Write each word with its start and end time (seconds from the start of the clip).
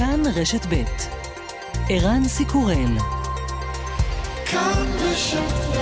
כאן 0.00 0.22
רשת 0.36 0.66
ב' 0.66 0.84
ערן 1.88 2.24
סיקורל 2.24 2.98
כאן 4.46 4.86
רשת 5.00 5.38
ב' 5.38 5.80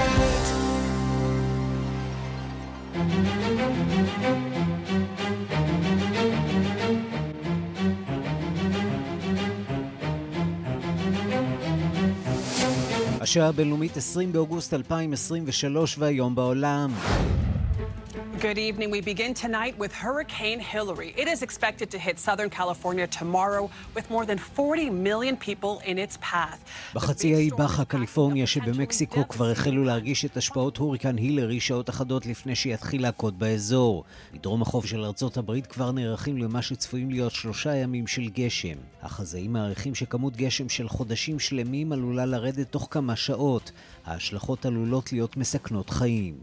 השעה 13.21 13.49
הבינלאומית 13.49 13.97
20 13.97 14.33
באוגוסט 14.33 14.75
2023 14.75 15.99
והיום 15.99 16.35
בעולם. 16.35 16.91
Good 18.41 18.59
evening. 18.69 18.91
We 18.93 19.01
begin 19.01 19.35
tonight 19.35 19.75
with 19.83 19.93
Hurricane 19.93 20.61
Hillary. 20.61 21.13
It 21.23 21.27
is 21.27 21.43
expected 21.43 21.91
to 21.91 21.99
hit 21.99 22.21
Southern 22.21 22.51
California 22.51 23.09
tomorrow 23.09 23.69
with 23.97 24.09
more 24.11 24.25
than 24.25 24.39
40 24.39 24.91
million 24.91 25.37
people 25.37 25.81
in 25.85 25.99
its 25.99 26.17
path. 26.21 26.59
בחצי 26.95 27.35
האי 27.35 27.51
באחה, 27.51 27.85
קליפורניה 27.85 28.47
שבמקסיקו 28.47 29.29
כבר 29.29 29.51
החלו 29.51 29.85
להרגיש 29.85 30.25
את 30.25 30.37
השפעות 30.37 30.77
הוריקן 30.77 31.17
הילרי 31.17 31.61
שעות 31.61 31.91
אחדות 31.91 32.27
לפני 32.27 32.55
שיתחיל 32.55 33.03
להכות 33.03 33.39
באזור. 33.39 34.05
בדרום 34.35 34.63
החוף 34.63 34.87
של 34.87 35.05
ארצות 35.05 35.37
הברית 35.37 35.67
כבר 35.67 35.93
נערכים 35.93 36.39
למה 36.39 36.63
שצפויים 36.63 37.11
להיות 37.11 37.33
שלושה 37.33 37.77
ימים 37.77 38.07
של 38.07 38.29
גשם. 38.29 38.77
החזאים 39.03 39.53
מעריכים 39.53 39.95
שכמות 39.95 40.37
גשם 40.37 40.69
של 40.69 40.89
חודשים 40.89 41.39
שלמים 41.39 41.93
עלולה 41.93 42.27
לרדת 42.27 42.67
תוך 42.71 42.89
כמה 42.91 43.17
שעות. 43.17 43.73
ההשלכות 44.07 44.67
עלולות 44.67 45.13
להיות 45.13 45.37
מסכנות 45.37 45.91
חיים. 45.91 46.35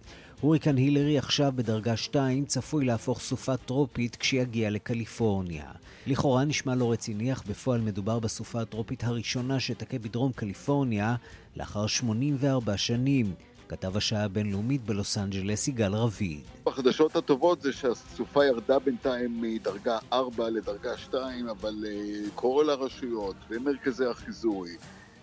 הוריקן 0.42 0.78
הילרי 0.78 1.18
עכשיו 1.18 1.52
בדרגה 1.56 1.98
2 1.98 2.46
צפוי 2.46 2.86
להפוך 2.86 3.20
סופה 3.20 3.58
טרופית 3.58 4.16
כשיגיע 4.16 4.70
לקליפורניה. 4.70 5.72
לכאורה 6.08 6.46
נשמע 6.46 6.76
לא 6.76 6.92
רציני, 6.92 7.34
אך 7.34 7.44
בפועל 7.48 7.82
מדובר 7.82 8.20
בסופה 8.20 8.62
הטרופית 8.62 9.04
הראשונה 9.04 9.60
שתכה 9.60 10.00
בדרום 10.00 10.32
קליפורניה 10.32 11.16
לאחר 11.56 11.88
84 11.88 12.78
שנים. 12.78 13.34
כתב 13.70 13.98
השעה 13.98 14.24
הבינלאומית 14.24 14.86
בלוס 14.86 15.18
אנג'לס 15.18 15.68
יגאל 15.68 15.94
רביד. 15.94 16.40
החדשות 16.68 17.16
הטובות 17.16 17.62
זה 17.62 17.74
שהסופה 17.74 18.46
ירדה 18.46 18.80
בינתיים 18.80 19.42
מדרגה 19.42 19.98
4 20.14 20.50
לדרגה 20.50 20.98
2, 20.98 21.50
אבל 21.50 21.76
uh, 21.84 22.30
כל 22.36 22.70
הרשויות 22.70 23.36
ומרכזי 23.50 24.06
החיזוי 24.06 24.70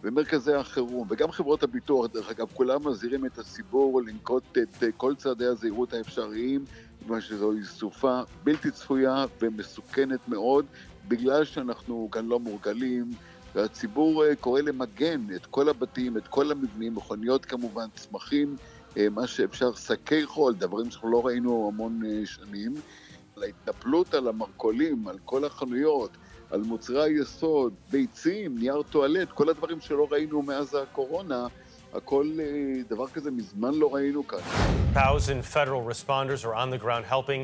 ומרכזי 0.02 0.54
החירום, 0.54 1.08
וגם 1.10 1.32
חברות 1.32 1.62
הביטוח, 1.62 2.06
דרך 2.06 2.30
אגב, 2.30 2.46
כולם 2.54 2.88
מזהירים 2.88 3.26
את 3.26 3.38
הציבור 3.38 4.02
לנקוט 4.02 4.58
את 4.58 4.84
כל 4.96 5.14
צעדי 5.14 5.46
הזהירות 5.46 5.92
האפשריים, 5.92 6.64
כיוון 6.98 7.20
שזוהי 7.20 7.64
סופה 7.64 8.20
בלתי 8.44 8.70
צפויה 8.70 9.24
ומסוכנת 9.42 10.28
מאוד, 10.28 10.66
בגלל 11.08 11.44
שאנחנו 11.44 12.08
כאן 12.12 12.26
לא 12.26 12.40
מורגלים, 12.40 13.10
והציבור 13.54 14.24
קורא 14.40 14.60
למגן 14.60 15.26
את 15.34 15.46
כל 15.46 15.68
הבתים, 15.68 16.16
את 16.16 16.28
כל 16.28 16.50
המבנים, 16.50 16.94
מכוניות 16.94 17.44
כמובן, 17.44 17.86
צמחים, 17.96 18.56
מה 19.10 19.26
שאפשר, 19.26 19.74
שקי 19.74 20.26
חול, 20.26 20.54
דברים 20.54 20.90
שאנחנו 20.90 21.10
לא 21.10 21.26
ראינו 21.26 21.70
המון 21.72 22.00
שנים. 22.24 22.74
ההתנפלות 23.42 24.14
על 24.14 24.28
המרכולים, 24.28 25.08
על 25.08 25.18
כל 25.24 25.44
החנויות, 25.44 26.10
על 26.52 26.62
מוצרי 26.62 27.02
היסוד, 27.02 27.72
ביצים, 27.90 28.58
נייר 28.58 28.82
טואלט, 28.90 29.28
כל 29.28 29.48
הדברים 29.48 29.80
שלא 29.80 30.08
ראינו 30.10 30.42
מאז 30.42 30.74
הקורונה, 30.82 31.46
הכל 31.94 32.26
דבר 32.90 33.06
כזה 33.06 33.30
מזמן 33.30 33.74
לא 33.74 33.94
ראינו 33.94 34.26
כאן. 34.26 34.38
Thousand 34.94 35.54
federal 35.54 35.82
responders 35.92 36.44
are 36.44 36.54
on 36.54 36.70
the 36.70 36.78
ground 36.84 37.04
helping 37.10 37.42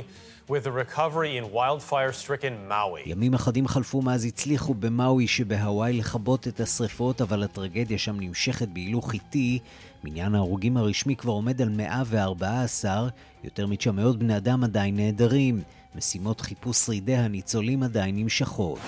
with 0.49 0.63
the 0.65 0.73
recovery 0.73 1.37
in 1.39 1.45
wildfire-stricken 1.55 2.69
Maui. 2.69 3.03
ימים 3.07 3.35
אחדים 3.35 3.69
חלפו 3.69 4.03
מאז 4.03 4.25
הצליחו 4.25 4.75
במאוי 4.75 5.27
שבהוואי 5.27 5.93
לכבות 5.93 6.49
את 6.49 6.61
השרפות, 6.61 7.21
אבל 7.21 7.43
הטרגדיה 7.43 7.99
שם 7.99 8.21
נמשכת 8.21 8.69
בהילוך 8.69 9.13
איטי. 9.13 9.59
מניין 10.05 10.35
ההרוגים 10.35 10.77
הרשמי 10.77 11.17
כבר 11.17 11.33
עומד 11.33 11.63
על 11.63 11.69
114, 11.69 13.09
יותר 13.45 13.67
מ-900 13.67 14.17
בני 14.19 14.37
אדם 14.37 14.65
עדיין 14.65 14.97
נעדרים. 14.97 15.63
משימות 15.99 16.41
חיפוש 16.41 16.77
שרידי 16.77 17.15
הניצולים 17.17 17.83
עדיין 17.83 18.17
נמשכות. 18.17 18.79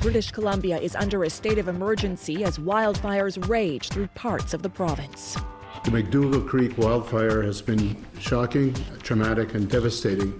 British 0.00 0.30
Columbia 0.38 0.78
is 0.88 0.94
under 1.04 1.24
a 1.24 1.30
state 1.30 1.58
of 1.62 1.68
emergency 1.76 2.36
as 2.48 2.54
wildfires 2.70 3.36
rage 3.56 3.84
through 3.92 4.08
parts 4.26 4.50
of 4.56 4.60
the 4.62 4.72
province. 4.80 5.22
The 5.84 5.92
McDougall 5.96 6.44
Creek 6.50 6.72
wildfire 6.84 7.40
has 7.50 7.58
been 7.70 7.84
shocking, 8.28 8.68
traumatic, 9.06 9.48
and 9.56 9.64
devastating 9.76 10.30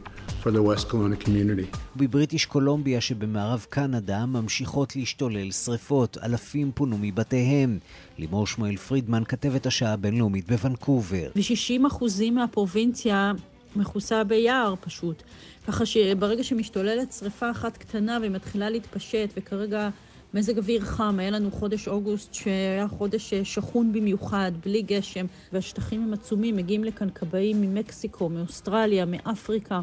for 0.43 0.51
the 0.57 0.63
West 0.69 0.89
Kelowna 0.89 1.19
community. 1.25 1.67
בבריטיש 1.97 2.47
קולומביה 2.47 3.01
שבמערב 3.01 3.67
קנדה 3.71 4.27
ממשיכות 4.27 4.97
להשתולל 4.97 5.51
שרפות, 5.51 6.19
אלפים 6.23 6.73
פונו 6.75 6.97
מבתיהם. 7.01 7.79
לימור 8.19 8.47
שמואל 8.47 8.77
פרידמן, 8.77 9.23
כתבת 9.25 9.67
השעה 9.67 9.93
הבינלאומית 9.93 10.47
בוונקובר. 10.47 11.31
ו-60% 11.37 12.31
מהפרובינציה 12.33 13.33
מכוסה 13.77 14.25
ביער 14.25 14.75
פשוט. 14.81 15.23
ככה 15.67 15.87
שברגע 15.87 16.45
שמשתוללת 16.45 17.13
שריפה 17.13 17.51
אחת 17.51 17.77
קטנה 17.77 18.19
והיא 18.21 18.31
מתחילה 18.31 18.71
להתפשט, 18.71 19.29
וכרגע 19.37 19.89
מזג 20.35 20.59
אוויר 20.59 20.81
חם, 20.81 21.17
היה 21.19 21.31
לנו 21.31 21.51
חודש 21.51 21.89
אוגוסט 21.89 22.35
שהיה 22.35 22.89
חודש 22.89 23.35
שחון 23.35 23.93
במיוחד, 23.93 24.53
בלי 24.65 24.83
גשם, 24.83 25.27
והשטחים 25.53 26.03
הם 26.03 26.13
עצומים, 26.13 26.57
מגיעים 26.57 26.85
לכאן 26.85 27.09
כבאים 27.15 27.61
ממקסיקו, 27.61 28.29
מאוסטרליה, 28.29 29.05
מאפריקה. 29.05 29.81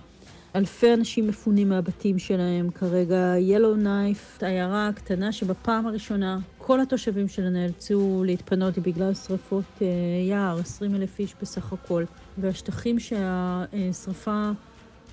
אלפי 0.56 0.94
אנשים 0.94 1.28
מפונים 1.28 1.70
מהבתים 1.70 2.20
שלהם 2.20 2.70
כרגע. 2.72 3.34
ילו 3.40 3.76
נייף, 3.76 4.38
עיירה 4.44 4.90
קטנה 4.96 5.32
שבפעם 5.32 5.88
הראשונה 5.88 6.40
כל 6.68 6.82
התושבים 6.82 7.28
שלה 7.28 7.50
נאלצו 7.50 8.24
להתפנות 8.26 8.78
בגלל 8.78 9.14
שרפות 9.14 9.82
יער, 10.30 10.60
20 10.60 10.96
אלף 10.96 11.20
איש 11.20 11.36
בסך 11.42 11.74
הכל. 11.74 12.04
והשטחים 12.38 13.00
שהשרפה 13.00 14.50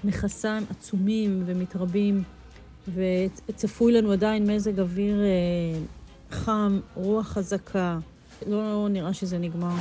מכסה 0.04 0.56
הם 0.56 0.64
עצומים 0.70 1.42
ומתרבים, 1.46 2.22
וצפוי 2.94 3.92
לנו 3.92 4.12
עדיין 4.12 4.50
מזג 4.50 4.80
אוויר 4.80 5.20
חם, 6.30 6.80
רוח 6.94 7.26
חזקה. 7.26 7.98
לא 8.46 8.86
נראה 8.90 9.12
שזה 9.12 9.38
נגמר. 9.38 9.74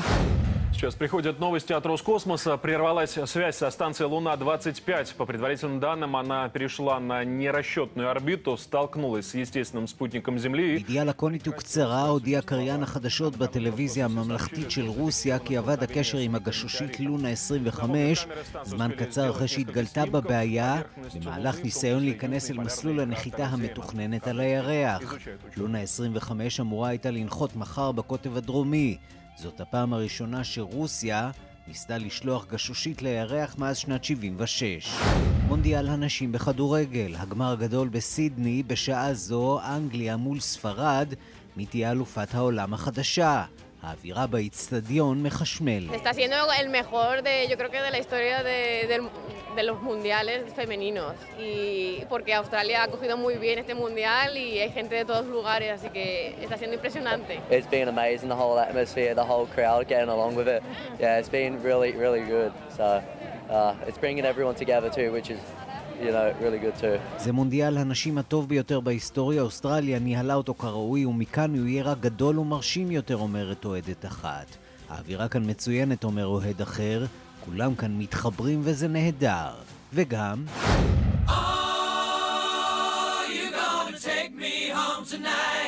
Сейчас 0.76 0.94
приходят 0.94 1.40
новости 1.40 1.72
от 1.72 1.86
Роскосмоса. 1.86 2.58
Прервалась 2.58 3.18
связь 3.24 3.56
со 3.56 3.70
станцией 3.70 4.10
Луна-25. 4.10 5.14
По 5.16 5.24
предварительным 5.24 5.80
данным, 5.80 6.14
она 6.16 6.50
перешла 6.50 7.00
на 7.00 7.24
нерасчетную 7.24 8.10
орбиту, 8.10 8.58
столкнулась 8.58 9.26
с 9.30 9.34
естественным 9.34 9.86
спутником 9.86 10.38
Земли. 10.38 10.76
ידיעה 10.80 11.04
לקונית 11.04 11.48
וקצרה 11.48 12.02
הודיע 12.02 12.42
קריין 12.42 12.82
החדשות 12.82 13.36
בטלוויזיה 13.36 14.04
הממלכתית 14.04 14.70
של 14.70 14.86
רוסיה 14.86 15.38
כי 15.38 15.58
אבד 15.58 15.82
הקשר 15.82 16.18
עם 16.18 16.34
הגשושית 16.34 17.00
לונה 17.00 17.28
25 17.28 18.26
זמן 18.64 18.90
קצר 18.96 19.30
אחרי 19.30 19.48
שהתגלתה 19.48 20.06
בבעיה 20.06 20.80
במהלך 21.14 21.56
ניסיון 21.64 22.00
להיכנס 22.04 22.50
אל 22.50 22.56
מסלול 22.56 23.00
הנחיתה 23.00 23.46
המתוכננת 23.46 24.26
על 24.26 24.40
הירח. 24.40 25.14
לונה 25.56 25.80
25 25.80 26.60
אמורה 26.60 26.88
הייתה 26.88 27.10
לנחות 27.10 27.56
מחר 27.56 27.92
בקוטב 27.92 28.36
הדרומי. 28.36 28.96
זאת 29.35 29.61
הפעם 29.61 29.93
הראשונה 29.93 30.43
שרוסיה 30.43 31.31
ניסתה 31.67 31.97
לשלוח 31.97 32.45
גשושית 32.47 33.01
לירח 33.01 33.55
מאז 33.57 33.77
שנת 33.77 34.03
76. 34.03 34.95
מונדיאל 35.47 35.87
הנשים 35.87 36.31
בכדורגל, 36.31 37.15
הגמר 37.17 37.51
הגדול 37.51 37.89
בסידני, 37.89 38.63
בשעה 38.63 39.13
זו 39.13 39.59
אנגליה 39.61 40.17
מול 40.17 40.39
ספרד, 40.39 41.13
מי 41.57 41.65
תהיה 41.65 41.91
אלופת 41.91 42.35
העולם 42.35 42.73
החדשה. 42.73 43.45
האווירה 43.82 44.26
באיצטדיון 44.26 45.22
מחשמלת. 45.22 45.90
Está 45.92 46.12
siendo 46.12 46.36
el 46.60 46.68
mejor 46.68 47.22
de, 47.22 47.46
yo 47.48 47.56
creo 47.56 47.70
que 47.70 47.80
de 47.80 47.90
la 47.90 47.98
historia 47.98 48.42
de, 48.42 48.86
de, 48.88 49.08
de 49.54 49.62
los 49.62 49.80
mundiales 49.82 50.52
femeninos. 50.54 51.14
Y 51.38 52.04
porque 52.08 52.34
Australia 52.34 52.82
ha 52.84 52.88
cogido 52.88 53.16
muy 53.16 53.36
bien 53.36 53.58
este 53.58 53.74
mundial 53.74 54.36
y 54.36 54.58
hay 54.58 54.70
gente 54.72 54.94
de 54.96 55.04
todos 55.04 55.26
lugares, 55.26 55.70
así 55.70 55.88
que 55.90 56.34
está 56.40 56.56
siendo 56.56 56.74
impresionante. 56.74 57.38
It's 57.50 57.70
been 57.70 57.88
amazing, 57.88 58.28
the 58.28 58.34
whole 58.34 58.58
atmosphere, 58.58 59.14
the 59.14 59.28
whole 59.30 59.46
crowd 59.46 59.86
getting 59.86 60.08
along 60.08 60.34
with 60.36 60.48
it. 60.48 60.62
Yeah, 60.98 61.18
it's 61.20 61.30
been 61.30 61.62
really, 61.62 61.92
really 61.92 62.22
good. 62.22 62.52
So 62.76 63.02
uh, 63.50 63.74
it's 63.86 63.98
bringing 63.98 64.24
everyone 64.24 64.56
together 64.56 64.90
too, 64.90 65.12
which 65.12 65.30
is 65.30 65.40
you 66.01 66.11
know, 66.11 66.33
really 66.41 66.59
good 66.59 66.81
too. 66.81 66.99
זה 67.17 67.31
מונדיאל 67.31 67.77
הנשים 67.77 68.17
הטוב 68.17 68.49
ביותר 68.49 68.79
בהיסטוריה, 68.79 69.41
אוסטרליה 69.41 69.99
ניהלה 69.99 70.35
אותו 70.35 70.53
כראוי, 70.53 71.05
ומכאן 71.05 71.57
הוא 71.59 71.67
יהיה 71.67 71.83
רק 71.83 71.99
גדול 71.99 72.39
ומרשים 72.39 72.91
יותר, 72.91 73.17
אומרת 73.17 73.65
אוהדת 73.65 74.05
אחת. 74.05 74.45
האווירה 74.89 75.27
כאן 75.27 75.49
מצוינת, 75.49 76.03
אומר 76.03 76.27
אוהד 76.27 76.61
אחר, 76.61 77.05
כולם 77.45 77.75
כאן 77.75 77.97
מתחברים 77.97 78.61
וזה 78.63 78.87
נהדר. 78.87 79.53
וגם... 79.93 80.45
Oh, 81.27 81.31
you're 83.35 83.51
gonna 83.51 83.97
take 83.99 84.33
me 84.35 84.69
home 84.69 85.05
tonight. 85.05 85.60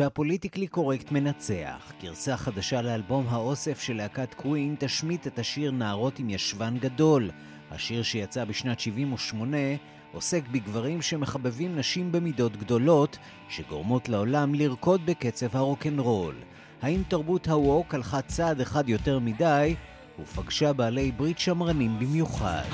כשהפוליטיקלי 0.00 0.66
קורקט 0.66 1.12
מנצח, 1.12 1.92
גרסה 2.02 2.36
חדשה 2.36 2.82
לאלבום 2.82 3.26
האוסף 3.28 3.80
של 3.80 3.96
להקת 3.96 4.34
קווין 4.34 4.74
תשמיט 4.78 5.26
את 5.26 5.38
השיר 5.38 5.70
נערות 5.70 6.18
עם 6.18 6.30
ישבן 6.30 6.78
גדול. 6.78 7.30
השיר 7.70 8.02
שיצא 8.02 8.44
בשנת 8.44 8.80
78 8.80 9.56
עוסק 10.12 10.42
בגברים 10.52 11.02
שמחבבים 11.02 11.76
נשים 11.76 12.12
במידות 12.12 12.56
גדולות, 12.56 13.18
שגורמות 13.48 14.08
לעולם 14.08 14.54
לרקוד 14.54 15.06
בקצב 15.06 15.56
הרוקנרול. 15.56 16.34
האם 16.82 17.02
תרבות 17.08 17.48
הווק 17.48 17.94
הלכה 17.94 18.22
צעד 18.22 18.60
אחד 18.60 18.88
יותר 18.88 19.18
מדי, 19.18 19.74
ופגשה 20.22 20.72
בעלי 20.72 21.12
ברית 21.12 21.38
שמרנים 21.38 21.98
במיוחד. 21.98 22.64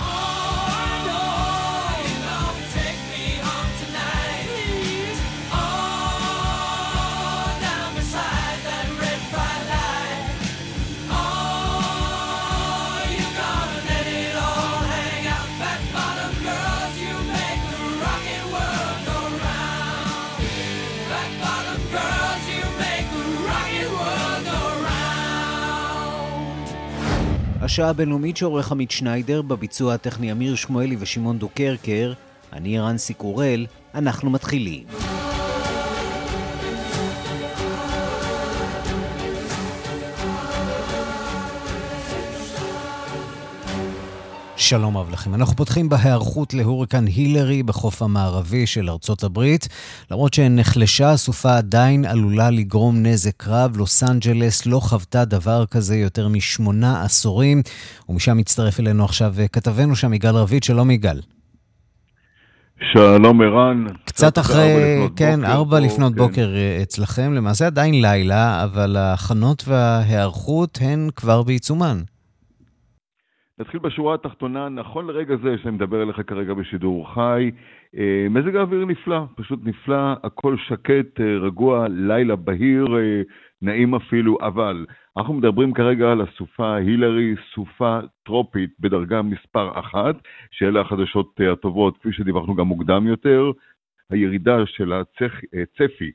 השעה 27.66 27.90
הבינלאומית 27.90 28.36
שעורך 28.36 28.72
עמית 28.72 28.90
שניידר, 28.90 29.42
בביצוע 29.42 29.94
הטכני 29.94 30.32
אמיר 30.32 30.54
שמואלי 30.54 30.96
ושמעון 30.98 31.38
דוקרקר, 31.38 32.12
אני 32.52 32.78
רנסי 32.78 33.14
קורל, 33.14 33.66
אנחנו 33.94 34.30
מתחילים. 34.30 34.84
שלום 44.68 44.96
רב 44.96 45.10
לכם. 45.10 45.34
אנחנו 45.34 45.56
פותחים 45.56 45.88
בהיערכות 45.88 46.54
להוריקן 46.54 47.04
הילרי 47.06 47.62
בחוף 47.62 48.02
המערבי 48.02 48.66
של 48.66 48.90
ארצות 48.90 49.22
הברית. 49.22 49.68
למרות 50.10 50.34
שנחלשה 50.34 51.10
הסופה 51.10 51.56
עדיין 51.56 52.04
עלולה 52.04 52.50
לגרום 52.50 53.02
נזק 53.02 53.48
רב, 53.48 53.76
לוס 53.76 54.02
אנג'לס 54.02 54.66
לא 54.66 54.80
חוותה 54.80 55.24
דבר 55.24 55.66
כזה 55.66 55.96
יותר 55.96 56.28
משמונה 56.28 57.02
עשורים, 57.02 57.62
ומשם 58.08 58.36
מצטרף 58.36 58.80
אלינו 58.80 59.04
עכשיו 59.04 59.34
כתבנו 59.52 59.96
שם 59.96 60.14
יגאל 60.14 60.34
רביד. 60.34 60.62
שלום 60.62 60.90
יגאל. 60.90 61.20
שלום 62.92 63.42
ערן. 63.42 63.86
קצת 64.04 64.38
אחרי, 64.38 65.08
כן, 65.16 65.44
ארבע 65.44 65.80
לפנות 65.80 66.12
כן. 66.12 66.19
בוקר 66.19 66.54
אה, 66.56 66.82
אצלכם. 66.82 67.32
למעשה 67.34 67.66
עדיין 67.66 68.00
לילה, 68.02 68.64
אבל 68.64 68.96
ההכנות 68.96 69.64
וההיערכות 69.69 70.78
הן 70.82 71.08
כבר 71.16 71.42
בעיצומן. 71.42 72.00
נתחיל 73.58 73.81
בשורה 73.81 74.14
התחתונה, 74.14 74.69
נכון 74.69 75.06
לרגע 75.06 75.37
זה 75.37 75.58
שאני 75.58 75.75
מדבר 75.75 76.03
אליך 76.03 76.20
כרגע 76.26 76.55
בשידור 76.55 77.14
חי, 77.14 77.50
אה, 77.97 78.26
מזג 78.31 78.56
האוויר 78.56 78.85
נפלא, 78.85 79.20
פשוט 79.37 79.61
נפלא, 79.64 80.12
הכל 80.23 80.56
שקט, 80.56 81.20
אה, 81.20 81.38
רגוע, 81.38 81.87
לילה 81.88 82.37
בהיר, 82.37 82.87
אה, 82.99 83.23
נעים 83.62 83.94
אפילו, 83.94 84.38
אבל 84.41 84.87
אנחנו 85.17 85.35
מדברים 85.35 85.73
כרגע 85.75 86.12
על 86.12 86.20
הסופה 86.20 86.75
הילרי, 86.76 87.35
סופה 87.55 87.99
טרופית 88.25 88.70
בדרגה 88.81 89.23
מספר 89.23 89.81
אחת, 89.81 90.17
שאלה 90.50 90.81
החדשות 90.81 91.41
הטובות, 91.53 91.99
כפי 91.99 92.12
שדיווחנו 92.12 92.55
גם 92.55 92.67
מוקדם 92.67 93.06
יותר, 93.06 93.50
הירידה 94.11 94.67
של 94.67 94.93
הצפי 94.93 96.05
אה, 96.05 96.11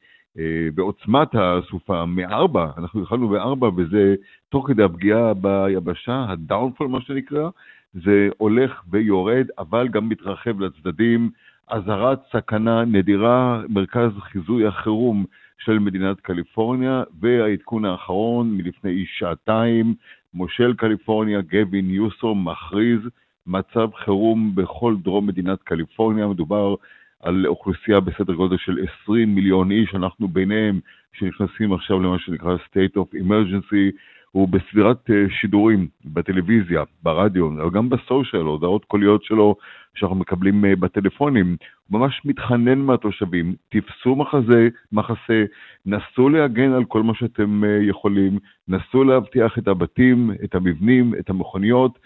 בעוצמת 0.76 1.28
הסופה 1.34 2.06
מארבע, 2.06 2.68
אנחנו 2.78 3.02
התחלנו 3.02 3.30
בארבע 3.30 3.70
וזה 3.78 4.16
תוך 4.50 4.68
כדי 4.68 4.84
הפגיעה 4.84 5.34
ביבשה, 5.34 6.26
הדאונפול 6.30 6.88
מה 6.88 7.02
שנקרא, 7.02 7.50
זה 7.94 8.30
הולך 8.38 8.82
ויורד, 8.90 9.48
אבל 9.58 9.88
גם 9.88 10.10
מתרחב 10.10 10.62
לצדדים. 10.62 11.30
אזהרת 11.68 12.20
סכנה 12.32 12.86
נדירה, 12.86 13.62
מרכז 13.70 14.12
חיזוי 14.20 14.68
החירום 14.68 15.26
של 15.58 15.80
מדינת 15.80 16.20
קליפורניה, 16.20 17.04
והעדכון 17.22 17.86
האחרון 17.86 18.58
מלפני 18.58 19.06
שעתיים, 19.06 19.94
מושל 20.34 20.74
קליפורניה 20.74 21.42
גבי 21.42 21.82
ניוסום 21.82 22.48
מכריז 22.48 23.00
מצב 23.48 23.90
חירום 23.96 24.56
בכל 24.56 24.96
דרום 25.04 25.28
מדינת 25.28 25.64
קליפורניה, 25.64 26.28
מדובר 26.28 26.76
על 27.22 27.48
אוכלוסייה 27.48 28.00
בסדר 28.00 28.34
גודל 28.34 28.58
של 28.58 28.78
20 29.04 29.36
מיליון 29.36 29.72
איש, 29.72 29.96
אנחנו 29.96 30.28
ביניהם 30.28 30.80
שנכנסים 31.14 31.74
עכשיו 31.74 32.00
למה 32.00 32.20
שנקרא 32.20 32.56
state 32.56 32.98
of 32.98 33.16
emergency, 33.16 33.92
הוא 34.32 34.48
בסדרת 34.48 35.10
אה, 35.10 35.26
שידורים 35.30 35.88
בטלוויזיה, 36.06 36.84
ברדיו, 37.04 37.48
אבל 37.48 37.70
גם 37.70 37.90
בסושיאל, 37.90 38.42
הודעות 38.42 38.86
קוליות 38.86 39.24
שלו 39.24 39.56
שאנחנו 39.96 40.16
מקבלים 40.16 40.66
אה, 40.66 40.76
בטלפונים, 40.76 41.56
הוא 41.90 42.00
ממש 42.00 42.22
מתחנן 42.26 42.80
מהתושבים, 42.80 43.56
תפסו 43.70 44.16
מחזה, 44.16 44.70
מחסה, 44.92 45.44
נסו 45.86 46.30
להגן 46.30 46.72
על 46.72 46.86
כל 46.86 47.04
מה 47.04 47.14
שאתם 47.16 47.64
אה, 47.64 47.80
יכולים, 47.82 48.40
נסו 48.68 49.04
להבטיח 49.04 49.58
את 49.58 49.68
הבתים, 49.68 50.32
את 50.44 50.56
המבנים, 50.56 51.14
את 51.20 51.30
המכוניות, 51.30 52.00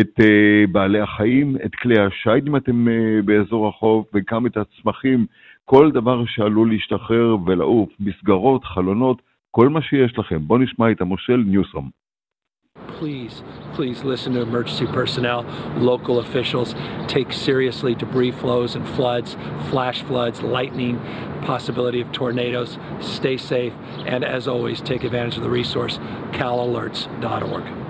את 0.00 0.20
uh, 0.20 0.70
בעלי 0.72 1.00
החיים, 1.00 1.56
את 1.64 1.74
כלי 1.74 1.94
השיט 2.00 2.48
אם 2.48 2.56
אתם 2.56 2.86
uh, 2.88 3.22
באזור 3.24 3.68
החוף, 3.68 4.06
וגם 4.14 4.46
את 4.46 4.56
הצמחים, 4.56 5.26
כל 5.64 5.90
דבר 5.92 6.24
שעלול 6.26 6.70
להשתחרר 6.70 7.36
ולעוף, 7.46 7.88
מסגרות, 8.00 8.64
חלונות, 8.64 9.22
כל 9.50 9.68
מה 9.68 9.82
שיש 9.82 10.18
לכם. 10.18 10.38
בואו 10.46 10.58
נשמע 10.58 10.90
את 10.90 11.00
המושל 11.00 11.44
ניוסום. 11.46 11.90
Please, 13.00 13.42
please 13.74 14.04
listen 14.04 14.32
to 14.34 14.40
emergency 14.40 14.86
personnel, 14.86 15.44
local 15.76 16.18
officials. 16.18 16.74
Take 17.08 17.32
seriously 17.32 17.94
debris 17.94 18.32
flows 18.32 18.74
and 18.74 18.88
floods, 18.88 19.36
flash 19.70 20.02
floods, 20.02 20.40
lightning, 20.42 20.98
possibility 21.42 22.00
of 22.00 22.10
tornadoes. 22.12 22.78
Stay 23.00 23.36
safe, 23.36 23.74
and 24.06 24.24
as 24.24 24.48
always, 24.48 24.80
take 24.80 25.04
advantage 25.04 25.36
of 25.36 25.42
the 25.42 25.50
resource 25.50 25.98
calalerts.org. 26.32 27.85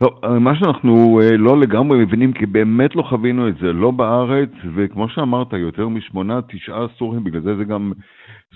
טוב, 0.00 0.26
מה 0.26 0.56
שאנחנו 0.56 1.20
אה, 1.22 1.36
לא 1.36 1.60
לגמרי 1.60 1.98
מבינים, 2.04 2.32
כי 2.32 2.46
באמת 2.46 2.96
לא 2.96 3.02
חווינו 3.02 3.48
את 3.48 3.54
זה, 3.60 3.72
לא 3.72 3.90
בארץ, 3.90 4.50
וכמו 4.74 5.08
שאמרת, 5.08 5.52
יותר 5.52 5.88
משמונה, 5.88 6.40
תשעה 6.48 6.86
סורים, 6.98 7.24
בגלל 7.24 7.40
זה 7.40 7.56
זה 7.56 7.64
גם 7.64 7.92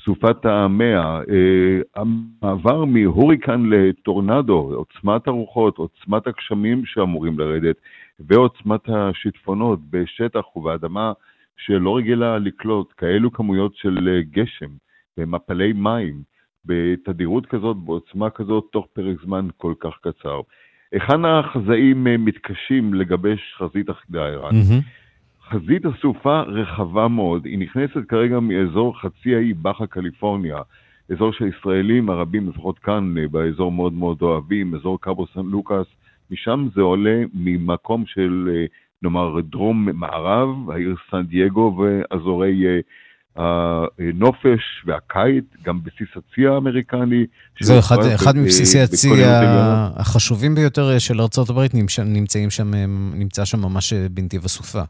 סופת 0.04 0.46
המאה. 0.46 1.20
אה, 1.20 1.80
המעבר 1.96 2.84
מהוריקן 2.84 3.62
לטורנדו, 3.66 4.72
עוצמת 4.74 5.28
הרוחות, 5.28 5.78
עוצמת 5.78 6.26
הגשמים 6.26 6.86
שאמורים 6.86 7.38
לרדת, 7.38 7.76
ועוצמת 8.20 8.88
השיטפונות 8.88 9.78
בשטח 9.90 10.56
ובאדמה 10.56 11.12
שלא 11.56 11.96
רגילה 11.96 12.38
לקלוט 12.38 12.92
כאלו 12.96 13.32
כמויות 13.32 13.76
של 13.76 14.08
אה, 14.08 14.22
גשם 14.30 14.70
ומפלי 15.18 15.72
מים 15.72 16.22
בתדירות 16.64 17.46
כזאת, 17.46 17.76
בעוצמה 17.76 18.30
כזאת, 18.30 18.64
תוך 18.72 18.86
פרק 18.92 19.16
זמן 19.24 19.48
כל 19.56 19.74
כך 19.80 19.92
קצר. 20.00 20.40
היכן 20.92 21.24
החזאים 21.24 22.06
אה, 22.06 22.16
מתקשים 22.16 22.94
לגבש 22.94 23.54
חזית 23.58 23.90
אחידה, 23.90 24.26
ערן? 24.26 24.50
Mm-hmm. 24.50 25.50
חזית 25.50 25.84
הסופה 25.84 26.40
רחבה 26.40 27.08
מאוד, 27.08 27.44
היא 27.44 27.58
נכנסת 27.58 28.08
כרגע 28.08 28.40
מאזור 28.40 29.00
חצי 29.00 29.36
האי 29.36 29.52
באחה 29.54 29.86
קליפורניה, 29.86 30.56
אזור 31.12 31.32
שהישראלים 31.32 32.10
הרבים, 32.10 32.48
לפחות 32.48 32.78
כאן 32.78 33.14
אה, 33.18 33.28
באזור 33.28 33.72
מאוד 33.72 33.92
מאוד 33.92 34.22
אוהבים, 34.22 34.74
אזור 34.74 35.00
קאבו 35.00 35.26
סן 35.34 35.46
לוקאס, 35.46 35.86
משם 36.30 36.68
זה 36.74 36.80
עולה 36.80 37.22
ממקום 37.34 38.04
של 38.06 38.50
אה, 38.54 38.64
נאמר 39.02 39.40
דרום 39.40 39.88
מערב, 39.94 40.70
העיר 40.70 40.96
סן 41.10 41.22
דייגו 41.22 41.78
ואזורי 41.78 42.64
הנופש 43.36 44.84
והקיץ, 44.86 45.44
גם 45.64 45.78
בסיס 45.84 46.08
הצי 46.16 46.46
האמריקני. 46.46 47.26
זהו, 47.60 47.78
אחד, 47.78 47.96
אחד 48.14 48.36
מבסיסי 48.36 48.80
הצי 48.80 49.08
החשובים 49.96 50.54
ביותר 50.54 50.98
של 50.98 51.20
ארה"ב 51.20 51.60
נמצאים 52.04 52.50
שם, 52.50 52.70
נמצא 53.14 53.44
שם 53.44 53.58
ממש 53.58 53.92
בנתיב 53.92 54.44
הסופה. 54.44 54.82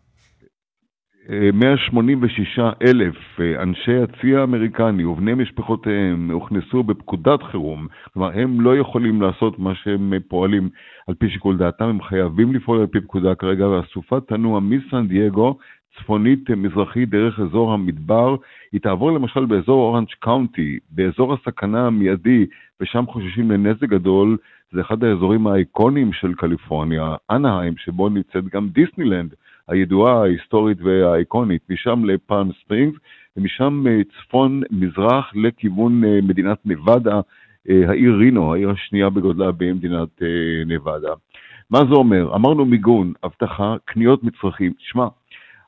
186 1.52 2.58
אלף 2.82 3.16
אנשי 3.62 3.96
הצי 4.02 4.36
האמריקני 4.36 5.04
ובני 5.04 5.34
משפחותיהם 5.34 6.30
הוכנסו 6.30 6.82
בפקודת 6.82 7.42
חירום, 7.50 7.86
כלומר 8.12 8.30
הם 8.34 8.60
לא 8.60 8.76
יכולים 8.76 9.22
לעשות 9.22 9.58
מה 9.58 9.72
שהם 9.74 10.12
פועלים 10.28 10.68
על 11.08 11.14
פי 11.14 11.30
שיקול 11.30 11.58
דעתם, 11.58 11.84
הם 11.84 12.02
חייבים 12.02 12.54
לפעול 12.54 12.80
על 12.80 12.86
פי 12.86 13.00
פקודה 13.00 13.34
כרגע, 13.34 13.68
והסופה 13.68 14.20
תנוע 14.20 14.60
מסן 14.60 15.08
דייגו 15.08 15.58
צפונית 15.98 16.50
מזרחית 16.50 17.10
דרך 17.10 17.40
אזור 17.40 17.72
המדבר, 17.72 18.36
היא 18.72 18.80
תעבור 18.80 19.12
למשל 19.12 19.44
באזור 19.44 19.82
אורנג' 19.82 20.08
קאונטי, 20.18 20.78
באזור 20.90 21.34
הסכנה 21.34 21.86
המיידי, 21.86 22.46
ושם 22.80 23.04
חוששים 23.08 23.50
לנזק 23.50 23.82
גדול, 23.88 24.36
זה 24.72 24.80
אחד 24.80 25.04
האזורים 25.04 25.46
האיקוניים 25.46 26.12
של 26.12 26.34
קליפורניה, 26.34 27.14
אנהיים, 27.30 27.76
שבו 27.76 28.08
נמצאת 28.08 28.48
גם 28.48 28.68
דיסנילנד, 28.68 29.34
הידועה, 29.68 30.22
ההיסטורית 30.22 30.78
והאיקונית, 30.82 31.62
משם 31.70 32.04
לפאלם 32.04 32.50
ספרינגס, 32.64 32.98
ומשם 33.36 33.84
צפון-מזרח 34.18 35.32
לכיוון 35.34 36.00
מדינת 36.22 36.58
נבדה, 36.64 37.20
העיר 37.68 38.16
רינו, 38.16 38.54
העיר 38.54 38.70
השנייה 38.70 39.10
בגודלה 39.10 39.52
במדינת 39.52 40.22
נבדה. 40.66 41.12
מה 41.70 41.78
זה 41.78 41.94
אומר? 41.94 42.34
אמרנו 42.34 42.64
מיגון, 42.64 43.12
אבטחה, 43.24 43.76
קניות 43.84 44.24
מצרכים. 44.24 44.72
תשמע, 44.72 45.06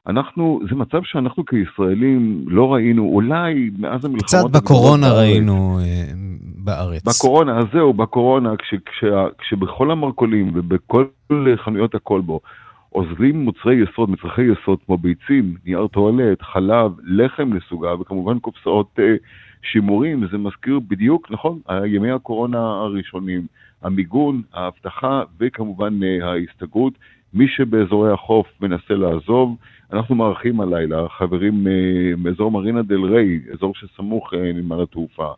אנחנו, 0.06 0.60
זה 0.68 0.74
מצב 0.74 1.00
שאנחנו 1.04 1.44
כישראלים 1.44 2.44
לא 2.46 2.74
ראינו, 2.74 3.02
אולי 3.02 3.70
מאז 3.78 4.04
המלחמות... 4.04 4.22
קצת 4.22 4.50
בקורונה 4.50 5.12
ראינו 5.12 5.78
אה, 5.78 6.04
בארץ. 6.64 7.02
בקורונה, 7.08 7.58
אז 7.58 7.64
זהו, 7.72 7.92
בקורונה, 7.92 8.56
כש, 8.56 8.74
כש, 8.74 9.04
כשבכל 9.38 9.90
המרכולים 9.90 10.50
ובכל 10.54 11.04
חנויות 11.56 11.94
הכלבו 11.94 12.40
עוזרים 12.90 13.44
מוצרי 13.44 13.74
יסוד, 13.74 14.10
מצרכי 14.10 14.42
יסוד 14.42 14.78
כמו 14.86 14.98
ביצים, 14.98 15.54
נייר 15.64 15.86
טואלט, 15.86 16.42
חלב, 16.42 16.92
לחם 17.04 17.52
לסוגיו, 17.52 17.98
וכמובן 18.00 18.38
קופסאות 18.38 18.98
אה, 18.98 19.14
שימורים, 19.72 20.26
זה 20.32 20.38
מזכיר 20.38 20.80
בדיוק, 20.88 21.30
נכון, 21.30 21.58
ימי 21.86 22.10
הקורונה 22.10 22.58
הראשונים. 22.58 23.46
המיגון, 23.84 24.42
האבטחה 24.52 25.22
וכמובן 25.40 26.02
אה, 26.02 26.30
ההסתגרות. 26.30 26.92
מי 27.34 27.48
שבאזורי 27.48 28.12
החוף 28.12 28.46
מנסה 28.60 28.94
לעזוב, 28.94 29.56
אנחנו 29.92 30.14
מארחים 30.14 30.60
הלילה 30.60 31.08
חברים 31.08 31.66
אה, 31.66 32.16
מאזור 32.16 32.50
מרינה 32.50 32.82
דל 32.82 33.04
ריי, 33.04 33.40
אזור 33.52 33.74
שסמוך 33.74 34.34
אה, 34.34 34.38
לנמל 34.38 34.82
התעופה. 34.82 35.32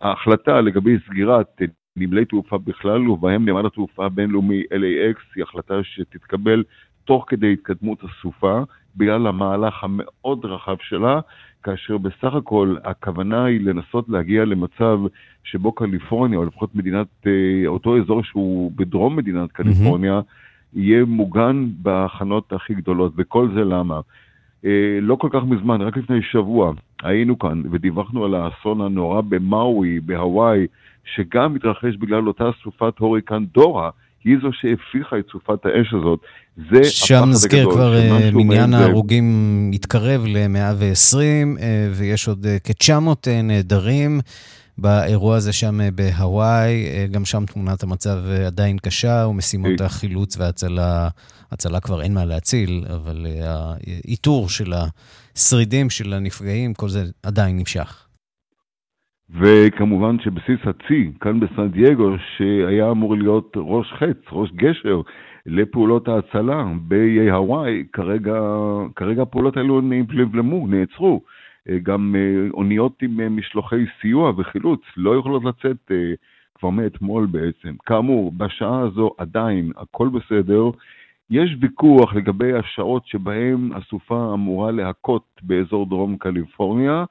ההחלטה 0.00 0.60
לגבי 0.60 0.96
סגירת 1.08 1.60
נמלי 1.96 2.24
תעופה 2.24 2.58
בכלל, 2.58 3.08
ובהם 3.08 3.48
נמל 3.48 3.66
התעופה 3.66 4.06
הבינלאומי 4.06 4.62
LAX, 4.62 5.18
היא 5.36 5.42
החלטה 5.42 5.74
שתתקבל 5.82 6.62
תוך 7.04 7.24
כדי 7.28 7.52
התקדמות 7.52 7.98
הסופה, 8.04 8.62
בגלל 8.96 9.26
המהלך 9.26 9.84
המאוד 9.84 10.44
רחב 10.44 10.76
שלה, 10.80 11.20
כאשר 11.62 11.98
בסך 11.98 12.34
הכל 12.34 12.74
הכוונה 12.84 13.44
היא 13.44 13.60
לנסות 13.60 14.08
להגיע 14.08 14.44
למצב 14.44 14.98
שבו 15.44 15.72
קליפורניה, 15.72 16.38
או 16.38 16.44
לפחות 16.44 16.74
מדינת, 16.74 17.06
אה, 17.26 17.66
אותו 17.66 17.98
אזור 17.98 18.24
שהוא 18.24 18.72
בדרום 18.76 19.16
מדינת 19.16 19.52
קליפורניה, 19.52 20.18
mm-hmm. 20.18 20.49
יהיה 20.74 21.04
מוגן 21.04 21.66
בהכנות 21.82 22.52
הכי 22.52 22.74
גדולות. 22.74 23.12
וכל 23.16 23.48
זה 23.54 23.60
למה? 23.60 24.00
אה, 24.64 24.98
לא 25.00 25.14
כל 25.14 25.28
כך 25.32 25.40
מזמן, 25.46 25.80
רק 25.80 25.96
לפני 25.96 26.22
שבוע, 26.32 26.72
היינו 27.02 27.38
כאן 27.38 27.62
ודיווחנו 27.70 28.24
על 28.24 28.34
האסון 28.34 28.80
הנורא 28.80 29.20
במאווי, 29.20 30.00
בהוואי, 30.00 30.66
שגם 31.14 31.56
התרחש 31.56 31.96
בגלל 31.96 32.28
אותה 32.28 32.50
סופת 32.62 32.98
הוריקן 32.98 33.44
דורה, 33.54 33.90
היא 34.24 34.36
זו 34.42 34.48
שהפיחה 34.52 35.18
את 35.18 35.24
סופת 35.32 35.66
האש 35.66 35.94
הזאת. 35.94 36.20
זה 36.70 36.84
שם 36.84 37.24
נזכיר 37.30 37.70
כבר 37.70 37.94
אה, 37.94 38.30
מניין 38.32 38.74
ההרוגים 38.74 39.24
מתקרב 39.70 40.24
ל-120, 40.26 41.16
ויש 41.90 42.28
עוד 42.28 42.46
כ-900 42.64 43.30
נעדרים. 43.42 44.20
באירוע 44.78 45.36
הזה 45.36 45.52
שם 45.52 45.78
בהוואי, 45.94 46.84
גם 47.10 47.24
שם 47.24 47.44
תמונת 47.46 47.82
המצב 47.82 48.18
עדיין 48.46 48.78
קשה, 48.78 49.26
ומשימות 49.30 49.80
החילוץ 49.80 50.36
וההצלה, 50.38 51.08
הצלה 51.52 51.80
כבר 51.80 52.02
אין 52.02 52.14
מה 52.14 52.24
להציל, 52.24 52.84
אבל 52.94 53.26
האיתור 53.40 54.48
של 54.48 54.72
השרידים, 54.72 55.90
של 55.90 56.12
הנפגעים, 56.12 56.74
כל 56.74 56.88
זה 56.88 57.02
עדיין 57.22 57.56
נמשך. 57.56 58.06
וכמובן 59.40 60.16
שבסיס 60.24 60.60
הצי, 60.64 61.10
כאן 61.20 61.40
בסן 61.40 61.68
דייגו, 61.68 62.10
שהיה 62.36 62.90
אמור 62.90 63.16
להיות 63.16 63.52
ראש 63.56 63.92
חץ, 63.92 64.32
ראש 64.32 64.50
גשר 64.56 65.00
לפעולות 65.46 66.08
ההצלה 66.08 66.64
באיי 66.82 67.30
הוואי, 67.30 67.84
כרגע, 67.92 68.40
כרגע 68.96 69.22
הפעולות 69.22 69.56
האלו 69.56 69.80
נבלמו, 69.80 70.66
נעצרו. 70.66 71.20
אה, 71.68 71.78
גם 71.82 72.16
אה, 72.18 72.50
אוניות 72.50 73.02
עם 73.02 73.20
אה, 73.20 73.28
משלוחי 73.28 73.84
סיוע 74.00 74.32
וחילוץ 74.36 74.80
לא 74.96 75.16
יכולות 75.16 75.44
לצאת 75.44 75.90
כבר 76.54 76.70
מאתמול 76.70 77.26
בעצם. 77.26 77.74
כאמור, 77.86 78.32
בשעה 78.32 78.80
הזו 78.80 79.10
עדיין 79.18 79.72
הכל 79.76 80.08
בסדר. 80.08 80.70
יש 81.30 81.56
ויכוח 81.60 82.14
לגבי 82.14 82.52
השעות 82.52 83.06
שבהן 83.06 83.70
הסופה 83.74 84.30
אמורה 84.34 84.70
להכות 84.70 85.24
באזור 85.42 85.86
דרום 85.86 86.16
קליפורניה. 86.16 87.04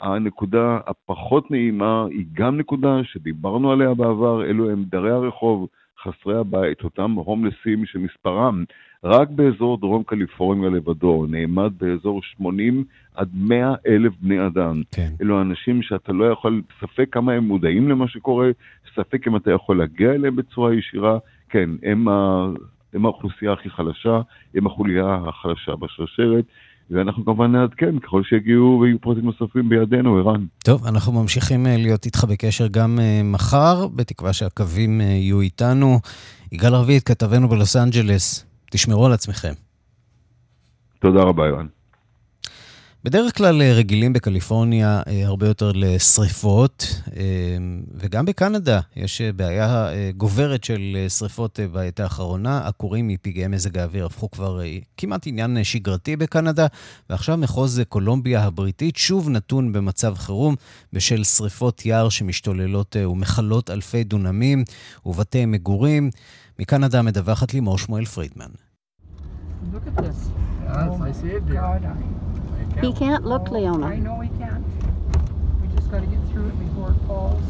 הנקודה 0.00 0.78
הפחות 0.86 1.50
נעימה 1.50 2.04
היא 2.10 2.26
גם 2.32 2.56
נקודה 2.58 3.04
שדיברנו 3.04 3.72
עליה 3.72 3.94
בעבר, 3.94 4.44
אלו 4.44 4.70
הם 4.70 4.84
דרי 4.84 5.10
הרחוב, 5.10 5.68
חסרי 6.02 6.38
הבית, 6.38 6.84
אותם 6.84 7.12
הומלסים 7.12 7.86
שמספרם 7.86 8.64
רק 9.04 9.28
באזור 9.30 9.78
דרום 9.78 10.02
קליפורניה 10.02 10.70
לבדו 10.70 11.26
נעמד 11.28 11.72
באזור 11.80 12.22
80 12.22 12.84
עד 13.14 13.28
100 13.34 13.74
אלף 13.86 14.12
בני 14.20 14.46
אדם. 14.46 14.82
כן. 14.92 15.12
אלו 15.22 15.40
אנשים 15.40 15.82
שאתה 15.82 16.12
לא 16.12 16.24
יכול, 16.24 16.62
ספק 16.80 17.08
כמה 17.12 17.32
הם 17.32 17.44
מודעים 17.44 17.88
למה 17.88 18.08
שקורה, 18.08 18.50
ספק 18.94 19.28
אם 19.28 19.36
אתה 19.36 19.50
יכול 19.50 19.78
להגיע 19.78 20.12
אליהם 20.12 20.36
בצורה 20.36 20.74
ישירה. 20.74 21.18
כן, 21.48 21.70
הם, 21.82 22.08
ה, 22.08 22.46
הם 22.94 23.04
האוכלוסייה 23.04 23.52
הכי 23.52 23.70
חלשה, 23.70 24.20
הם 24.54 24.66
החוליה 24.66 25.18
החלשה 25.26 25.76
בשרשרת. 25.76 26.44
ואנחנו 26.90 27.24
כמובן 27.24 27.52
נעדכן 27.52 27.98
ככל 27.98 28.22
שיגיעו 28.22 28.78
ויהיו 28.82 29.00
פרטים 29.00 29.24
נוספים 29.24 29.68
בידינו, 29.68 30.16
ערן. 30.18 30.46
טוב, 30.64 30.86
אנחנו 30.86 31.12
ממשיכים 31.12 31.66
אה, 31.66 31.76
להיות 31.76 32.06
איתך 32.06 32.24
בקשר 32.24 32.66
גם 32.66 32.98
אה, 33.00 33.20
מחר, 33.24 33.86
בתקווה 33.88 34.32
שהקווים 34.32 35.00
אה, 35.00 35.06
יהיו 35.06 35.40
איתנו. 35.40 35.98
יגאל 36.52 36.74
רביד, 36.74 37.02
כתבנו 37.02 37.48
בלוס 37.48 37.76
אנג'לס, 37.76 38.46
תשמרו 38.70 39.06
על 39.06 39.12
עצמכם. 39.12 39.52
תודה 40.98 41.20
רבה, 41.20 41.46
יואן. 41.46 41.66
בדרך 43.04 43.36
כלל 43.36 43.62
אה, 43.62 43.72
רגילים 43.72 44.12
בקליפורניה 44.12 45.02
אה, 45.06 45.26
הרבה 45.26 45.48
יותר 45.48 45.72
לשריפות, 45.74 47.00
אה, 47.16 47.22
וגם 47.94 48.24
בקנדה 48.24 48.80
יש 48.96 49.20
בעיה 49.20 49.88
גוברת 50.16 50.64
של 50.64 51.06
שריפות 51.08 51.60
בעת 51.72 52.00
האחרונה. 52.00 52.66
עקורים 52.66 53.08
מפגעי 53.08 53.46
מזג 53.46 53.78
האוויר 53.78 54.06
הפכו 54.06 54.30
כבר 54.30 54.60
כמעט 54.96 55.26
עניין 55.26 55.64
שגרתי 55.64 56.16
בקנדה, 56.16 56.66
ועכשיו 57.10 57.36
מחוז 57.36 57.80
קולומביה 57.88 58.44
הבריטית 58.44 58.96
שוב 58.96 59.28
נתון 59.28 59.72
במצב 59.72 60.14
חירום 60.14 60.54
בשל 60.92 61.24
שריפות 61.24 61.86
יער 61.86 62.08
שמשתוללות 62.08 62.96
ומכלות 62.96 63.70
אלפי 63.70 64.04
דונמים 64.04 64.64
ובתי 65.06 65.46
מגורים. 65.46 66.10
מקנדה 66.58 67.02
מדווחת 67.02 67.54
לימור 67.54 67.78
שמואל 67.78 68.04
פרידמן. 68.04 68.50
Look 69.72 69.86
at 69.86 70.02
this. 70.02 70.18
Yes, 70.64 71.00
I 71.00 71.12
see 71.12 71.32
it 71.38 72.29
he 72.78 72.92
can't 72.92 73.24
look, 73.24 73.50
Leona. 73.50 73.86
I 73.86 73.98
know 73.98 74.20
he 74.20 74.30
can't. 74.38 74.64
We 75.60 75.66
just 75.76 75.90
got 75.90 76.00
to 76.00 76.06
get 76.06 76.22
through 76.30 76.48
it 76.48 76.58
before 76.58 76.90
it 76.90 77.00
falls. 77.06 77.42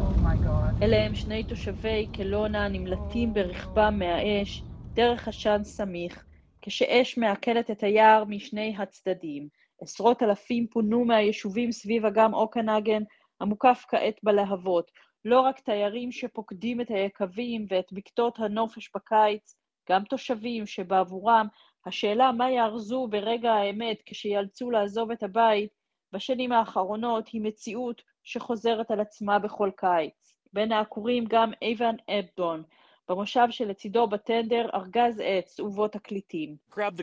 Oh 0.00 0.14
my 0.22 0.36
God. 0.36 0.82
אלה 0.82 1.04
הם 1.04 1.14
שני 1.14 1.42
תושבי 1.44 2.06
קלונה 2.12 2.68
נמלטים 2.68 3.34
ברכבם 3.34 3.98
מהאש 3.98 4.62
דרך 4.94 5.28
עשן 5.28 5.64
סמיך, 5.64 6.24
כשאש 6.62 7.18
מעכלת 7.18 7.70
את 7.70 7.82
היער 7.82 8.24
משני 8.24 8.74
הצדדים. 8.78 9.48
עשרות 9.82 10.22
אלפים 10.22 10.66
פונו 10.66 11.04
מהיישובים 11.04 11.72
סביב 11.72 12.06
אגם 12.06 12.34
אוקנגן, 12.34 13.02
המוקף 13.40 13.84
כעת 13.88 14.14
בלהבות. 14.22 14.90
לא 15.24 15.40
רק 15.40 15.60
תיירים 15.60 16.12
שפוקדים 16.12 16.80
את 16.80 16.90
היקבים 16.90 17.66
ואת 17.70 17.92
בקתות 17.92 18.38
הנופש 18.38 18.90
בקיץ, 18.94 19.54
גם 19.90 20.04
תושבים 20.04 20.66
שבעבורם 20.66 21.46
השאלה 21.86 22.32
מה 22.32 22.50
יארזו 22.50 23.06
ברגע 23.10 23.52
האמת 23.52 24.02
כשיאלצו 24.06 24.70
לעזוב 24.70 25.10
את 25.10 25.22
הבית 25.22 25.70
בשנים 26.12 26.52
האחרונות 26.52 27.28
היא 27.28 27.42
מציאות 27.42 28.02
שחוזרת 28.24 28.90
על 28.90 29.00
עצמה 29.00 29.38
בכל 29.38 29.70
קיץ. 29.76 30.34
בין 30.52 30.72
העקורים 30.72 31.24
גם 31.28 31.50
איוון 31.62 31.96
אבדון, 32.10 32.62
במושב 33.08 33.46
שלצידו 33.50 34.06
בטנדר 34.06 34.68
ארגז 34.74 35.22
עץ 35.24 35.60
ובו 35.60 35.88
תקליטים. 35.88 36.56
Grab 36.72 36.96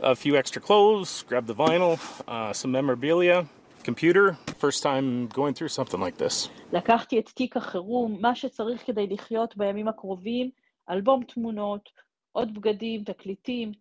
a 0.00 0.14
few 0.14 0.36
extra 0.36 0.60
clothes, 0.60 1.22
grabbed 1.28 1.46
the 1.46 1.54
vinyl, 1.54 1.98
uh, 2.28 2.52
some 2.52 2.72
memorabilia, 2.72 3.46
computer, 3.90 4.26
first 4.64 4.82
time 4.82 5.28
going 5.38 5.54
through 5.54 5.72
something 5.78 6.00
like 6.00 6.18
this. 6.18 6.48
לקחתי 6.72 7.18
את 7.18 7.28
תיק 7.28 7.56
החירום, 7.56 8.18
מה 8.20 8.34
שצריך 8.34 8.86
כדי 8.86 9.06
לחיות 9.06 9.56
בימים 9.56 9.88
הקרובים, 9.88 10.50
אלבום 10.90 11.24
תמונות, 11.24 11.90
עוד 12.32 12.54
בגדים, 12.54 13.04
תקליטים, 13.04 13.72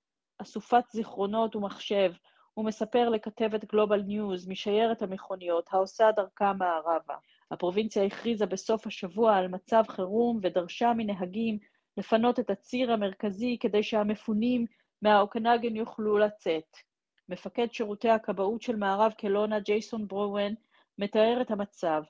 אסופת 0.41 0.83
זיכרונות 0.91 1.55
ומחשב. 1.55 2.11
הוא 2.53 2.65
מספר 2.65 3.09
לכתבת 3.09 3.65
גלובל 3.65 4.01
ניוז 4.01 4.47
משיירת 4.47 5.01
המכוניות 5.01 5.69
העושה 5.71 6.11
דרכה 6.15 6.53
מערבה. 6.53 7.15
הפרובינציה 7.51 8.03
הכריזה 8.03 8.45
בסוף 8.45 8.87
השבוע 8.87 9.35
על 9.35 9.47
מצב 9.47 9.83
חירום 9.87 10.39
ודרשה 10.43 10.93
מנהגים 10.97 11.57
לפנות 11.97 12.39
את 12.39 12.49
הציר 12.49 12.91
המרכזי 12.91 13.57
כדי 13.59 13.83
שהמפונים 13.83 14.65
מהאוקנגן 15.01 15.75
יוכלו 15.75 16.17
לצאת. 16.17 16.77
מפקד 17.28 17.66
שירותי 17.72 18.08
הכבאות 18.08 18.62
של 18.62 18.76
מערב 18.76 19.12
קלונה, 19.12 19.60
ג'ייסון 19.60 20.08
ברואן, 20.08 20.54
מתאר 20.98 21.38
את 21.40 21.50
המצב. 21.50 22.02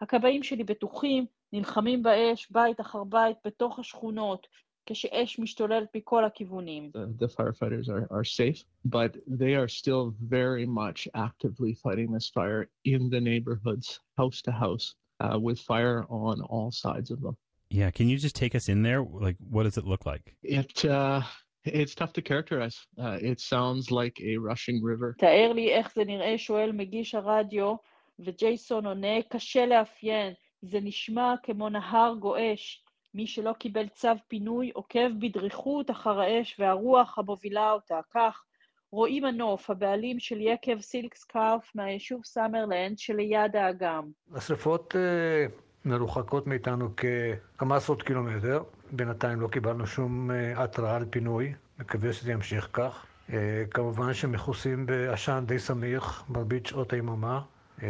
הכבאים 0.00 0.42
שלי 0.42 0.64
בטוחים, 0.64 1.26
נלחמים 1.52 2.02
באש, 2.02 2.50
בית 2.50 2.80
אחר 2.80 3.04
בית, 3.04 3.36
בתוך 3.44 3.78
השכונות. 3.78 4.46
כשאש 4.86 5.38
משתוללת 5.38 5.88
מכל 5.96 6.24
הכיוונים. 6.24 6.90
The, 6.94 7.24
the 7.24 7.28
firefighters 7.28 7.88
are, 7.88 8.06
are 8.10 8.24
safe, 8.24 8.64
but 8.84 9.16
they 9.26 9.54
are 9.54 9.68
still 9.68 10.14
very 10.20 10.66
much 10.66 11.08
actively 11.14 11.74
fighting 11.74 12.10
this 12.10 12.28
fire 12.28 12.70
in 12.84 13.10
the 13.10 13.20
neighborhoods, 13.20 14.00
house 14.16 14.40
to 14.42 14.52
house, 14.52 14.94
uh, 15.20 15.38
with 15.38 15.58
fire 15.60 16.06
on 16.08 16.40
all 16.40 16.70
sides 16.70 17.10
of 17.10 17.20
them. 17.20 17.36
Yeah, 17.70 17.90
can 17.90 18.08
you 18.08 18.16
just 18.16 18.36
take 18.42 18.54
us 18.54 18.68
in 18.68 18.82
there? 18.82 19.02
Like, 19.02 19.36
what 19.50 19.64
does 19.64 19.76
it 19.76 19.84
look 19.84 20.06
like? 20.06 20.34
It 20.42 20.84
uh, 20.86 21.20
it's 21.65 21.95
tough 21.95 22.13
to 22.13 22.21
characterize. 22.21 22.77
Uh, 22.97 23.17
it 23.21 23.39
sounds 23.39 23.91
like 23.91 24.19
a 24.21 24.37
rushing 24.37 24.81
river. 24.83 25.15
תאר 25.17 25.53
לי 25.53 25.73
איך 25.73 25.93
זה 25.95 26.03
נראה, 26.05 26.37
שואל 26.37 26.71
מגיש 26.71 27.15
הרדיו, 27.15 27.75
וג'ייסון 28.19 28.85
עונה, 28.85 29.21
קשה 29.29 29.65
לאפיין, 29.65 30.33
זה 30.61 30.79
נשמע 30.81 31.33
כמו 31.43 31.69
נהר 31.69 32.13
גועש. 32.19 32.83
מי 33.13 33.27
שלא 33.27 33.53
קיבל 33.53 33.87
צו 33.87 34.09
פינוי 34.27 34.71
עוקב 34.73 35.09
בדריכות 35.19 35.91
אחר 35.91 36.19
האש 36.19 36.55
והרוח 36.59 37.19
המובילה 37.19 37.71
אותה. 37.71 37.99
כך, 38.13 38.43
רועי 38.91 39.19
מנוף, 39.19 39.69
הבעלים 39.69 40.19
של 40.19 40.41
יקב 40.41 40.79
סילקס 40.81 41.23
קארף 41.23 41.71
מהיישוב 41.75 42.25
סאמרלנד 42.25 42.97
שליד 42.97 43.55
האגם. 43.55 44.11
השרפות 44.35 44.95
אה, 44.95 45.45
מרוחקות 45.85 46.47
מאיתנו 46.47 46.89
כמה 47.57 47.75
עשרות 47.75 48.03
קילומטר. 48.03 48.63
בינתיים 48.91 49.41
לא 49.41 49.47
קיבלנו 49.47 49.87
שום 49.87 50.31
אה, 50.31 50.63
התראה 50.63 50.95
על 50.95 51.05
פינוי, 51.09 51.53
מקווה 51.79 52.13
שזה 52.13 52.31
ימשיך 52.31 52.69
כך. 52.73 53.05
אה, 53.33 53.63
כמובן 53.71 54.13
שמכוסים 54.13 54.85
בעשן 54.85 55.43
די 55.47 55.59
סמיך 55.59 56.23
מרבית 56.29 56.65
שעות 56.65 56.93
היממה. 56.93 57.41
אה, 57.83 57.87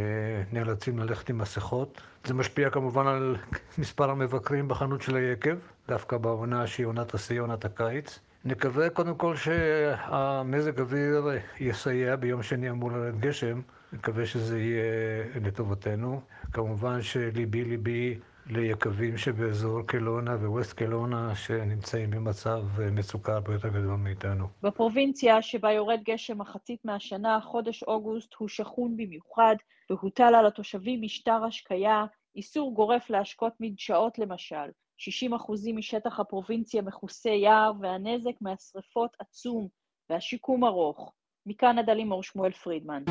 נאלצים 0.51 0.99
ללכת 0.99 1.29
עם 1.29 1.37
מסכות. 1.37 2.01
זה 2.25 2.33
משפיע 2.33 2.69
כמובן 2.69 3.07
על 3.07 3.35
מספר 3.77 4.09
המבקרים 4.09 4.67
בחנות 4.67 5.01
של 5.01 5.15
היקב, 5.15 5.55
דווקא 5.87 6.17
בעונה 6.17 6.67
שהיא 6.67 6.85
עונת 6.85 7.13
השיא, 7.13 7.41
עונת 7.41 7.65
הקיץ. 7.65 8.19
נקווה 8.45 8.89
קודם 8.89 9.15
כל 9.15 9.35
שהמזג 9.35 10.79
אוויר 10.79 11.27
יסייע, 11.59 12.15
ביום 12.15 12.43
שני 12.43 12.69
אמור 12.69 12.91
לרדת 12.91 13.19
גשם, 13.19 13.61
נקווה 13.93 14.25
שזה 14.25 14.59
יהיה 14.59 15.23
לטובתנו. 15.41 16.21
כמובן 16.51 17.01
שליבי 17.01 17.63
ליבי 17.63 18.19
ליקבים 18.45 19.17
שבאזור 19.17 19.81
קלונה 19.81 20.35
וווסט 20.35 20.73
קלונה 20.73 21.35
שנמצאים 21.35 22.09
במצב 22.09 22.63
מצוקה 22.91 23.33
הרבה 23.33 23.53
יותר 23.53 23.67
גדול 23.67 23.95
מאיתנו. 23.95 24.47
בפרובינציה 24.63 25.41
שבה 25.41 25.71
יורד 25.71 25.99
גשם 26.03 26.37
מחצית 26.37 26.85
מהשנה, 26.85 27.39
חודש 27.41 27.83
אוגוסט 27.83 28.33
הוא 28.37 28.47
שכון 28.47 28.97
במיוחד, 28.97 29.55
והוטל 29.89 30.35
על 30.35 30.45
התושבים 30.45 31.01
משטר 31.01 31.43
השקיה, 31.47 32.05
איסור 32.35 32.73
גורף 32.73 33.09
להשקות 33.09 33.53
מדשאות 33.59 34.19
למשל. 34.19 34.69
60% 34.99 35.33
משטח 35.75 36.19
הפרובינציה 36.19 36.81
מכוסה 36.81 37.29
יער, 37.29 37.71
והנזק 37.81 38.41
מהשרפות 38.41 39.15
עצום, 39.19 39.67
והשיקום 40.09 40.65
ארוך. 40.65 41.13
מקנדה 41.45 41.93
לימור 41.93 42.23
שמואל 42.23 42.51
פרידמן. 42.51 43.03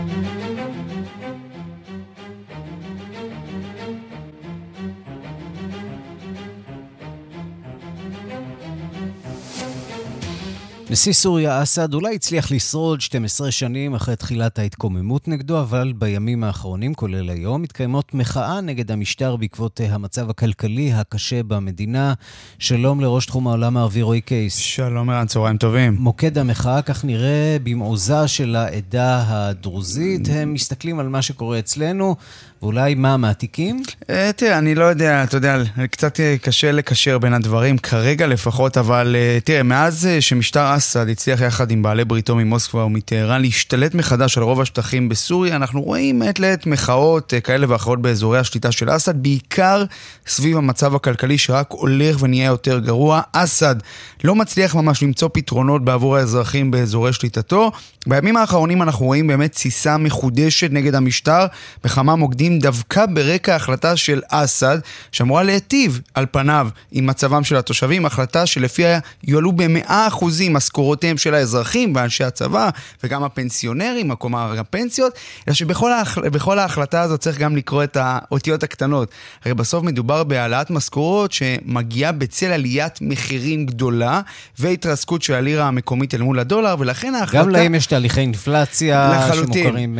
נשיא 10.92 11.12
סוריה 11.12 11.62
אסד 11.62 11.94
אולי 11.94 12.14
הצליח 12.14 12.50
לשרוד 12.50 13.00
12 13.00 13.50
שנים 13.50 13.94
אחרי 13.94 14.16
תחילת 14.16 14.58
ההתקוממות 14.58 15.28
נגדו, 15.28 15.60
אבל 15.60 15.92
בימים 15.96 16.44
האחרונים, 16.44 16.94
כולל 16.94 17.30
היום, 17.30 17.62
מתקיימות 17.62 18.14
מחאה 18.14 18.60
נגד 18.60 18.90
המשטר 18.90 19.36
בעקבות 19.36 19.80
המצב 19.88 20.30
הכלכלי 20.30 20.92
הקשה 20.92 21.42
במדינה. 21.42 22.14
שלום 22.58 23.00
לראש 23.00 23.26
תחום 23.26 23.46
העולם 23.48 23.76
הערבי 23.76 24.02
רועי 24.02 24.20
קייס. 24.20 24.56
שלום 24.56 25.10
ערן, 25.10 25.26
צהריים 25.26 25.56
טובים. 25.56 25.96
מוקד 25.98 26.38
המחאה, 26.38 26.82
כך 26.82 27.04
נראה, 27.04 27.56
במעוזה 27.62 28.28
של 28.28 28.56
העדה 28.56 29.24
הדרוזית. 29.26 30.28
הם 30.32 30.54
מסתכלים 30.54 30.98
על 30.98 31.08
מה 31.08 31.22
שקורה 31.22 31.58
אצלנו, 31.58 32.16
ואולי 32.62 32.94
מה, 32.94 33.16
מעתיקים? 33.16 33.82
אה, 34.10 34.30
תראה, 34.36 34.58
אני 34.58 34.74
לא 34.74 34.84
יודע, 34.84 35.24
אתה 35.24 35.36
יודע, 35.36 35.62
קצת 35.90 36.20
קשה 36.42 36.72
לקשר 36.72 37.18
בין 37.18 37.34
הדברים, 37.34 37.78
כרגע 37.78 38.26
לפחות, 38.26 38.78
אבל 38.78 39.16
אה, 39.18 39.38
תראה, 39.44 39.62
מאז 39.62 40.06
אה, 40.06 40.20
שמשטר 40.20 40.76
אסד 40.76 41.08
הצליח 41.08 41.40
יחד 41.40 41.70
עם 41.70 41.82
בעלי 41.82 42.04
בריתו 42.04 42.36
ממוסקבה 42.36 42.84
ומטהרן 42.84 43.42
להשתלט 43.42 43.94
מחדש 43.94 44.38
על 44.38 44.44
רוב 44.44 44.60
השטחים 44.60 45.08
בסוריה, 45.08 45.56
אנחנו 45.56 45.82
רואים 45.82 46.18
מעת 46.18 46.40
לעת 46.40 46.66
מחאות 46.66 47.32
כאלה 47.44 47.66
ואחרות 47.68 48.02
באזורי 48.02 48.38
השליטה 48.38 48.72
של 48.72 48.96
אסד, 48.96 49.22
בעיקר 49.22 49.84
סביב 50.26 50.56
המצב 50.56 50.94
הכלכלי 50.94 51.38
שרק 51.38 51.66
הולך 51.70 52.16
ונהיה 52.22 52.46
יותר 52.46 52.78
גרוע. 52.78 53.20
אסד 53.32 53.76
לא 54.24 54.34
מצליח 54.34 54.74
ממש 54.74 55.02
למצוא 55.02 55.28
פתרונות 55.32 55.84
בעבור 55.84 56.16
האזרחים 56.16 56.70
באזורי 56.70 57.12
שליטתו. 57.12 57.70
בימים 58.06 58.36
האחרונים 58.36 58.82
אנחנו 58.82 59.06
רואים 59.06 59.26
באמת 59.26 59.52
תסיסה 59.52 59.96
מחודשת 59.96 60.68
נגד 60.70 60.94
המשטר 60.94 61.46
בכמה 61.84 62.16
מוקדים 62.16 62.51
דווקא 62.58 63.06
ברקע 63.06 63.52
ההחלטה 63.52 63.96
של 63.96 64.20
אסד, 64.28 64.78
שאמורה 65.12 65.42
להיטיב 65.42 66.00
על 66.14 66.26
פניו 66.30 66.68
עם 66.92 67.06
מצבם 67.06 67.44
של 67.44 67.56
התושבים, 67.56 68.06
החלטה 68.06 68.46
שלפיה 68.46 68.98
יועלו 69.24 69.52
במאה 69.52 70.06
אחוזים 70.08 70.52
משכורותיהם 70.52 71.18
של 71.18 71.34
האזרחים 71.34 71.92
ואנשי 71.96 72.24
הצבא 72.24 72.70
וגם 73.04 73.24
הפנסיונרים, 73.24 74.14
כלומר 74.14 74.54
הפנסיות, 74.58 75.12
אלא 75.48 75.54
שבכל 75.54 76.58
ההחלטה 76.58 77.00
הזאת 77.00 77.20
צריך 77.20 77.38
גם 77.38 77.56
לקרוא 77.56 77.84
את 77.84 77.96
האותיות 78.00 78.62
הקטנות. 78.62 79.10
הרי 79.44 79.54
בסוף 79.54 79.84
מדובר 79.84 80.24
בהעלאת 80.24 80.70
משכורות 80.70 81.32
שמגיעה 81.32 82.12
בצל 82.12 82.46
עליית 82.46 82.98
מחירים 83.00 83.66
גדולה 83.66 84.20
והתרסקות 84.58 85.22
של 85.22 85.34
הלירה 85.34 85.68
המקומית 85.68 86.14
אל 86.14 86.22
מול 86.22 86.38
הדולר, 86.38 86.76
ולכן 86.78 87.14
ההחלטה... 87.14 87.44
גם 87.44 87.50
להם 87.50 87.74
יש 87.74 87.86
תהליכי 87.86 88.20
אינפלציה 88.20 89.12
לחלוטין, 89.16 89.62
שמוכרים 89.62 89.98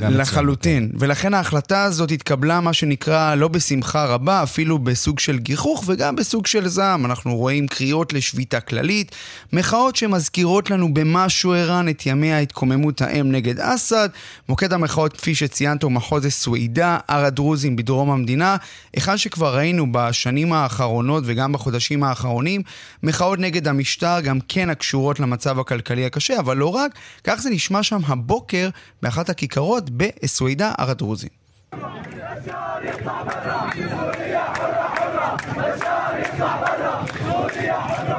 גם 0.00 0.14
לחלוטין. 0.14 0.90
ולכן 0.98 1.34
ההחלטה 1.34 1.89
הזאת 1.90 2.10
התקבלה, 2.10 2.60
מה 2.60 2.72
שנקרא, 2.72 3.34
לא 3.34 3.48
בשמחה 3.48 4.04
רבה, 4.04 4.42
אפילו 4.42 4.78
בסוג 4.78 5.18
של 5.18 5.38
גיחוך 5.38 5.84
וגם 5.86 6.16
בסוג 6.16 6.46
של 6.46 6.68
זעם. 6.68 7.06
אנחנו 7.06 7.36
רואים 7.36 7.66
קריאות 7.66 8.12
לשביתה 8.12 8.60
כללית, 8.60 9.14
מחאות 9.52 9.96
שמזכירות 9.96 10.70
לנו 10.70 10.94
במשהו 10.94 11.52
ערן 11.52 11.88
את 11.88 12.06
ימי 12.06 12.32
ההתקוממות 12.32 13.02
האם 13.02 13.32
נגד 13.32 13.60
אסד. 13.60 14.08
מוקד 14.48 14.72
המחאות, 14.72 15.12
כפי 15.12 15.34
שציינת, 15.34 15.82
הוא 15.82 15.92
מחוז 15.92 16.26
סווידה, 16.26 16.98
הר 17.08 17.24
הדרוזים 17.24 17.76
בדרום 17.76 18.10
המדינה, 18.10 18.56
היכן 18.94 19.18
שכבר 19.18 19.56
ראינו 19.56 19.86
בשנים 19.92 20.52
האחרונות 20.52 21.24
וגם 21.26 21.52
בחודשים 21.52 22.02
האחרונים, 22.02 22.62
מחאות 23.02 23.38
נגד 23.38 23.68
המשטר, 23.68 24.20
גם 24.20 24.38
כן 24.48 24.70
הקשורות 24.70 25.20
למצב 25.20 25.58
הכלכלי 25.58 26.06
הקשה, 26.06 26.38
אבל 26.38 26.56
לא 26.56 26.74
רק, 26.74 26.92
כך 27.24 27.40
זה 27.40 27.50
נשמע 27.50 27.82
שם 27.82 28.00
הבוקר 28.06 28.68
באחת 29.02 29.30
הכיכרות 29.30 29.90
בסווידה, 29.90 30.72
הר 30.78 30.90
הדרוזים. 30.90 31.39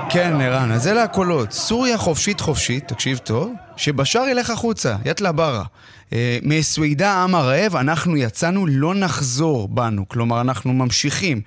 כן, 0.09 0.41
ערן, 0.41 0.71
אז 0.71 0.87
אלה 0.87 1.03
הקולות. 1.03 1.51
סוריה 1.51 1.97
חופשית 1.97 2.39
חופשית, 2.39 2.87
תקשיב 2.87 3.17
טוב, 3.17 3.53
שבשאר 3.77 4.27
ילך 4.27 4.49
החוצה, 4.49 4.95
יתלה 5.05 5.31
ברה. 5.31 5.63
אה, 6.13 6.37
מסווידה 6.43 7.13
עם 7.13 7.35
הרעב, 7.35 7.75
אנחנו 7.75 8.17
יצאנו, 8.17 8.67
לא 8.67 8.95
נחזור 8.95 9.67
בנו. 9.67 10.07
כלומר, 10.07 10.41
אנחנו 10.41 10.73
ממשיכים. 10.73 11.41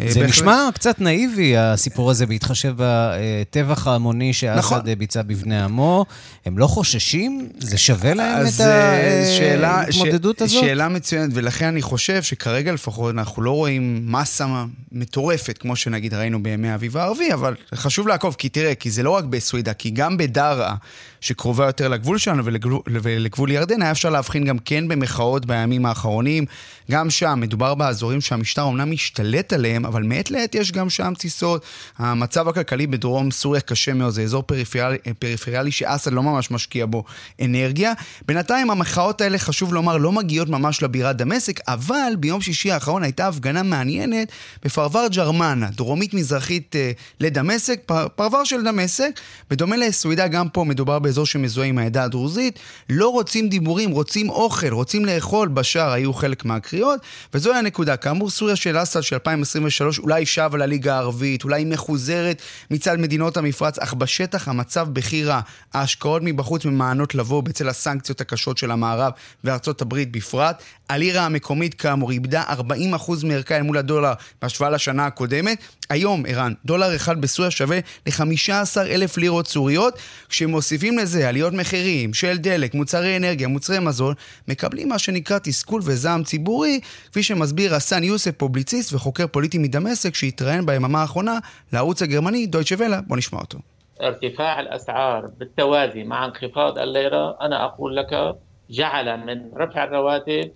אה, 0.00 0.12
זה 0.12 0.26
נשמע 0.26 0.68
קצת 0.74 1.00
נאיבי, 1.00 1.56
הסיפור 1.56 2.10
הזה, 2.10 2.26
בהתחשב 2.26 2.74
בטבח 2.76 3.86
ההמוני 3.86 4.32
שאסד 4.32 4.58
נכון. 4.58 4.80
ביצע 4.98 5.22
בבני 5.22 5.62
עמו. 5.62 6.04
הם 6.46 6.58
לא 6.58 6.66
חוששים? 6.66 7.48
זה 7.58 7.78
שווה 7.78 8.14
להם 8.14 8.46
את 8.46 8.60
אה, 8.60 9.68
ההתמודדות 9.70 10.42
הזאת? 10.42 10.64
שאלה 10.64 10.88
מצוינת, 10.88 11.30
ולכן 11.34 11.66
אני 11.66 11.82
חושב 11.82 12.22
שכרגע 12.22 12.72
לפחות 12.72 13.14
אנחנו 13.14 13.42
לא 13.42 13.50
רואים 13.50 14.12
מסה 14.12 14.64
מטורפת, 14.92 15.58
כמו 15.58 15.76
שנגיד 15.76 16.14
ראינו 16.14 16.42
בימי 16.42 16.68
האביב 16.68 16.96
הערבי, 16.96 17.32
אבל 17.32 17.54
חשוב 17.74 18.08
לעקוב, 18.08 18.36
כי 18.38 18.48
תראה, 18.48 18.74
כי 18.74 18.90
זה 18.90 19.02
לא 19.02 19.10
רק 19.10 19.24
בסווידה, 19.24 19.72
כי 19.72 19.90
גם 19.90 20.16
בדארה, 20.16 20.74
שקרובה 21.20 21.66
יותר 21.66 21.88
לגבול 21.88 22.18
שלנו 22.18 22.44
ולגבול, 22.44 22.80
ולגבול 22.86 23.50
ירדן, 23.50 23.82
היה 23.82 23.90
אפשר 23.90 24.07
להבחין 24.10 24.44
גם 24.44 24.58
כן 24.58 24.88
במחאות 24.88 25.46
בימים 25.46 25.86
האחרונים. 25.86 26.44
גם 26.90 27.10
שם 27.10 27.38
מדובר 27.40 27.74
באזורים 27.74 28.20
שהמשטר 28.20 28.62
אומנם 28.62 28.90
משתלט 28.90 29.52
עליהם, 29.52 29.86
אבל 29.86 30.02
מעת 30.02 30.30
לעת 30.30 30.54
יש 30.54 30.72
גם 30.72 30.90
שם 30.90 31.12
טיסות. 31.18 31.64
המצב 31.98 32.48
הכלכלי 32.48 32.86
בדרום 32.86 33.30
סוריה 33.30 33.60
קשה 33.60 33.94
מאוד, 33.94 34.12
זה 34.12 34.22
אזור 34.22 34.42
פריפריאלי, 34.42 34.98
פריפריאלי 35.18 35.70
שאסד 35.70 36.12
לא 36.12 36.22
ממש 36.22 36.50
משקיע 36.50 36.86
בו 36.86 37.04
אנרגיה. 37.42 37.92
בינתיים 38.26 38.70
המחאות 38.70 39.20
האלה, 39.20 39.38
חשוב 39.38 39.74
לומר, 39.74 39.96
לא 39.96 40.12
מגיעות 40.12 40.48
ממש 40.48 40.82
לבירה 40.82 41.12
דמשק, 41.12 41.60
אבל 41.68 42.12
ביום 42.18 42.40
שישי 42.40 42.72
האחרון 42.72 43.02
הייתה 43.02 43.28
הפגנה 43.28 43.62
מעניינת 43.62 44.32
בפרבר 44.64 45.06
ג'רמנה, 45.10 45.68
דרומית-מזרחית 45.76 46.76
אה, 46.76 46.92
לדמשק, 47.20 47.80
פר, 47.86 48.08
פרבר 48.14 48.44
של 48.44 48.64
דמשק. 48.64 49.20
בדומה 49.50 49.76
לסווידה, 49.76 50.28
גם 50.28 50.48
פה 50.48 50.64
מדובר 50.64 50.98
באזור 50.98 51.26
שמזוהה 51.26 51.48
מזוהה 51.48 51.68
עם 51.68 51.78
העדה 51.78 52.04
הדרוזית, 52.04 52.58
לא 52.90 53.08
רוצים 53.08 53.48
דיבורים, 53.48 53.90
רוצים 53.98 54.30
אוכל, 54.30 54.68
רוצים 54.68 55.04
לאכול, 55.04 55.48
בשאר 55.48 55.92
היו 55.92 56.12
חלק 56.14 56.44
מהקריאות, 56.44 57.00
וזוהי 57.34 57.58
הנקודה. 57.58 57.96
כאמור, 57.96 58.30
סוריה 58.30 58.56
של 58.56 58.82
אסד 58.82 59.02
של 59.02 59.16
2023 59.16 59.98
אולי 59.98 60.26
שבה 60.26 60.58
לליגה 60.58 60.94
הערבית, 60.94 61.44
אולי 61.44 61.64
מחוזרת 61.64 62.42
מצד 62.70 62.98
מדינות 62.98 63.36
המפרץ, 63.36 63.78
אך 63.78 63.94
בשטח 63.94 64.48
המצב 64.48 64.88
בכי 64.92 65.24
רע. 65.24 65.40
ההשקעות 65.74 66.22
מבחוץ 66.24 66.64
ממענות 66.64 67.14
לבוא 67.14 67.42
בצל 67.42 67.68
הסנקציות 67.68 68.20
הקשות 68.20 68.58
של 68.58 68.70
המערב 68.70 69.12
וארצות 69.44 69.82
הברית 69.82 70.12
בפרט. 70.12 70.62
הלירה 70.88 71.26
המקומית 71.26 71.74
כאמור 71.74 72.10
איבדה 72.10 72.42
40% 72.42 73.26
מערכה 73.26 73.56
אל 73.56 73.62
מול 73.62 73.78
הדולר 73.78 74.12
בהשוואה 74.42 74.70
לשנה 74.70 75.06
הקודמת. 75.06 75.58
היום, 75.90 76.24
ערן, 76.28 76.52
דולר 76.64 76.96
אחד 76.96 77.20
בסוריה 77.20 77.50
שווה 77.50 77.78
ל-15 78.06 78.80
אלף 78.80 79.16
לירות 79.16 79.48
סוריות. 79.48 79.98
כשמוסיפים 80.28 80.98
לזה 80.98 81.28
עליות 81.28 81.52
מחירים 81.52 82.14
של 82.14 82.36
דלק, 82.36 82.74
מוצרי 82.74 83.16
אנרגיה, 83.16 83.48
מוצרי 83.48 83.78
מזון, 83.87 84.13
מקבלים 84.47 84.89
מה 84.89 84.99
שנקרא 84.99 85.39
תסכול 85.43 85.81
וזעם 85.83 86.23
ציבורי, 86.23 86.79
כפי 87.11 87.23
שמסביר 87.23 87.75
רסן 87.75 88.03
יוסף, 88.03 88.31
פובליציסט 88.31 88.93
וחוקר 88.93 89.27
פוליטי 89.27 89.57
מדמשק, 89.57 90.15
שהתראיין 90.15 90.65
ביממה 90.65 91.01
האחרונה 91.01 91.39
לערוץ 91.73 92.01
הגרמני 92.01 92.45
דויטשה 92.45 92.75
ולה. 92.79 93.01
בוא 93.01 93.17
נשמע 93.17 93.39
אותו. 93.39 93.59
ارتفاع 94.01 94.59
الأسعار 94.59 95.27
بالتوازي 95.37 96.03
مع 96.03 96.25
انخفاض 96.25 96.77
الليرة 96.79 97.37
أنا 97.41 97.65
أقول 97.65 97.95
لك 97.95 98.35
جعل 98.69 99.25
من 99.25 99.51
رفع 99.57 99.83
الرواتب 99.83 100.49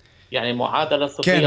כן, 1.23 1.47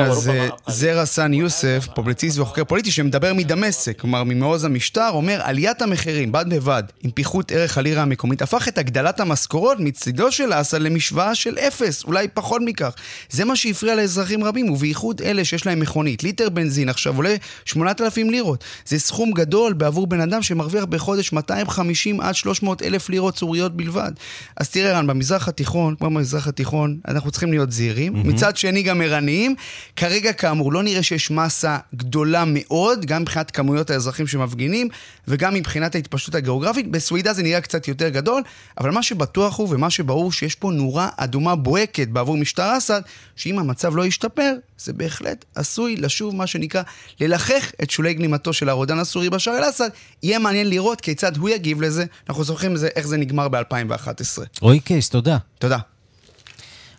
אז 0.65 0.77
זה 0.77 1.01
רסן 1.01 1.33
יוסף, 1.33 1.87
פובליציסט 1.95 2.39
וחוקר 2.39 2.63
פוליטי, 2.63 2.91
שמדבר 2.91 3.33
מדמשק, 3.33 3.99
כלומר 3.99 4.23
ממעוז 4.23 4.63
המשטר, 4.63 5.09
אומר 5.13 5.39
עליית 5.43 5.81
המחירים 5.81 6.31
בד 6.31 6.45
בבד 6.49 6.83
עם 7.03 7.11
פיחות 7.11 7.51
ערך 7.51 7.77
הלירה 7.77 8.01
המקומית 8.01 8.41
הפך 8.41 8.67
את 8.67 8.77
הגדלת 8.77 9.19
המשכורות 9.19 9.79
מצידו 9.79 10.31
של 10.31 10.53
אסד 10.53 10.81
למשוואה 10.81 11.35
של 11.35 11.57
אפס, 11.57 12.03
אולי 12.03 12.27
פחות 12.27 12.61
מכך. 12.65 12.93
זה 13.29 13.45
מה 13.45 13.55
שהפריע 13.55 13.95
לאזרחים 13.95 14.43
רבים, 14.43 14.69
ובייחוד 14.69 15.21
אלה 15.21 15.45
שיש 15.45 15.65
להם 15.65 15.79
מכונית. 15.79 16.23
ליטר 16.23 16.49
בנזין 16.49 16.89
עכשיו 16.89 17.15
עולה 17.15 17.35
8,000 17.65 18.29
לירות. 18.29 18.63
זה 18.85 18.99
סכום 18.99 19.31
גדול 19.31 19.73
בעבור 19.73 20.07
בן 20.07 20.21
אדם 20.21 20.41
שמרוויח 20.41 20.85
בחודש 20.85 21.33
250 21.33 22.21
עד 22.21 22.35
300 22.35 22.81
אלף 22.81 23.09
לירות 23.09 23.35
צוריות 23.35 23.77
בלבד. 23.77 24.11
אז 24.57 24.69
תראה 24.69 24.97
רן, 24.97 25.07
במזרח 25.07 25.47
התיכון, 25.47 25.95
כמו 25.95 26.09
במזרח 26.09 26.47
התיכון, 26.47 26.97
אנחנו 27.07 27.31
צריכים 27.31 27.51
להיות 27.51 27.71
זהירים. 27.71 28.15
Mm-hmm. 28.15 28.27
מצד 28.27 28.57
שני, 28.57 28.74
שני 28.75 28.83
גם 28.83 29.01
ערניים. 29.01 29.55
כרגע, 29.95 30.33
כאמור, 30.33 30.73
לא 30.73 30.83
נראה 30.83 31.03
שיש 31.03 31.31
מסה 31.31 31.77
גדולה 31.95 32.43
מאוד, 32.47 33.05
גם 33.05 33.21
מבחינת 33.21 33.51
כמויות 33.51 33.89
האזרחים 33.89 34.27
שמפגינים, 34.27 34.89
וגם 35.27 35.53
מבחינת 35.53 35.95
ההתפשטות 35.95 36.35
הגיאוגרפית. 36.35 36.91
בסווידה 36.91 37.33
זה 37.33 37.43
נראה 37.43 37.61
קצת 37.61 37.87
יותר 37.87 38.09
גדול, 38.09 38.41
אבל 38.77 38.91
מה 38.91 39.03
שבטוח 39.03 39.57
הוא 39.57 39.67
ומה 39.71 39.89
שברור 39.89 40.31
שיש 40.31 40.55
פה 40.55 40.71
נורה 40.71 41.09
אדומה 41.17 41.55
בוהקת 41.55 42.07
בעבור 42.07 42.37
משטר 42.37 42.77
אסד, 42.77 43.01
שאם 43.35 43.59
המצב 43.59 43.95
לא 43.95 44.05
ישתפר, 44.05 44.53
זה 44.77 44.93
בהחלט 44.93 45.45
עשוי 45.55 45.95
לשוב, 45.95 46.35
מה 46.35 46.47
שנקרא, 46.47 46.81
ללחך 47.19 47.71
את 47.83 47.89
שולי 47.89 48.13
גלימתו 48.13 48.53
של 48.53 48.69
הרודן 48.69 48.99
הסורי 48.99 49.29
בשאר 49.29 49.57
אל-אסד. 49.57 49.89
יהיה 50.23 50.39
מעניין 50.39 50.69
לראות 50.69 51.01
כיצד 51.01 51.37
הוא 51.37 51.49
יגיב 51.49 51.81
לזה. 51.81 52.05
אנחנו 52.29 52.43
זוכרים 52.43 52.75
איך 52.95 53.07
זה 53.07 53.17
נגמר 53.17 53.47
ב-2011. 53.47 54.41
רועי 54.61 54.79
קייס, 54.79 55.09
תודה. 55.09 55.37
תודה. 55.59 55.94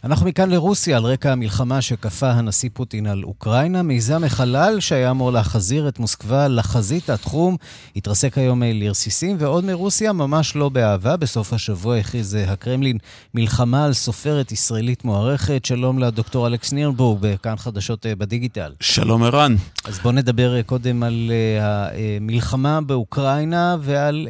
אנחנו 0.06 0.26
מכאן 0.26 0.50
לרוסיה, 0.50 0.96
על 0.96 1.04
רקע 1.04 1.32
המלחמה 1.32 1.80
שכפה 1.80 2.30
הנשיא 2.30 2.70
פוטין 2.72 3.06
על 3.06 3.24
אוקראינה. 3.24 3.82
מיזם 3.82 4.24
החלל 4.24 4.80
שהיה 4.80 5.10
אמור 5.10 5.32
להחזיר 5.32 5.88
את 5.88 5.98
מוסקבה 5.98 6.48
לחזית 6.48 7.10
התחום, 7.10 7.56
התרסק 7.96 8.38
היום 8.38 8.62
לרסיסים, 8.62 9.36
ועוד 9.38 9.64
מרוסיה 9.64 10.12
ממש 10.12 10.56
לא 10.56 10.68
באהבה. 10.68 11.16
בסוף 11.16 11.52
השבוע 11.52 11.96
הכריז 11.96 12.38
הקרמלין 12.46 12.98
מלחמה 13.34 13.84
על 13.84 13.92
סופרת 13.92 14.52
ישראלית 14.52 15.04
מוערכת. 15.04 15.64
שלום 15.64 15.98
לדוקטור 15.98 16.46
אלכס 16.46 16.72
נירנבורג, 16.72 17.18
בכאן 17.20 17.56
חדשות 17.56 18.06
בדיגיטל. 18.18 18.72
שלום 18.80 19.22
ערן. 19.22 19.54
אז 19.84 19.98
בואו 19.98 20.14
נדבר 20.14 20.62
קודם 20.62 21.02
על 21.02 21.32
המלחמה 21.60 22.80
באוקראינה 22.80 23.76
ועל 23.80 24.28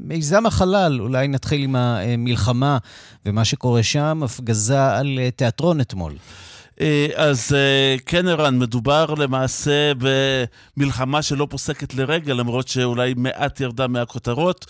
מיזם 0.00 0.46
החלל. 0.46 1.00
אולי 1.00 1.28
נתחיל 1.28 1.62
עם 1.62 1.76
המלחמה 1.76 2.78
ומה 3.26 3.44
שקורה 3.44 3.82
שם, 3.82 4.20
הפגזה 4.24 5.01
על 5.02 5.18
תיאטרון 5.36 5.80
אתמול. 5.80 6.12
אז 7.14 7.56
כן, 8.06 8.28
ערן, 8.28 8.58
מדובר 8.58 9.14
למעשה 9.18 9.92
במלחמה 10.76 11.22
שלא 11.22 11.46
פוסקת 11.50 11.94
לרגע, 11.94 12.34
למרות 12.34 12.68
שאולי 12.68 13.14
מעט 13.16 13.60
ירדה 13.60 13.86
מהכותרות. 13.86 14.66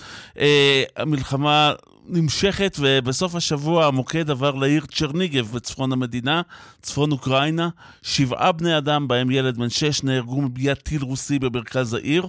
המלחמה 0.97 1.73
נמשכת, 2.07 2.77
ובסוף 2.81 3.35
השבוע 3.35 3.87
המוקד 3.87 4.31
עבר 4.31 4.55
לעיר 4.55 4.85
צ'רניגב 4.95 5.53
בצפון 5.53 5.92
המדינה, 5.92 6.42
צפון 6.83 7.12
אוקראינה. 7.12 7.68
שבעה 8.03 8.53
בני 8.53 8.79
אדם, 8.79 9.09
בהם 9.09 9.31
ילד 9.31 9.59
בן 9.59 9.71
שש, 9.71 10.03
נהרגו 10.03 10.42
מפגיעת 10.42 10.83
טיל 10.83 11.03
רוסי 11.03 11.38
במרכז 11.38 11.95
העיר. 11.95 12.27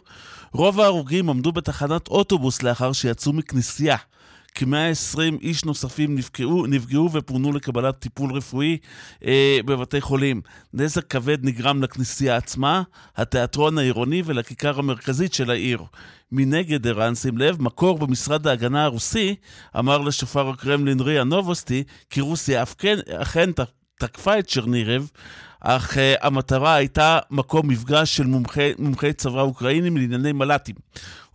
רוב 0.53 0.79
ההרוגים 0.79 1.29
עמדו 1.29 1.51
בתחנת 1.51 2.07
אוטובוס 2.07 2.63
לאחר 2.63 2.93
שיצאו 2.93 3.33
מכנסייה. 3.33 3.97
כ-120 4.55 5.39
איש 5.41 5.65
נוספים 5.65 6.15
נפגעו, 6.15 6.65
נפגעו 6.65 7.11
ופונו 7.13 7.51
לקבלת 7.51 7.99
טיפול 7.99 8.33
רפואי 8.33 8.77
אה, 9.25 9.59
בבתי 9.65 10.01
חולים. 10.01 10.41
נזק 10.73 11.07
כבד 11.07 11.45
נגרם 11.45 11.83
לכנסייה 11.83 12.37
עצמה, 12.37 12.83
התיאטרון 13.15 13.77
העירוני 13.77 14.21
ולכיכר 14.25 14.79
המרכזית 14.79 15.33
של 15.33 15.51
העיר. 15.51 15.83
מנגד, 16.31 16.87
ערן, 16.87 17.15
שים 17.15 17.37
לב, 17.37 17.61
מקור 17.61 17.97
במשרד 17.97 18.47
ההגנה 18.47 18.83
הרוסי 18.83 19.35
אמר 19.79 19.97
לשופר 19.97 20.49
הקרמלין 20.49 20.99
ריה 20.99 21.23
נובוסטי 21.23 21.83
כי 22.09 22.21
רוסיה 22.21 22.63
אף 22.63 22.75
כן, 22.77 22.97
אכן 23.09 23.49
תקפה 23.99 24.39
את 24.39 24.47
צ'רנירב, 24.47 25.09
אך 25.65 25.93
uh, 25.93 25.97
המטרה 26.21 26.75
הייתה 26.75 27.19
מקום 27.31 27.67
מפגש 27.67 28.17
של 28.17 28.27
מומחי, 28.27 28.71
מומחי 28.79 29.13
צבא 29.13 29.41
אוקראינים 29.41 29.97
לענייני 29.97 30.31
מל"טים. 30.31 30.75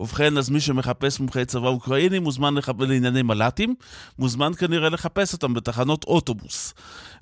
ובכן, 0.01 0.39
אז 0.39 0.51
מי 0.51 0.61
שמחפש 0.61 1.21
מומחי 1.21 1.45
צבא 1.45 1.69
אוקראינים 1.69 2.23
מוזמן 2.23 2.55
לחפש 2.55 2.87
לענייני 2.89 3.23
מל"טים, 3.23 3.75
מוזמן 4.19 4.53
כנראה 4.55 4.89
לחפש 4.89 5.33
אותם 5.33 5.55
בתחנות 5.55 6.05
אוטובוס. 6.05 6.75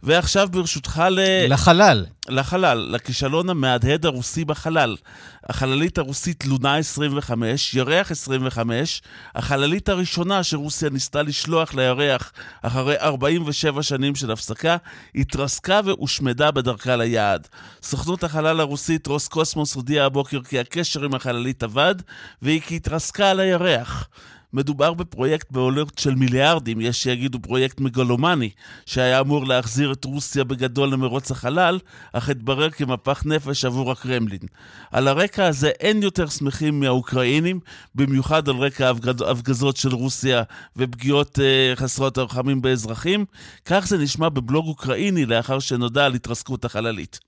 ועכשיו 0.06 0.48
ברשותך 0.50 1.02
ל... 1.10 1.20
לחלל. 1.52 2.06
לחלל, 2.28 2.88
לכישלון 2.90 3.50
המהדהד 3.50 4.06
הרוסי 4.06 4.44
בחלל. 4.44 4.96
החללית 5.44 5.98
הרוסית 5.98 6.46
לונה 6.46 6.76
25, 6.76 7.74
ירח 7.74 8.10
25, 8.10 9.02
החללית 9.34 9.88
הראשונה 9.88 10.42
שרוסיה 10.44 10.90
ניסתה 10.90 11.22
לשלוח 11.22 11.74
לירח 11.74 12.32
אחרי 12.62 12.96
47 12.98 13.82
שנים 13.82 14.14
של 14.14 14.30
הפסקה, 14.30 14.76
התרסקה 15.14 15.80
והושמדה 15.84 16.50
בדרכה 16.50 16.96
ליעד. 16.96 17.48
סוכנות 17.82 18.24
החלל 18.24 18.60
הרוסית 18.60 19.06
רוס 19.06 19.28
קוסמוס 19.28 19.74
הודיעה 19.74 20.06
הבוקר 20.06 20.42
כי 20.42 20.58
הקשר 20.58 21.04
עם 21.04 21.14
החללית 21.14 21.62
עבד, 21.62 21.94
והיא 22.42 22.60
כי 22.60 22.76
התרסקה 22.76 23.30
על 23.30 23.40
הירח. 23.40 24.08
מדובר 24.56 24.94
בפרויקט 24.94 25.52
בעולות 25.52 25.98
של 25.98 26.14
מיליארדים, 26.14 26.80
יש 26.80 27.02
שיגידו 27.02 27.40
פרויקט 27.40 27.80
מגלומני, 27.80 28.50
שהיה 28.86 29.20
אמור 29.20 29.46
להחזיר 29.46 29.92
את 29.92 30.04
רוסיה 30.04 30.44
בגדול 30.44 30.88
למרוץ 30.88 31.30
החלל, 31.30 31.78
אך 32.12 32.28
התברר 32.28 32.70
כמפח 32.70 33.22
נפש 33.26 33.64
עבור 33.64 33.92
הקרמלין. 33.92 34.40
על 34.92 35.08
הרקע 35.08 35.46
הזה 35.46 35.68
אין 35.68 36.02
יותר 36.02 36.26
שמחים 36.26 36.80
מהאוקראינים, 36.80 37.60
במיוחד 37.94 38.48
על 38.48 38.56
רקע 38.56 38.92
ההפגזות 39.26 39.76
של 39.76 39.94
רוסיה 39.94 40.42
ופגיעות 40.76 41.38
אה, 41.38 41.72
חסרות 41.76 42.18
הרחמים 42.18 42.62
באזרחים. 42.62 43.24
כך 43.64 43.86
זה 43.88 43.98
נשמע 43.98 44.28
בבלוג 44.28 44.66
אוקראיני 44.66 45.26
לאחר 45.26 45.58
שנודע 45.58 46.04
על 46.04 46.14
התרסקות 46.14 46.64
החללית. 46.64 47.20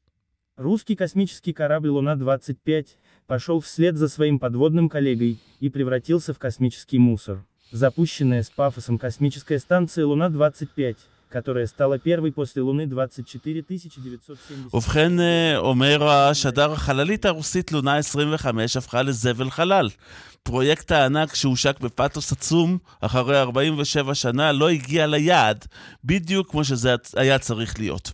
Русский 0.59 0.97
космический 0.97 1.53
корабль 1.53 1.79
Луна-25 1.79 2.97
пошел 3.28 3.60
вслед 3.60 3.98
за 3.98 4.08
своим 4.08 4.40
подводным 4.40 4.90
коллегой 4.90 5.40
и 5.60 5.70
превратился 5.70 6.34
в 6.34 6.40
космический 6.40 7.00
мусор. 7.00 7.44
Запущенная 7.72 8.44
с 8.44 8.50
пафосом 8.50 8.98
космическая 9.00 9.60
станция 9.60 10.06
Луна-25, 10.06 10.96
которая 11.30 11.66
стала 11.66 11.98
первой 11.98 12.32
после 12.32 12.62
Луны 12.62 12.86
24 12.86 13.62
1970. 13.62 14.74
ובכן, 14.74 15.12
אומר 15.58 16.08
השדר, 16.08 16.72
החללית 16.72 17.26
הרוסית 17.26 17.72
לונה 17.72 17.98
25 17.98 18.78
הפכה 18.78 19.02
לזבל 19.02 19.50
חלל. 19.50 19.90
פרויקט 20.44 20.92
הענק 20.92 21.36
שהושק 21.36 21.80
בפאתוס 21.80 22.32
עצום 22.32 22.78
אחרי 23.02 23.42
47 23.42 24.16
שנה 24.16 24.52
לא 24.52 24.70
הגיע 24.70 25.08
ליעד, 25.08 25.66
בדיוק 26.04 26.52
כמו 26.52 26.64
שזה 26.64 26.96
היה 27.16 27.40
צריך 27.40 27.80
להיות. 27.80 28.12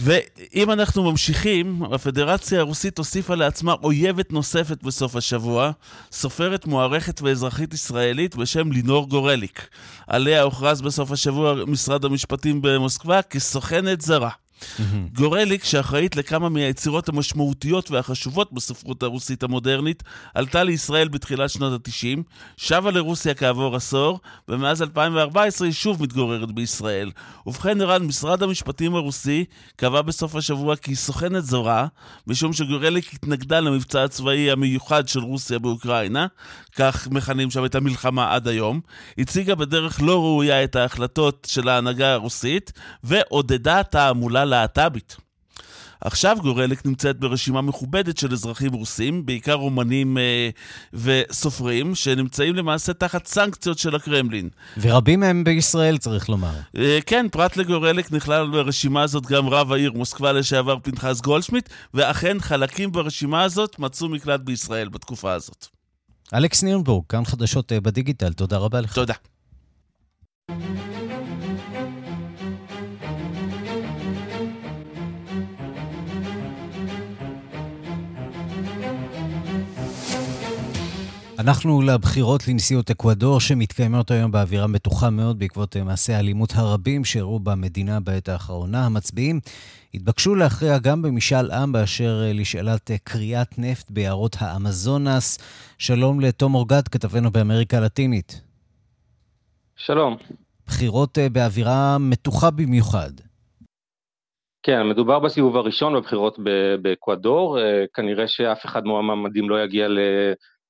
ואם 0.00 0.70
אנחנו 0.70 1.10
ממשיכים, 1.10 1.82
הפדרציה 1.92 2.60
הרוסית 2.60 2.98
הוסיפה 2.98 3.34
לעצמה 3.34 3.74
אויבת 3.82 4.32
נוספת 4.32 4.82
בסוף 4.82 5.16
השבוע, 5.16 5.70
סופרת 6.12 6.66
מוערכת 6.66 7.22
ואזרחית 7.22 7.74
ישראלית 7.74 8.36
בשם 8.36 8.72
לינור 8.72 9.08
גורליק. 9.08 9.68
עליה 10.06 10.42
הוכרז 10.42 10.82
בסוף 10.82 11.10
השבוע 11.12 11.54
משרד 11.66 12.04
המשפטים 12.04 12.62
במוסקבה 12.62 13.22
כסוכנת 13.22 14.00
זרה. 14.00 14.30
גורליק, 15.12 15.64
שאחראית 15.64 16.16
לכמה 16.16 16.48
מהיצירות 16.48 17.08
המשמעותיות 17.08 17.90
והחשובות 17.90 18.52
בספרות 18.52 19.02
הרוסית 19.02 19.42
המודרנית, 19.42 20.02
עלתה 20.34 20.62
לישראל 20.62 21.08
בתחילת 21.08 21.50
שנות 21.50 21.72
ה-90, 21.88 22.20
שבה 22.56 22.90
לרוסיה 22.90 23.34
כעבור 23.34 23.76
עשור, 23.76 24.20
ומאז 24.48 24.82
2014 24.82 25.66
היא 25.66 25.74
שוב 25.74 26.02
מתגוררת 26.02 26.52
בישראל. 26.52 27.10
ובכן, 27.46 27.80
ערן, 27.80 28.02
משרד 28.02 28.42
המשפטים 28.42 28.94
הרוסי 28.94 29.44
קבע 29.76 30.02
בסוף 30.02 30.36
השבוע 30.36 30.76
כי 30.76 30.90
היא 30.90 30.96
סוכנת 30.96 31.44
זרה, 31.44 31.86
משום 32.26 32.52
שגורליק 32.52 33.14
התנגדה 33.14 33.60
למבצע 33.60 34.04
הצבאי 34.04 34.50
המיוחד 34.50 35.08
של 35.08 35.20
רוסיה 35.20 35.58
באוקראינה, 35.58 36.26
כך 36.76 37.08
מכנים 37.10 37.50
שם 37.50 37.64
את 37.64 37.74
המלחמה 37.74 38.34
עד 38.34 38.48
היום, 38.48 38.80
הציגה 39.18 39.54
בדרך 39.54 40.02
לא 40.02 40.20
ראויה 40.20 40.64
את 40.64 40.76
ההחלטות 40.76 41.46
של 41.50 41.68
ההנהגה 41.68 42.12
הרוסית, 42.12 42.72
ועודדה 43.04 43.82
תעמולה 43.82 44.44
להט"בית. 44.60 45.16
עכשיו 46.04 46.36
גורליק 46.42 46.86
נמצאת 46.86 47.20
ברשימה 47.20 47.62
מכובדת 47.62 48.18
של 48.18 48.32
אזרחים 48.32 48.72
רוסים, 48.72 49.26
בעיקר 49.26 49.54
אומנים 49.54 50.18
אה, 50.18 50.50
וסופרים, 50.92 51.94
שנמצאים 51.94 52.54
למעשה 52.54 52.92
תחת 52.92 53.26
סנקציות 53.26 53.78
של 53.78 53.94
הקרמלין. 53.94 54.48
ורבים 54.80 55.20
מהם 55.20 55.44
בישראל, 55.44 55.98
צריך 55.98 56.28
לומר. 56.28 56.52
אה, 56.76 56.98
כן, 57.06 57.26
פרט 57.32 57.56
לגורליק 57.56 58.12
נכלל 58.12 58.50
ברשימה 58.50 59.02
הזאת 59.02 59.26
גם 59.26 59.48
רב 59.48 59.72
העיר 59.72 59.92
מוסקבה 59.92 60.32
לשעבר 60.32 60.76
פנחס 60.82 61.20
גולדשמיט, 61.20 61.68
ואכן 61.94 62.40
חלקים 62.40 62.92
ברשימה 62.92 63.42
הזאת 63.42 63.78
מצאו 63.78 64.08
מקלט 64.08 64.40
בישראל 64.40 64.88
בתקופה 64.88 65.32
הזאת. 65.32 65.66
אלכס 66.34 66.62
נירנבורג, 66.62 67.04
כאן 67.08 67.24
חדשות 67.24 67.72
אה, 67.72 67.80
בדיגיטל, 67.80 68.32
תודה 68.32 68.56
רבה 68.56 68.80
לך. 68.80 68.94
תודה. 68.94 69.14
אנחנו 81.44 81.82
לבחירות 81.82 82.48
לנשיאות 82.48 82.90
אקוודור 82.90 83.40
שמתקיימות 83.40 84.10
היום 84.10 84.30
באווירה 84.30 84.66
מתוחה 84.66 85.10
מאוד 85.10 85.38
בעקבות 85.38 85.76
אה, 85.76 85.84
מעשי 85.84 86.12
האלימות 86.12 86.50
הרבים 86.54 87.04
שאירעו 87.04 87.38
במדינה 87.38 88.00
בעת 88.00 88.28
האחרונה. 88.28 88.86
המצביעים 88.86 89.40
התבקשו 89.94 90.34
להכריע 90.34 90.78
גם 90.78 91.02
במשאל 91.02 91.50
עם 91.50 91.72
באשר 91.72 92.22
אה, 92.24 92.32
לשאלת 92.32 92.90
אה, 92.90 92.98
כריית 92.98 93.58
נפט 93.58 93.90
ביערות 93.90 94.36
האמזונס. 94.40 95.38
שלום 95.78 96.20
לתום 96.20 96.54
אורגד, 96.54 96.88
כתבנו 96.88 97.30
באמריקה 97.30 97.76
הלטינית. 97.76 98.40
שלום. 99.76 100.16
בחירות 100.66 101.18
באווירה 101.32 101.96
מתוחה 102.00 102.50
במיוחד. 102.50 103.10
כן, 104.62 104.88
מדובר 104.88 105.18
בסיבוב 105.18 105.56
הראשון 105.56 105.94
בבחירות 105.94 106.38
באקוודור, 106.82 107.58
כנראה 107.94 108.28
שאף 108.28 108.66
אחד 108.66 108.84
מהמועמדים 108.84 109.50
לא 109.50 109.64
יגיע 109.64 109.88
ל... 109.88 109.98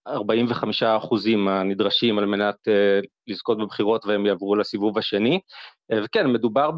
45 0.09 0.83
אחוזים 0.83 1.49
הנדרשים 1.49 2.19
על 2.19 2.27
מנת 2.27 2.55
uh, 2.69 3.07
לזכות 3.27 3.59
בבחירות 3.59 4.07
והם 4.07 4.27
יעברו 4.27 4.57
לסיבוב 4.57 4.99
השני. 4.99 5.41
Uh, 5.93 5.97
וכן, 6.05 6.33
מדובר 6.33 6.71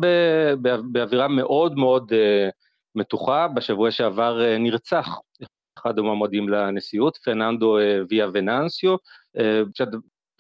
באווירה 0.92 1.28
מאוד 1.28 1.76
מאוד 1.76 2.12
uh, 2.12 2.50
מתוחה. 2.94 3.48
בשבוע 3.48 3.90
שעבר 3.90 4.56
נרצח 4.58 5.08
אחד 5.78 5.98
המועמדים 5.98 6.48
לנשיאות, 6.48 7.16
פרננדו 7.16 7.78
ויה 8.10 8.28
וננסיו, 8.34 8.96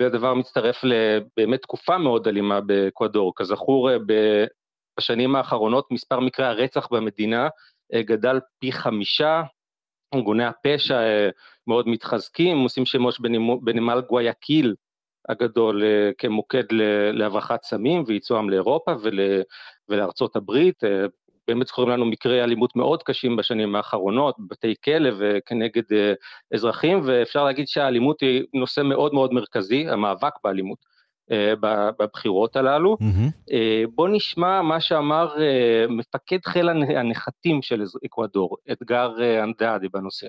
והדבר 0.00 0.34
מצטרף 0.34 0.76
לבאמת 0.84 1.62
תקופה 1.62 1.98
מאוד 1.98 2.28
אלימה 2.28 2.60
באקוודור. 2.60 3.32
כזכור, 3.36 3.90
בשנים 4.98 5.36
האחרונות 5.36 5.90
מספר 5.90 6.20
מקרי 6.20 6.46
הרצח 6.46 6.88
במדינה 6.90 7.48
גדל 7.94 8.40
פי 8.58 8.72
חמישה, 8.72 9.42
ארגוני 10.14 10.44
הפשע 10.44 10.98
מתחזקים, 11.66 12.58
עושים 12.58 12.86
שימוש 12.86 13.20
בנמל 13.62 14.00
גוויאקיל 14.08 14.74
הגדול 15.28 15.84
אה, 15.84 16.10
כמוקד 16.18 16.64
להברחת 17.12 17.64
סמים 17.64 18.04
וייצואם 18.06 18.50
לאירופה 18.50 18.92
ול, 19.02 19.20
ולארצות 19.88 20.36
הברית. 20.36 20.84
אה, 20.84 21.04
באמת 21.48 21.66
זכורים 21.66 21.90
לנו 21.90 22.04
מקרי 22.04 22.44
אלימות 22.44 22.76
מאוד 22.76 23.02
קשים 23.02 23.36
בשנים 23.36 23.76
האחרונות, 23.76 24.34
בבתי 24.38 24.74
כלא 24.84 25.10
וכנגד 25.18 25.92
אה, 25.92 26.12
אזרחים, 26.54 27.00
ואפשר 27.04 27.44
להגיד 27.44 27.68
שהאלימות 27.68 28.20
היא 28.20 28.44
נושא 28.54 28.80
מאוד 28.80 29.14
מאוד 29.14 29.32
מרכזי, 29.32 29.88
המאבק 29.88 30.32
באלימות. 30.44 30.96
בבחירות 31.98 32.56
הללו. 32.56 32.96
Mm-hmm. 33.00 33.52
בוא 33.94 34.08
נשמע 34.08 34.62
מה 34.62 34.80
שאמר 34.80 35.34
מפקד 35.88 36.38
חיל 36.44 36.68
הנחתים 36.68 37.62
של 37.62 37.82
אקוודור, 38.06 38.56
אתגר 38.72 39.12
אנדאדי 39.42 39.88
בנושא. 39.88 40.26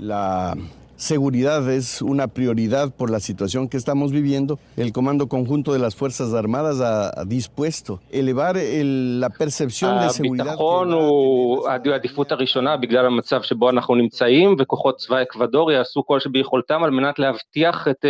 La 0.00 0.54
seguridad 0.96 1.70
es 1.70 2.00
una 2.00 2.26
prioridad 2.26 2.90
por 2.94 3.10
la 3.10 3.20
situación 3.20 3.68
que 3.68 3.76
estamos 3.76 4.12
viviendo. 4.12 4.58
El 4.78 4.92
Comando 4.92 5.28
Conjunto 5.28 5.74
de 5.74 5.78
las 5.78 5.94
Fuerzas 5.94 6.32
Armadas 6.32 6.80
ha, 6.80 7.24
dispuesto 7.26 8.00
elevar 8.10 8.56
el, 8.56 9.20
la 9.20 9.28
percepción 9.28 10.00
de 10.00 10.10
seguridad. 10.10 10.46
הביטחון 10.46 10.92
הוא 10.92 11.68
העדיפות 11.68 12.32
הראשונה 12.32 12.76
בגלל 12.76 13.06
המצב 13.06 13.42
שבו 13.42 13.70
אנחנו 13.70 13.94
נמצאים, 13.94 14.56
וכוחות 14.58 14.96
צבא 14.96 15.22
אקוודור 15.22 15.72
יעשו 15.72 16.06
כל 16.06 16.20
שביכולתם 16.20 16.82
על 16.82 16.90
מנת 16.90 17.18
להבטיח 17.18 17.88
את, 17.88 18.04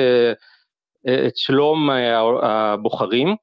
את 1.26 1.36
שלום 1.36 1.90
הבוחרים. 2.42 3.36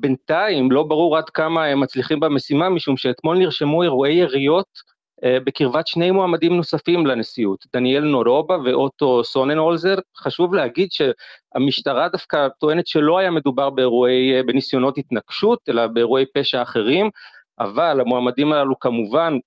בינתיים 0.00 0.72
לא 0.72 0.82
ברור 0.82 1.16
עד 1.16 1.30
כמה 1.30 1.64
הם 1.64 1.80
מצליחים 1.80 2.20
במשימה, 2.20 2.68
משום 2.68 2.96
שאתמול 2.96 3.38
נרשמו 3.38 3.82
אירועי 3.82 4.14
יריות 4.14 4.66
אה, 4.66 4.92
בקרבת 5.25 5.87
שני 5.87 6.11
מועמדים 6.11 6.57
נוספים 6.57 7.05
לנשיאות, 7.05 7.65
דניאל 7.73 8.03
נורובה 8.03 8.57
ואוטו 8.65 9.23
סוננהולזר. 9.23 9.95
חשוב 10.17 10.53
להגיד 10.53 10.89
שהמשטרה 10.91 12.09
דווקא 12.09 12.47
טוענת 12.59 12.87
שלא 12.87 13.17
היה 13.17 13.31
מדובר 13.31 13.69
באירועי, 13.69 14.37
אה, 14.37 14.43
בניסיונות 14.43 14.97
התנגשות, 14.97 15.59
אלא 15.69 15.87
באירועי 15.87 16.25
פשע 16.33 16.61
אחרים, 16.61 17.09
אבל 17.59 18.01
המועמדים 18.01 18.51
הללו 18.51 18.79
כמובן 18.79 19.37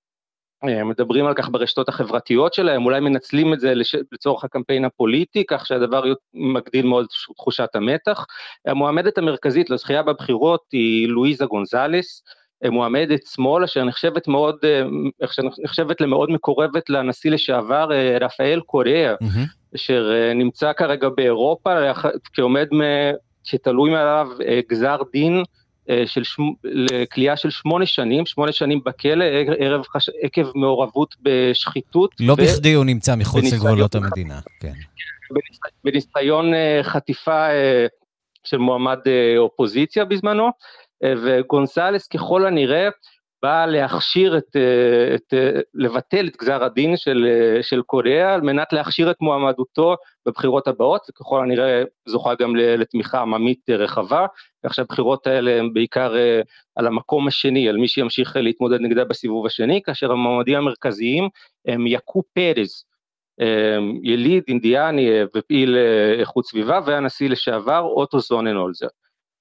אה, 0.64 0.84
מדברים 0.84 1.26
על 1.26 1.34
כך 1.34 1.48
ברשתות 1.48 1.88
החברתיות 1.88 2.54
שלהם, 2.54 2.84
אולי 2.84 3.00
מנצלים 3.00 3.54
את 3.54 3.60
זה 3.60 3.72
לצורך 4.12 4.44
הקמפיין 4.44 4.84
הפוליטי, 4.84 5.44
כך 5.48 5.66
שהדבר 5.66 6.02
מגדיל 6.34 6.86
מאוד 6.86 7.06
תחושת 7.36 7.68
המתח. 7.74 8.26
המועמדת 8.66 9.18
המרכזית 9.18 9.70
לזכייה 9.70 10.02
בבחירות 10.02 10.60
היא 10.72 11.08
לואיזה 11.08 11.44
גונזלס, 11.44 12.22
מועמדת 12.68 13.26
שמאל 13.26 13.64
אשר 13.64 13.84
נחשבת 13.84 14.28
מאוד, 14.28 14.56
אה, 14.64 14.82
נחשבת 15.64 16.00
למאוד 16.00 16.30
מקורבת 16.30 16.90
לנשיא 16.90 17.30
לשעבר 17.30 17.92
אה, 17.92 18.18
רפאל 18.20 18.60
קוריאה, 18.66 19.14
mm-hmm. 19.14 19.74
אשר 19.76 20.10
אה, 20.14 20.34
נמצא 20.34 20.72
כרגע 20.72 21.08
באירופה 21.08 21.92
כעומד, 22.32 22.68
שתלוי 23.44 23.90
מעליו 23.90 24.28
גזר 24.70 24.96
דין 25.12 25.42
של 26.06 26.22
כליאה 27.12 27.36
של 27.36 27.50
שמונה 27.50 27.86
שנים, 27.86 28.26
שמונה 28.26 28.52
שנים 28.52 28.80
בכלא 28.84 29.24
ערב, 29.58 29.84
עקב 30.22 30.46
מעורבות 30.54 31.14
בשחיתות. 31.22 32.10
לא 32.20 32.32
ו... 32.32 32.36
בכדי 32.36 32.72
הוא 32.72 32.84
נמצא 32.84 33.16
מחוץ 33.16 33.52
לגבולות 33.52 33.94
המדינה, 33.94 34.40
כן. 34.60 34.72
בניסיון 35.84 36.52
חטיפה 36.82 37.46
של 38.44 38.58
מועמד 38.58 38.98
אופוזיציה 39.38 40.04
בזמנו. 40.04 40.50
וגונסלס 41.04 42.06
ככל 42.06 42.46
הנראה 42.46 42.88
בא 43.42 43.66
להכשיר 43.66 44.38
את, 44.38 44.56
את, 45.14 45.34
לבטל 45.74 46.26
את 46.28 46.36
גזר 46.36 46.64
הדין 46.64 46.96
של, 46.96 47.26
של 47.62 47.82
קוריאה 47.82 48.34
על 48.34 48.40
מנת 48.40 48.72
להכשיר 48.72 49.10
את 49.10 49.16
מועמדותו 49.20 49.96
בבחירות 50.26 50.68
הבאות, 50.68 51.00
וככל 51.10 51.42
הנראה 51.42 51.82
זוכה 52.08 52.34
גם 52.34 52.56
לתמיכה 52.56 53.20
עממית 53.20 53.70
רחבה, 53.70 54.26
כך 54.66 54.74
שהבחירות 54.74 55.26
האלה 55.26 55.58
הן 55.58 55.72
בעיקר 55.72 56.16
אה, 56.16 56.40
על 56.76 56.86
המקום 56.86 57.28
השני, 57.28 57.68
על 57.68 57.76
מי 57.76 57.88
שימשיך 57.88 58.36
להתמודד 58.36 58.80
נגדה 58.80 59.04
בסיבוב 59.04 59.46
השני, 59.46 59.82
כאשר 59.84 60.12
המועמדים 60.12 60.56
המרכזיים 60.58 61.28
הם 61.66 61.86
יקו 61.86 62.22
פרז, 62.34 62.84
אה, 63.40 63.78
יליד 64.02 64.42
אינדיאני 64.48 65.10
אה, 65.10 65.24
ופעיל 65.36 65.76
איכות 66.20 66.46
סביבה, 66.46 66.80
והנשיא 66.86 67.28
לשעבר 67.28 67.80
אוטו 67.80 68.20
זוננולזר. 68.20 68.88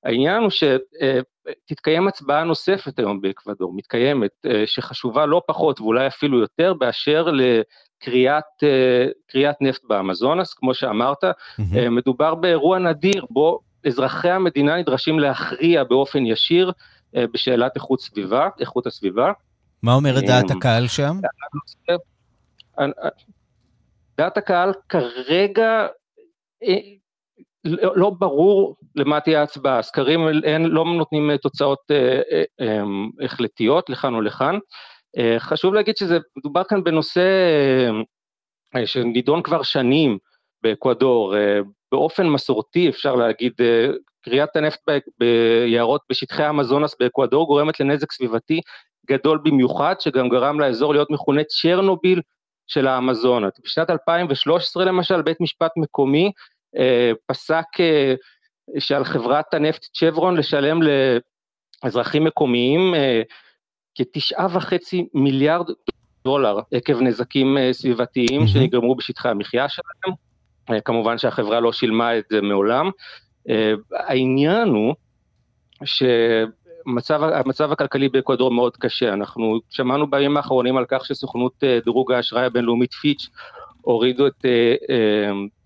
העניין 0.04 0.42
הוא 0.42 0.50
שתתקיים 0.50 2.08
הצבעה 2.08 2.44
נוספת 2.44 3.00
היום 3.00 3.22
באקוודור, 3.22 3.74
מתקיימת, 3.74 4.32
אה, 4.46 4.64
שחשובה 4.66 5.26
לא 5.26 5.42
פחות 5.48 5.82
ואולי 5.82 6.08
אפילו 6.08 6.40
יותר 6.40 6.74
באשר 6.74 7.28
לקריאת 7.32 8.44
אה, 8.64 9.52
נפט 9.62 9.84
באמזונס, 9.84 10.54
כמו 10.54 10.74
שאמרת, 10.74 11.24
mm-hmm. 11.24 11.90
מדובר 11.92 12.36
באירוע 12.36 12.80
נדיר 12.80 13.26
בו 13.30 13.60
אזרחי 13.86 14.30
המדינה 14.30 14.78
נדרשים 14.78 15.20
להכריע 15.20 15.84
באופן 15.84 16.26
ישיר 16.26 16.72
בשאלת 17.14 17.76
איכות 17.76 18.02
סביבה, 18.02 18.50
איכות 18.60 18.88
הסביבה. 18.88 19.32
מה 19.84 19.94
אומרת 19.94 20.24
דעת 20.24 20.52
הקהל 20.52 20.88
שם? 20.88 21.18
דעת 24.18 24.38
הקהל 24.38 24.74
כרגע 24.90 25.88
לא, 27.96 28.10
ברור 28.10 28.76
למה 28.96 29.20
תהיה 29.20 29.40
ההצבעה, 29.40 29.82
סקרים 29.82 30.28
לא 30.60 30.86
נותנים 30.86 31.38
תוצאות 31.38 31.80
החלטיות 33.26 33.90
לכאן 33.90 34.14
או 34.14 34.22
לכאן. 34.22 34.58
חשוב 35.40 35.74
להגיד 35.74 35.98
שזה, 35.98 36.18
מדובר 36.38 36.64
כאן 36.64 36.84
בנושא 36.84 37.22
שנידון 38.86 39.42
כבר 39.42 39.64
שנים 39.64 40.18
באקוודור, 40.64 41.36
באופן 41.92 42.28
מסורתי 42.28 42.90
אפשר 42.90 43.16
להגיד, 43.16 43.54
כריית 44.24 44.56
הנפט 44.56 44.80
ביערות 45.20 46.02
בשטחי 46.10 46.44
המזונס 46.44 46.96
באקוודור 47.00 47.48
גורמת 47.48 47.80
לנזק 47.80 48.12
סביבתי 48.12 48.62
גדול 49.10 49.40
במיוחד, 49.44 49.96
שגם 50.00 50.30
גרם 50.30 50.60
לאזור 50.60 50.94
להיות 50.94 51.12
מכונה 51.12 51.44
צ'רנוביל 51.44 52.22
של 52.68 52.88
האמזונת. 52.88 53.60
בשנת 53.64 53.90
2013 53.90 54.86
למשל, 54.86 55.22
בית 55.22 55.42
משפט 55.42 55.72
מקומי 55.78 56.26
אה, 56.26 56.32
פסק 57.26 57.66
אה, 57.80 58.14
שעל 58.80 59.04
חברת 59.04 59.54
הנפט 59.54 59.86
צ'ברון 59.94 60.38
לשלם 60.38 60.80
לאזרחים 61.84 62.24
מקומיים 62.24 62.96
אה, 62.96 63.22
כתשעה 63.96 64.48
וחצי 64.52 65.08
מיליארד 65.14 65.66
דולר 66.24 66.60
עקב 66.74 67.02
נזקים 67.02 67.58
אה, 67.58 67.74
סביבתיים. 67.74 68.48
שנגרמו 68.48 68.96
בשטחי 68.96 69.30
המחיה 69.30 69.70
שלהם. 69.70 70.16
כמובן 70.86 71.18
שהחברה 71.18 71.60
לא 71.60 71.72
שילמה 71.72 72.18
את 72.18 72.24
זה 72.32 72.42
מעולם. 72.42 72.90
העניין 73.94 74.68
הוא 74.68 74.96
שהמצב 75.86 77.72
הכלכלי 77.72 78.10
באקוודור 78.10 78.52
מאוד 78.52 78.78
קשה, 78.78 79.14
אנחנו 79.14 79.60
שמענו 79.70 80.10
בימים 80.10 80.38
האחרונים 80.38 80.78
על 80.78 80.86
כך 80.88 81.06
שסוכנות 81.06 81.64
דירוג 81.86 82.12
האשראי 82.12 82.46
הבינלאומית 82.46 82.94
פיץ' 82.94 83.30
הורידו 83.82 84.28
את 84.28 84.46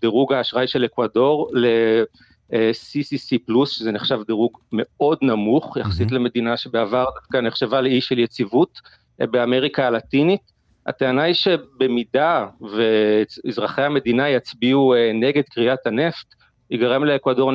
דירוג 0.00 0.32
האשראי 0.32 0.66
של 0.66 0.84
אקוודור 0.84 1.50
ל-CCC 1.52 3.38
פלוס, 3.46 3.70
שזה 3.70 3.92
נחשב 3.92 4.20
דירוג 4.26 4.58
מאוד 4.72 5.18
נמוך 5.22 5.76
יחסית 5.76 6.08
mm-hmm. 6.08 6.14
למדינה 6.14 6.56
שבעבר 6.56 7.04
דווקא 7.14 7.36
נחשבה 7.36 7.80
לאי 7.80 8.00
של 8.00 8.18
יציבות 8.18 8.80
באמריקה 9.18 9.86
הלטינית. 9.86 10.54
הטענה 10.86 11.22
היא 11.22 11.34
שבמידה 11.34 12.46
ואזרחי 12.60 13.82
המדינה 13.82 14.28
יצביעו 14.28 14.94
נגד 15.14 15.42
כריית 15.50 15.86
הנפט, 15.86 16.34
ייגרם 16.70 17.04
לאקוודור 17.04 17.52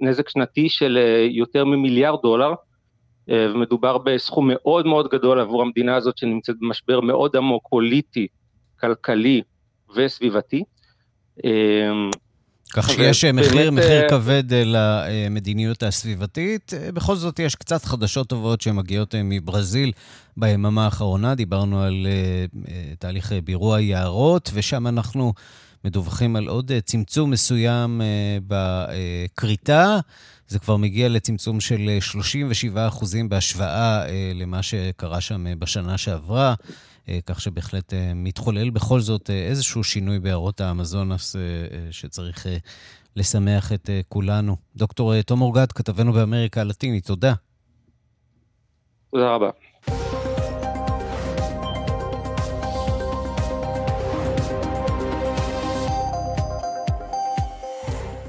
נזק 0.00 0.28
שנתי 0.28 0.68
של 0.68 0.98
אה, 0.98 1.26
יותר 1.30 1.64
ממיליארד 1.64 2.18
דולר, 2.22 2.54
אה, 3.30 3.46
ומדובר 3.54 3.98
בסכום 3.98 4.50
מאוד 4.52 4.86
מאוד 4.86 5.08
גדול 5.08 5.40
עבור 5.40 5.62
המדינה 5.62 5.96
הזאת 5.96 6.18
שנמצאת 6.18 6.56
במשבר 6.60 7.00
מאוד 7.00 7.36
עמוק, 7.36 7.68
פוליטי, 7.70 8.26
כלכלי 8.80 9.42
וסביבתי. 9.96 10.62
אה, 11.44 11.50
כך 12.72 12.90
שיש 12.90 13.24
מחיר, 13.24 13.70
מחיר 13.70 14.08
כבד 14.08 14.44
למדיניות 14.50 15.82
הסביבתית. 15.82 16.72
בכל 16.94 17.16
זאת, 17.16 17.38
יש 17.38 17.54
קצת 17.54 17.84
חדשות 17.84 18.28
טובות 18.28 18.60
שמגיעות 18.60 19.14
מברזיל 19.24 19.92
ביממה 20.36 20.84
האחרונה. 20.84 21.34
דיברנו 21.34 21.82
על 21.82 22.06
תהליך 22.98 23.32
בירוע 23.44 23.76
היערות, 23.76 24.50
ושם 24.54 24.86
אנחנו 24.86 25.32
מדווחים 25.86 26.36
על 26.36 26.48
עוד 26.48 26.72
אה, 26.72 26.80
צמצום 26.80 27.30
מסוים 27.30 28.00
אה, 28.00 28.38
בכריתה. 28.46 29.98
זה 30.48 30.58
כבר 30.58 30.76
מגיע 30.76 31.08
לצמצום 31.08 31.60
של 31.60 31.98
37 32.00 32.80
אה, 32.82 32.88
אחוזים 32.88 33.28
בהשוואה 33.28 34.04
למה 34.34 34.62
שקרה 34.62 35.20
שם 35.20 35.44
בשנה 35.58 35.98
שעברה, 35.98 36.54
כך 37.26 37.40
שבהחלט 37.40 37.92
מתחולל 38.14 38.70
בכל 38.70 39.00
זאת 39.00 39.30
איזשהו 39.30 39.84
שינוי 39.84 40.18
בעיירות 40.18 40.60
האמזונס 40.60 41.36
שצריך 41.90 42.46
לשמח 43.16 43.72
את 43.72 43.90
כולנו. 44.08 44.56
דוקטור 44.76 45.22
תום 45.22 45.42
אורגד, 45.42 45.72
כתבנו 45.72 46.12
באמריקה 46.12 46.60
הלטינית, 46.60 47.06
תודה. 47.06 47.34
תודה 49.10 49.30
רבה. 49.34 49.50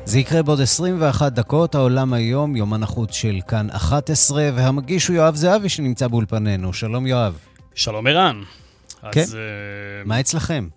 זה 0.06 0.20
יקרה 0.20 0.44
בעוד 0.44 0.62
21 0.62 1.34
דקות, 1.34 1.76
העולם 1.76 2.14
היום, 2.14 2.56
יומן 2.56 2.84
החוץ 2.84 3.14
של 3.14 3.40
כאן 3.48 3.70
11, 3.70 4.50
והמגיש 4.56 5.08
הוא 5.08 5.16
יואב 5.16 5.36
זהבי 5.36 5.70
שנמצא 5.70 6.08
באולפנינו. 6.08 6.74
שלום 6.74 7.08
יואב. 7.08 7.40
שלום 7.76 8.08
ערן. 8.08 8.42
כן? 9.12 9.20
אז, 9.20 9.34
uh... 9.34 10.08
מה 10.08 10.20
אצלכם? 10.20 10.68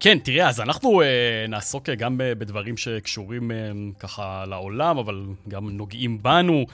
כן, 0.00 0.18
תראה, 0.18 0.48
אז 0.48 0.60
אנחנו 0.60 1.02
uh, 1.02 1.04
נעסוק 1.48 1.88
גם 1.88 2.14
בדברים 2.18 2.76
שקשורים 2.76 3.50
uh, 3.50 3.54
ככה 4.00 4.44
לעולם, 4.46 4.98
אבל 4.98 5.24
גם 5.48 5.70
נוגעים 5.70 6.22
בנו. 6.22 6.66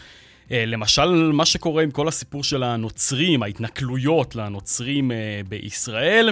Uh, 0.48 0.52
למשל, 0.66 1.30
מה 1.32 1.46
שקורה 1.46 1.82
עם 1.82 1.90
כל 1.90 2.08
הסיפור 2.08 2.44
של 2.44 2.62
הנוצרים, 2.62 3.42
ההתנכלויות 3.42 4.36
לנוצרים 4.36 5.10
uh, 5.10 5.48
בישראל. 5.48 6.30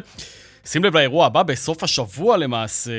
שים 0.64 0.84
לב 0.84 0.96
לאירוע 0.96 1.26
הבא, 1.26 1.42
בסוף 1.42 1.84
השבוע 1.84 2.36
למעשה, 2.36 2.90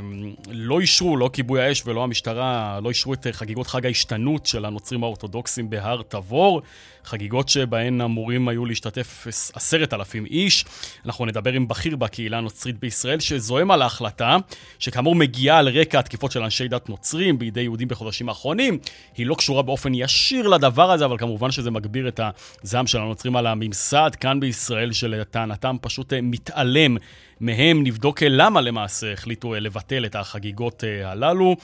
אמ, 0.00 0.34
לא 0.50 0.80
אישרו, 0.80 1.16
לא 1.16 1.30
כיבוי 1.32 1.62
האש 1.62 1.82
ולא 1.86 2.04
המשטרה, 2.04 2.80
לא 2.82 2.88
אישרו 2.88 3.14
את 3.14 3.26
חגיגות 3.32 3.66
חג 3.66 3.86
ההשתנות 3.86 4.46
של 4.46 4.64
הנוצרים 4.64 5.02
האורתודוקסים 5.02 5.70
בהר 5.70 6.02
תבור. 6.08 6.62
חגיגות 7.04 7.48
שבהן 7.48 8.00
אמורים 8.00 8.48
היו 8.48 8.66
להשתתף 8.66 9.26
עשרת 9.54 9.94
אלפים 9.94 10.26
איש. 10.26 10.64
אנחנו 11.06 11.26
נדבר 11.26 11.52
עם 11.52 11.68
בכיר 11.68 11.96
בקהילה 11.96 12.38
הנוצרית 12.38 12.80
בישראל 12.80 13.20
שזועם 13.20 13.70
על 13.70 13.82
ההחלטה, 13.82 14.36
שכאמור 14.78 15.14
מגיעה 15.14 15.58
על 15.58 15.68
רקע 15.68 15.98
התקיפות 15.98 16.32
של 16.32 16.42
אנשי 16.42 16.68
דת 16.68 16.88
נוצרים 16.88 17.38
בידי 17.38 17.60
יהודים 17.60 17.88
בחודשים 17.88 18.28
האחרונים. 18.28 18.78
היא 19.16 19.26
לא 19.26 19.34
קשורה 19.34 19.62
באופן 19.62 19.94
ישיר 19.94 20.48
לדבר 20.48 20.90
הזה, 20.90 21.04
אבל 21.04 21.18
כמובן 21.18 21.50
שזה 21.50 21.70
מגביר 21.70 22.08
את 22.08 22.20
הזעם 22.62 22.86
של 22.86 22.98
הנוצרים 22.98 23.36
על 23.36 23.46
הממסד 23.46 24.10
כאן 24.20 24.40
בישראל, 24.40 24.92
שלטענתם 24.92 25.76
פשוט 25.80 26.12
אה, 26.12 26.20
מתעלם 26.22 26.96
מהם. 27.40 27.82
נבדוק 27.82 28.22
אה, 28.22 28.28
למה 28.28 28.60
למעשה 28.60 29.12
החליטו 29.12 29.54
אה, 29.54 29.60
לבטל 29.60 30.04
את 30.04 30.16
החגיגות 30.16 30.84
הללו. 31.04 31.56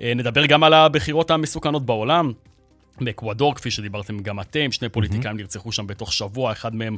נדבר 0.00 0.46
גם 0.46 0.64
על 0.64 0.74
הבחירות 0.74 1.30
המסוכנות 1.30 1.86
בעולם. 1.86 2.32
באקוודור, 3.00 3.54
כפי 3.54 3.70
שדיברתם 3.70 4.18
גם 4.18 4.40
אתם, 4.40 4.72
שני 4.72 4.88
פוליטיקאים 4.88 5.36
mm-hmm. 5.36 5.38
נרצחו 5.38 5.72
שם 5.72 5.86
בתוך 5.86 6.12
שבוע, 6.12 6.52
אחד 6.52 6.74
מהם 6.74 6.96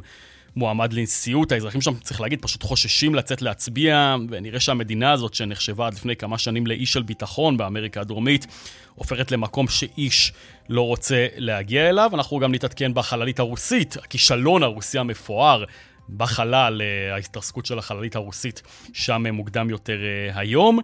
מועמד 0.55 0.93
לנשיאות. 0.93 1.51
האזרחים 1.51 1.81
שם, 1.81 1.93
צריך 2.01 2.21
להגיד, 2.21 2.41
פשוט 2.41 2.63
חוששים 2.63 3.15
לצאת 3.15 3.41
להצביע, 3.41 4.15
ונראה 4.29 4.59
שהמדינה 4.59 5.11
הזאת, 5.11 5.33
שנחשבה 5.33 5.87
עד 5.87 5.93
לפני 5.93 6.15
כמה 6.15 6.37
שנים 6.37 6.67
לאי 6.67 6.85
של 6.85 7.01
ביטחון 7.01 7.57
באמריקה 7.57 8.01
הדרומית, 8.01 8.47
הופכת 8.95 9.31
למקום 9.31 9.67
שאיש 9.67 10.33
לא 10.69 10.81
רוצה 10.81 11.27
להגיע 11.35 11.89
אליו. 11.89 12.11
אנחנו 12.13 12.39
גם 12.39 12.53
נתעדכן 12.53 12.93
בחללית 12.93 13.39
הרוסית, 13.39 13.97
הכישלון 13.97 14.63
הרוסי 14.63 14.99
המפואר. 14.99 15.63
בחלל, 16.09 16.81
אה, 16.81 17.13
ההתרסקות 17.13 17.65
של 17.65 17.79
החללית 17.79 18.15
הרוסית 18.15 18.61
שם 18.93 19.27
מוקדם 19.27 19.69
יותר 19.69 19.97
אה, 20.03 20.39
היום. 20.39 20.79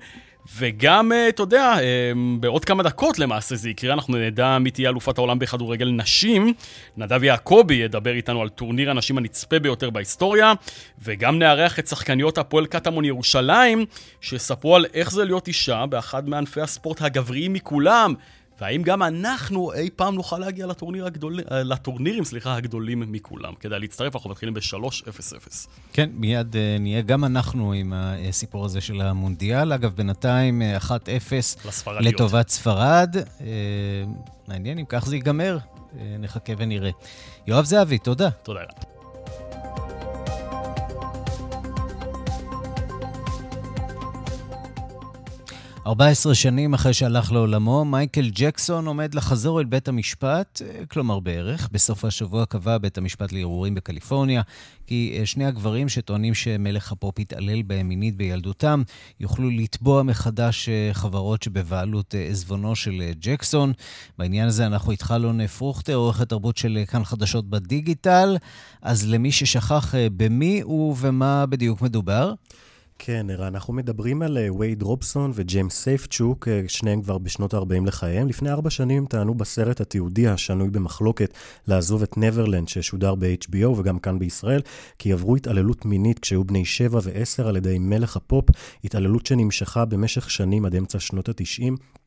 וגם, 0.57 1.11
אה, 1.11 1.29
אתה 1.29 1.43
יודע, 1.43 1.73
אה, 1.79 2.11
בעוד 2.39 2.65
כמה 2.65 2.83
דקות 2.83 3.19
למעשה 3.19 3.55
זה 3.55 3.69
יקרה, 3.69 3.93
אנחנו 3.93 4.17
נדע 4.17 4.57
מי 4.59 4.71
תהיה 4.71 4.89
אלופת 4.89 5.17
העולם 5.17 5.39
בכדורגל 5.39 5.89
נשים. 5.89 6.53
נדב 6.97 7.23
יעקבי 7.23 7.73
ידבר 7.75 8.13
איתנו 8.13 8.41
על 8.41 8.49
טורניר 8.49 8.89
הנשים 8.89 9.17
הנצפה 9.17 9.59
ביותר 9.59 9.89
בהיסטוריה, 9.89 10.53
וגם 11.03 11.39
נארח 11.39 11.79
את 11.79 11.87
שחקניות 11.87 12.37
הפועל 12.37 12.65
קטמון 12.65 13.05
ירושלים, 13.05 13.85
שיספרו 14.21 14.75
על 14.75 14.85
איך 14.93 15.11
זה 15.11 15.25
להיות 15.25 15.47
אישה 15.47 15.85
באחד 15.85 16.29
מענפי 16.29 16.61
הספורט 16.61 17.01
הגבריים 17.01 17.53
מכולם. 17.53 18.13
והאם 18.61 18.83
גם 18.83 19.03
אנחנו 19.03 19.73
אי 19.73 19.89
פעם 19.95 20.15
נוכל 20.15 20.37
להגיע 20.37 20.67
לטורניר 20.67 21.05
הגדול... 21.05 21.39
אה, 21.51 21.63
לטורנירים 21.63 22.23
סליחה, 22.23 22.55
הגדולים 22.55 23.11
מכולם? 23.11 23.53
כדאי 23.59 23.79
להצטרף, 23.79 24.15
אנחנו 24.15 24.29
מתחילים 24.29 24.53
ב-3-0-0. 24.53 25.67
כן, 25.93 26.09
מיד 26.13 26.53
uh, 26.53 26.81
נהיה 26.81 27.01
גם 27.01 27.25
אנחנו 27.25 27.73
עם 27.73 27.93
הסיפור 27.95 28.65
הזה 28.65 28.81
של 28.81 29.01
המונדיאל. 29.01 29.73
אגב, 29.73 29.91
בינתיים 29.95 30.61
1-0 30.89 30.91
אה, 31.87 31.99
לטובת 31.99 32.49
ספרד. 32.49 33.15
מעניין 34.47 34.79
אם 34.79 34.85
כך 34.89 35.05
זה 35.05 35.15
ייגמר, 35.15 35.57
נחכה 36.19 36.53
ונראה. 36.57 36.91
יואב 37.47 37.65
זהבי, 37.65 37.97
תודה. 37.97 38.29
תודה. 38.29 38.92
14 45.87 46.35
שנים 46.35 46.73
אחרי 46.73 46.93
שהלך 46.93 47.31
לעולמו, 47.31 47.85
מייקל 47.85 48.29
ג'קסון 48.33 48.87
עומד 48.87 49.15
לחזור 49.15 49.59
אל 49.59 49.65
בית 49.65 49.87
המשפט, 49.87 50.61
אה, 50.65 50.85
כלומר 50.85 51.19
בערך. 51.19 51.69
בסוף 51.71 52.05
השבוע 52.05 52.45
קבע 52.45 52.77
בית 52.77 52.97
המשפט 52.97 53.31
לערעורים 53.31 53.75
בקליפורניה 53.75 54.41
כי 54.87 55.17
אה, 55.19 55.25
שני 55.25 55.45
הגברים 55.45 55.89
שטוענים 55.89 56.33
שמלך 56.33 56.91
הפופ 56.91 57.19
התעלל 57.19 57.61
בהם 57.61 57.87
מינית 57.87 58.15
בילדותם, 58.15 58.83
יוכלו 59.19 59.49
לתבוע 59.49 60.03
מחדש 60.03 60.69
אה, 60.69 60.89
חברות 60.93 61.43
שבבעלות 61.43 62.15
עזבונו 62.29 62.75
של 62.75 63.11
ג'קסון. 63.19 63.73
בעניין 64.17 64.47
הזה 64.47 64.65
אנחנו 64.65 64.91
איתך 64.91 65.15
לון 65.19 65.47
פרוכטר, 65.47 65.95
עורכת 65.95 66.29
תרבות 66.29 66.57
של 66.57 66.83
כאן 66.87 67.03
חדשות 67.03 67.49
בדיגיטל. 67.49 68.37
אז 68.81 69.07
למי 69.07 69.31
ששכח 69.31 69.93
במי 70.17 70.63
ובמה 70.63 71.45
בדיוק 71.45 71.81
מדובר? 71.81 72.33
כן, 72.99 73.29
ערן, 73.29 73.45
אנחנו 73.55 73.73
מדברים 73.73 74.21
על 74.21 74.37
אה, 74.37 74.53
וייד 74.53 74.81
רובסון 74.81 75.31
וג'יימס 75.33 75.83
סייפצ'וק, 75.83 76.47
אה, 76.47 76.61
שניהם 76.67 77.01
כבר 77.01 77.17
בשנות 77.17 77.53
ה-40 77.53 77.85
לחייהם. 77.85 78.27
לפני 78.27 78.49
ארבע 78.49 78.69
שנים 78.69 79.05
טענו 79.05 79.33
בסרט 79.33 79.81
התיעודי 79.81 80.27
השנוי 80.27 80.69
במחלוקת 80.69 81.33
לעזוב 81.67 82.03
את 82.03 82.17
נברלנד 82.17 82.67
ששודר 82.67 83.15
ב-HBO 83.15 83.67
וגם 83.67 83.99
כאן 83.99 84.19
בישראל, 84.19 84.61
כי 84.99 85.13
עברו 85.13 85.35
התעללות 85.35 85.85
מינית 85.85 86.19
כשהיו 86.19 86.43
בני 86.43 86.65
שבע 86.65 86.99
ועשר 87.03 87.47
על 87.47 87.55
ידי 87.55 87.79
מלך 87.79 88.17
הפופ, 88.17 88.45
התעללות 88.83 89.25
שנמשכה 89.25 89.85
במשך 89.85 90.29
שנים 90.29 90.65
עד 90.65 90.75
אמצע 90.75 90.99
שנות 90.99 91.29
ה-90. 91.29 92.02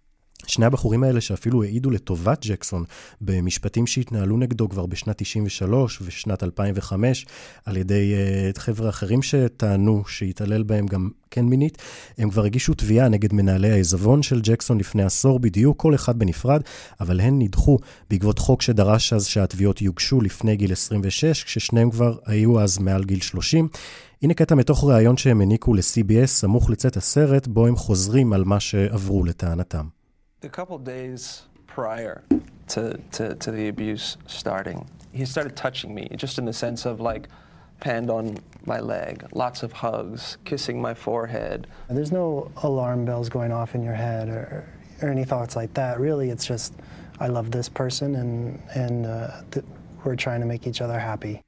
שני 0.47 0.67
הבחורים 0.67 1.05
האלה 1.05 1.21
שאפילו 1.21 1.63
העידו 1.63 1.91
לטובת 1.91 2.47
ג'קסון 2.47 2.85
במשפטים 3.21 3.87
שהתנהלו 3.87 4.37
נגדו 4.37 4.69
כבר 4.69 4.87
בשנת 4.87 5.23
93 5.23 5.99
ושנת 6.03 6.43
2005 6.43 7.27
על 7.65 7.77
ידי 7.77 8.15
uh, 8.15 8.61
חבר'ה 8.61 8.89
אחרים 8.89 9.23
שטענו 9.23 10.03
שהתעלל 10.07 10.63
בהם 10.63 10.87
גם 10.87 11.11
כן 11.31 11.45
מינית, 11.45 11.79
הם 12.19 12.31
כבר 12.31 12.45
הגישו 12.45 12.75
תביעה 12.75 13.09
נגד 13.09 13.33
מנהלי 13.33 13.71
העיזבון 13.71 14.23
של 14.23 14.41
ג'קסון 14.43 14.79
לפני 14.79 15.03
עשור 15.03 15.39
בדיוק, 15.39 15.81
כל 15.81 15.95
אחד 15.95 16.19
בנפרד, 16.19 16.61
אבל 17.01 17.21
הן 17.21 17.39
נדחו 17.39 17.79
בעקבות 18.11 18.39
חוק 18.39 18.63
שדרש 18.63 19.13
אז 19.13 19.27
שהתביעות 19.27 19.83
יוגשו 19.83 20.21
לפני 20.21 20.57
גיל 20.57 20.73
26, 20.73 21.45
כששניהם 21.45 21.91
כבר 21.91 22.17
היו 22.27 22.61
אז 22.61 22.79
מעל 22.79 23.05
גיל 23.05 23.21
30. 23.21 23.69
הנה 24.23 24.35
קטע 24.35 24.55
מתוך 24.55 24.85
ראיון 24.85 25.17
שהם 25.17 25.41
העניקו 25.41 25.75
ל-CBS 25.75 26.27
סמוך 26.27 26.71
לצאת 26.71 26.97
הסרט, 26.97 27.47
בו 27.47 27.67
הם 27.67 27.77
חוזרים 27.77 28.33
על 28.33 28.45
מה 28.45 28.61
שעברו 28.61 29.25
לטענתם. 29.25 29.96
A 30.47 30.49
couple 30.49 30.79
days 30.79 31.43
prior 31.67 32.23
to, 32.69 32.97
to, 33.11 33.35
to 33.35 33.51
the 33.51 33.67
abuse 33.67 34.17
starting, 34.27 34.89
he 35.11 35.25
started 35.25 35.57
touching 35.57 35.93
me, 35.93 36.09
just 36.15 36.39
in 36.39 36.45
the 36.45 36.53
sense 36.53 36.87
of 36.87 37.01
like, 37.01 37.27
hand 37.83 38.11
on 38.11 38.39
my 38.65 38.79
leg, 38.79 39.27
lots 39.33 39.65
of 39.65 39.73
hugs, 39.73 40.39
kissing 40.45 40.81
my 40.81 40.95
forehead. 40.95 41.67
There's 41.91 42.13
no 42.13 42.53
alarm 42.63 43.05
bells 43.05 43.29
going 43.29 43.51
off 43.51 43.75
in 43.75 43.83
your 43.83 43.95
head 43.95 44.29
or, 44.29 44.65
or 45.03 45.09
any 45.09 45.25
thoughts 45.25 45.57
like 45.57 45.75
that. 45.75 45.99
Really, 45.99 46.31
it's 46.31 46.47
just, 46.47 46.75
I 47.19 47.27
love 47.27 47.51
this 47.51 47.69
person 47.69 48.15
and, 48.15 48.63
and 48.73 49.05
uh, 49.05 49.43
th- 49.51 49.67
we're 50.05 50.15
trying 50.15 50.39
to 50.39 50.47
make 50.47 50.69
each 50.69 50.81
other 50.81 50.99
happy. 50.99 51.43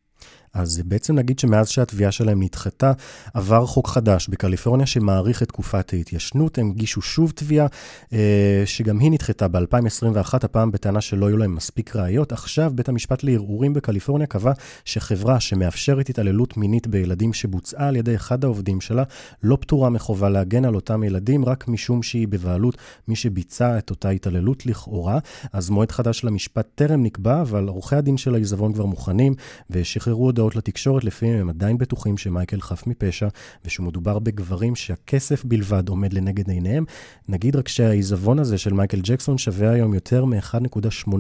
אז 0.58 0.82
בעצם 0.84 1.14
נגיד 1.14 1.38
שמאז 1.38 1.68
שהתביעה 1.68 2.12
שלהם 2.12 2.42
נדחתה, 2.42 2.92
עבר 3.34 3.66
חוק 3.66 3.88
חדש 3.88 4.28
בקליפורניה 4.28 4.86
שמאריך 4.86 5.42
את 5.42 5.48
תקופת 5.48 5.92
ההתיישנות. 5.92 6.58
הם 6.58 6.70
הגישו 6.70 7.02
שוב 7.02 7.32
תביעה, 7.34 7.66
אה, 8.12 8.62
שגם 8.64 8.98
היא 8.98 9.10
נדחתה 9.10 9.48
ב-2021, 9.48 10.34
הפעם 10.42 10.70
בטענה 10.70 11.00
שלא 11.00 11.26
היו 11.26 11.36
להם 11.36 11.54
מספיק 11.54 11.96
ראיות. 11.96 12.32
עכשיו 12.32 12.72
בית 12.74 12.88
המשפט 12.88 13.22
לערעורים 13.22 13.72
בקליפורניה 13.72 14.26
קבע 14.26 14.52
שחברה 14.84 15.40
שמאפשרת 15.40 16.08
התעללות 16.08 16.56
מינית 16.56 16.86
בילדים 16.86 17.32
שבוצעה 17.32 17.88
על 17.88 17.96
ידי 17.96 18.16
אחד 18.16 18.44
העובדים 18.44 18.80
שלה, 18.80 19.02
לא 19.42 19.58
פטורה 19.60 19.90
מחובה 19.90 20.28
להגן 20.28 20.64
על 20.64 20.74
אותם 20.74 21.02
ילדים, 21.02 21.44
רק 21.44 21.68
משום 21.68 22.02
שהיא 22.02 22.28
בבעלות 22.28 22.76
מי 23.08 23.16
שביצע 23.16 23.78
את 23.78 23.90
אותה 23.90 24.08
התעללות 24.08 24.66
לכאורה. 24.66 25.18
אז 25.52 25.70
מועד 25.70 25.92
חדש 25.92 26.24
למשפט 26.24 26.66
טרם 26.74 27.02
נקבע, 27.02 27.40
אבל 27.40 27.68
עורכי 27.68 27.96
הדין 27.96 28.16
של 28.16 28.34
העיזבון 28.34 28.72
כבר 28.72 28.86
מוכנים, 28.86 29.34
ושחררו 29.70 30.24
הודעות 30.24 30.47
לתקשורת, 30.56 31.04
לפיהם 31.04 31.40
הם 31.40 31.48
עדיין 31.48 31.78
בטוחים 31.78 32.18
שמייקל 32.18 32.60
חף 32.60 32.86
מפשע, 32.86 33.28
ושמדובר 33.64 34.18
בגברים 34.18 34.76
שהכסף 34.76 35.44
בלבד 35.44 35.88
עומד 35.88 36.12
לנגד 36.12 36.50
עיניהם. 36.50 36.84
נגיד 37.28 37.56
רק 37.56 37.68
שהעיזבון 37.68 38.38
הזה 38.38 38.58
של 38.58 38.72
מייקל 38.72 39.00
ג'קסון 39.02 39.38
שווה 39.38 39.70
היום 39.70 39.94
יותר 39.94 40.24
מ-1.8 40.24 41.14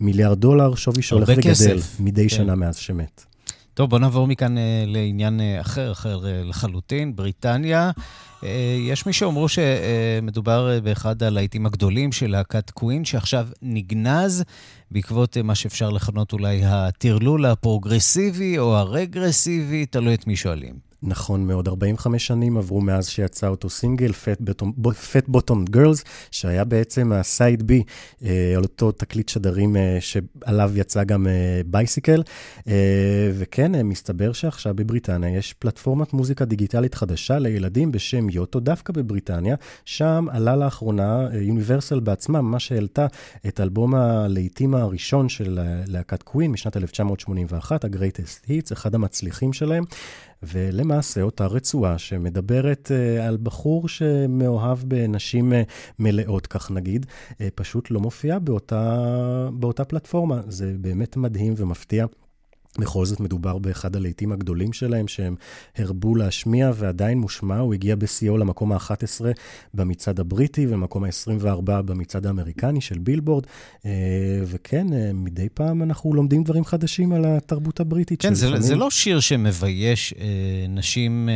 מיליארד 0.00 0.40
דולר, 0.40 0.74
שווי 0.74 1.02
שהולך 1.02 1.28
וגדל 1.28 1.78
מדי 2.00 2.22
כן. 2.22 2.36
שנה 2.36 2.54
מאז 2.54 2.76
שמת. 2.76 3.31
טוב, 3.74 3.90
בוא 3.90 3.98
נעבור 3.98 4.26
מכאן 4.26 4.58
אה, 4.58 4.84
לעניין 4.86 5.40
אה, 5.40 5.60
אחר, 5.60 5.92
אחר 5.92 6.26
אה, 6.26 6.42
לחלוטין, 6.44 7.16
בריטניה. 7.16 7.90
אה, 8.44 8.76
יש 8.80 9.06
מי 9.06 9.12
שאומר 9.12 9.46
שמדובר 9.48 10.70
אה, 10.70 10.80
באחד 10.80 11.22
הלהיטים 11.22 11.66
הגדולים 11.66 12.12
של 12.12 12.30
להקת 12.30 12.70
קווין, 12.70 13.04
שעכשיו 13.04 13.48
נגנז 13.62 14.44
בעקבות 14.90 15.36
אה, 15.36 15.42
מה 15.42 15.54
שאפשר 15.54 15.90
לכנות 15.90 16.32
אולי 16.32 16.60
הטרלול 16.64 17.46
הפרוגרסיבי 17.46 18.58
או 18.58 18.76
הרגרסיבי, 18.76 19.86
תלוי 19.86 20.14
את 20.14 20.26
מי 20.26 20.36
שואלים. 20.36 20.91
נכון 21.02 21.46
מאוד, 21.46 21.68
45 21.68 22.26
שנים 22.26 22.56
עברו 22.56 22.80
מאז 22.80 23.08
שיצא 23.08 23.48
אותו 23.48 23.70
סינגל, 23.70 24.10
Fat 25.12 25.30
Bottom 25.30 25.76
Girls, 25.76 26.04
שהיה 26.30 26.64
בעצם 26.64 27.12
ה 27.12 27.22
side 27.22 27.62
B 27.62 27.82
אה, 28.24 28.54
על 28.56 28.62
אותו 28.62 28.92
תקליט 28.92 29.28
שדרים 29.28 29.76
אה, 29.76 29.98
שעליו 30.00 30.72
יצא 30.74 31.04
גם 31.04 31.26
בייסיקל. 31.66 32.22
אה, 32.68 33.30
וכן, 33.34 33.86
מסתבר 33.86 34.32
שעכשיו 34.32 34.74
בבריטניה 34.74 35.36
יש 35.36 35.52
פלטפורמת 35.52 36.12
מוזיקה 36.12 36.44
דיגיטלית 36.44 36.94
חדשה 36.94 37.38
לילדים 37.38 37.92
בשם 37.92 38.30
יוטו, 38.30 38.60
דווקא 38.60 38.92
בבריטניה. 38.92 39.56
שם 39.84 40.26
עלה 40.30 40.56
לאחרונה 40.56 41.28
יוניברסל 41.32 42.00
בעצמה, 42.00 42.42
ממש 42.42 42.72
העלתה 42.72 43.06
את 43.46 43.60
אלבום 43.60 43.94
הלהיטים 43.94 44.74
הראשון 44.74 45.28
של 45.28 45.58
להקת 45.86 46.22
קווין 46.22 46.50
משנת 46.50 46.76
1981, 46.76 47.84
ה-Greatest 47.84 48.48
Hits, 48.48 48.72
אחד 48.72 48.94
המצליחים 48.94 49.52
שלהם. 49.52 49.84
ולמעשה 50.42 51.22
אותה 51.22 51.46
רצועה 51.46 51.98
שמדברת 51.98 52.90
uh, 52.90 53.22
על 53.22 53.38
בחור 53.42 53.88
שמאוהב 53.88 54.78
בנשים 54.84 55.52
uh, 55.52 55.56
מלאות, 55.98 56.46
כך 56.46 56.70
נגיד, 56.70 57.06
uh, 57.30 57.36
פשוט 57.54 57.90
לא 57.90 58.00
מופיעה 58.00 58.38
באותה, 58.38 59.48
באותה 59.52 59.84
פלטפורמה. 59.84 60.40
זה 60.46 60.74
באמת 60.80 61.16
מדהים 61.16 61.54
ומפתיע. 61.56 62.06
בכל 62.78 63.04
זאת 63.04 63.20
מדובר 63.20 63.58
באחד 63.58 63.96
הלהיטים 63.96 64.32
הגדולים 64.32 64.72
שלהם, 64.72 65.08
שהם 65.08 65.36
הרבו 65.78 66.14
להשמיע 66.14 66.70
ועדיין 66.74 67.18
מושמע. 67.18 67.58
הוא 67.58 67.74
הגיע 67.74 67.96
בשיאו 67.96 68.38
למקום 68.38 68.72
ה-11 68.72 69.24
במצעד 69.74 70.20
הבריטי 70.20 70.66
ומקום 70.68 71.04
ה-24 71.04 71.62
במצעד 71.62 72.26
האמריקני 72.26 72.80
של 72.80 72.98
בילבורד. 72.98 73.44
אה, 73.86 73.90
וכן, 74.44 74.92
אה, 74.92 75.10
מדי 75.14 75.48
פעם 75.54 75.82
אנחנו 75.82 76.14
לומדים 76.14 76.44
דברים 76.44 76.64
חדשים 76.64 77.12
על 77.12 77.24
התרבות 77.24 77.80
הבריטית. 77.80 78.22
כן, 78.22 78.34
זה, 78.34 78.46
לפעמים... 78.46 78.62
זה 78.62 78.74
לא 78.74 78.90
שיר 78.90 79.20
שמבייש 79.20 80.14
אה, 80.20 80.26
נשים 80.68 81.28
אה, 81.28 81.34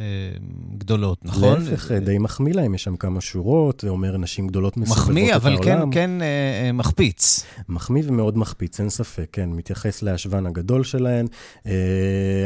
אה, 0.00 0.38
גדולות, 0.78 1.24
נכון? 1.24 1.60
להפך, 1.60 1.92
אה... 1.92 2.00
די 2.00 2.18
מחמיא 2.18 2.54
להם, 2.54 2.74
יש 2.74 2.84
שם 2.84 2.96
כמה 2.96 3.20
שורות, 3.20 3.84
אומר 3.88 4.16
נשים 4.16 4.46
גדולות 4.46 4.76
מסובבות 4.76 5.04
את 5.04 5.08
העולם. 5.08 5.24
מחמיא, 5.24 5.36
אבל 5.36 5.64
כן, 5.64 5.90
כן 5.90 6.22
אה, 6.22 6.72
מחפיץ. 6.72 7.44
מחמיא 7.68 8.02
ומאוד 8.06 8.38
מחפיץ, 8.38 8.80
אין 8.80 8.90
ספק, 8.90 9.28
כן. 9.32 9.50
מתייחס 9.50 10.02
להשוון 10.02 10.46
הגדול 10.58 10.84
שלהן, 10.84 11.26
אה, 11.66 11.72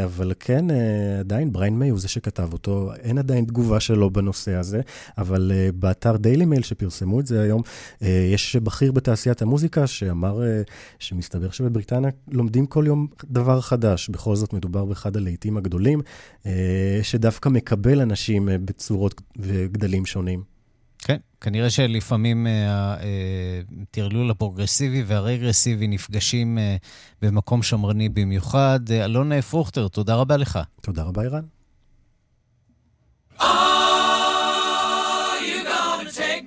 אבל 0.04 0.32
כן, 0.40 0.70
אה, 0.70 1.18
עדיין 1.20 1.52
בריין 1.52 1.78
מיי 1.78 1.90
הוא 1.90 2.00
זה 2.00 2.08
שכתב 2.08 2.52
אותו, 2.52 2.90
אין 3.02 3.18
עדיין 3.18 3.44
תגובה 3.44 3.80
שלו 3.80 4.10
בנושא 4.10 4.54
הזה, 4.54 4.80
אבל 5.18 5.52
אה, 5.54 5.68
באתר 5.74 6.16
דיילי 6.16 6.44
מייל 6.44 6.62
שפרסמו 6.62 7.20
את 7.20 7.26
זה 7.26 7.42
היום, 7.42 7.62
יש 8.32 8.56
בכיר 8.56 8.92
בתעשיית 8.92 9.42
המוזיקה 9.42 9.86
שאמר 9.86 10.40
שמסתבר 10.98 11.50
שבבריטניה 11.50 12.10
לומדים 12.28 12.66
כל 12.66 12.84
יום 12.86 13.06
דבר 13.24 13.60
חדש, 13.60 14.08
בכל 14.08 14.36
זאת 14.36 14.52
מדובר 14.52 14.84
באחד 14.84 15.16
הלהיטים 15.16 15.56
הגדולים, 15.56 16.00
שדווקא 17.02 17.48
מקבל 17.48 18.00
אנשים 18.00 18.48
בצורות 18.64 19.20
וגדלים 19.36 20.06
שונים. 20.06 20.51
כן, 21.04 21.16
כנראה 21.40 21.70
שלפעמים 21.70 22.46
הטרלול 23.82 24.30
הפרוגרסיבי 24.30 25.02
והרגרסיבי 25.02 25.86
נפגשים 25.86 26.58
במקום 27.22 27.62
שמרני 27.62 28.08
במיוחד. 28.08 28.80
אלון 28.90 29.40
פרוכטר, 29.40 29.88
תודה 29.88 30.14
רבה 30.14 30.36
לך. 30.36 30.58
תודה 30.82 31.02
רבה, 31.02 31.22
אירן. 31.22 31.44
beside 36.12 36.42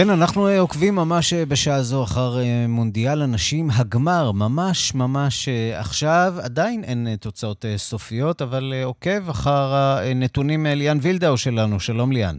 כן, 0.00 0.10
אנחנו 0.10 0.48
עוקבים 0.48 0.94
ממש 0.94 1.34
בשעה 1.34 1.82
זו 1.82 2.04
אחר 2.04 2.36
מונדיאל 2.68 3.22
הנשים. 3.22 3.70
הגמר, 3.70 4.32
ממש 4.32 4.94
ממש 4.94 5.48
עכשיו. 5.74 6.34
עדיין 6.42 6.84
אין 6.84 7.16
תוצאות 7.20 7.64
סופיות, 7.76 8.42
אבל 8.42 8.72
עוקב 8.84 9.30
אחר 9.30 9.74
הנתונים 9.74 10.66
ליאן 10.66 10.98
וילדאו 11.02 11.36
שלנו. 11.36 11.80
שלום 11.80 12.12
ליאן. 12.12 12.36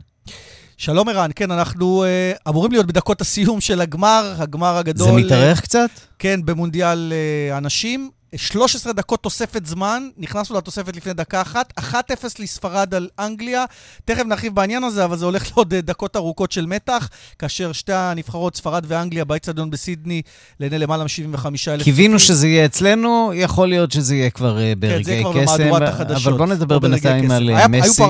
שלום 0.78 1.09
ערן, 1.09 1.30
כן, 1.36 1.51
אנחנו 1.51 2.03
uh, 2.03 2.49
אמורים 2.49 2.72
להיות 2.72 2.86
בדקות 2.86 3.22
הסיום 3.22 3.62
של 3.62 3.82
הגמר, 3.82 4.34
הגמר 4.38 4.78
הגדול. 4.78 5.07
זה 5.07 5.26
מתארך 5.26 5.59
uh, 5.59 5.62
קצת? 5.62 5.89
כן, 6.20 6.39
במונדיאל 6.45 7.14
uh, 7.14 7.55
הנשים. 7.55 8.09
13 8.36 8.94
דקות 8.94 9.24
תוספת 9.24 9.66
זמן, 9.66 10.10
נכנסנו 10.18 10.58
לתוספת 10.58 10.96
לפני 10.96 11.14
דקה 11.14 11.42
אחת, 11.42 11.74
1-0 11.80 11.94
לספרד 12.40 12.94
על 12.94 13.10
אנגליה. 13.20 13.66
תכף 14.06 14.24
נרחיב 14.26 14.56
בעניין 14.56 14.84
הזה, 14.84 15.06
אבל 15.06 15.18
זה 15.18 15.26
הולך 15.26 15.48
לעוד 15.52 15.76
דקות 15.76 16.16
ארוכות 16.16 16.52
של 16.52 16.66
מתח, 16.66 17.10
כאשר 17.40 17.72
שתי 17.72 17.94
הנבחרות, 17.94 18.56
ספרד 18.56 18.86
ואנגליה, 18.88 19.26
באצטדיון 19.26 19.70
בסידני, 19.70 20.22
לעיני 20.60 20.80
למעלה 20.80 21.04
מ-75 21.04 21.46
אלף. 21.68 21.84
קיווינו 21.84 22.20
שזה 22.20 22.48
יהיה 22.48 22.66
אצלנו, 22.66 23.32
יכול 23.36 23.68
להיות 23.68 23.92
שזה 23.92 24.16
יהיה 24.16 24.30
כבר 24.30 24.58
uh, 24.58 24.80
ברגעי 24.80 25.24
כן, 25.24 25.46
קסם. 25.46 25.74
אבל 26.16 26.34
בואו 26.38 26.46
נדבר 26.46 26.80
בינתיים 26.80 27.32
על 27.32 27.50
היה, 27.50 27.68
מסי. 27.68 28.04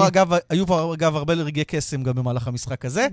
היו 0.49 0.67
פה, 0.67 0.93
אגב, 0.93 1.15
הרבה 1.15 1.33
רגעי 1.33 1.63
קסם 1.67 2.03
גם 2.03 2.13
במהלך 2.15 2.47
המשחק 2.47 2.85
הזה. 2.85 3.07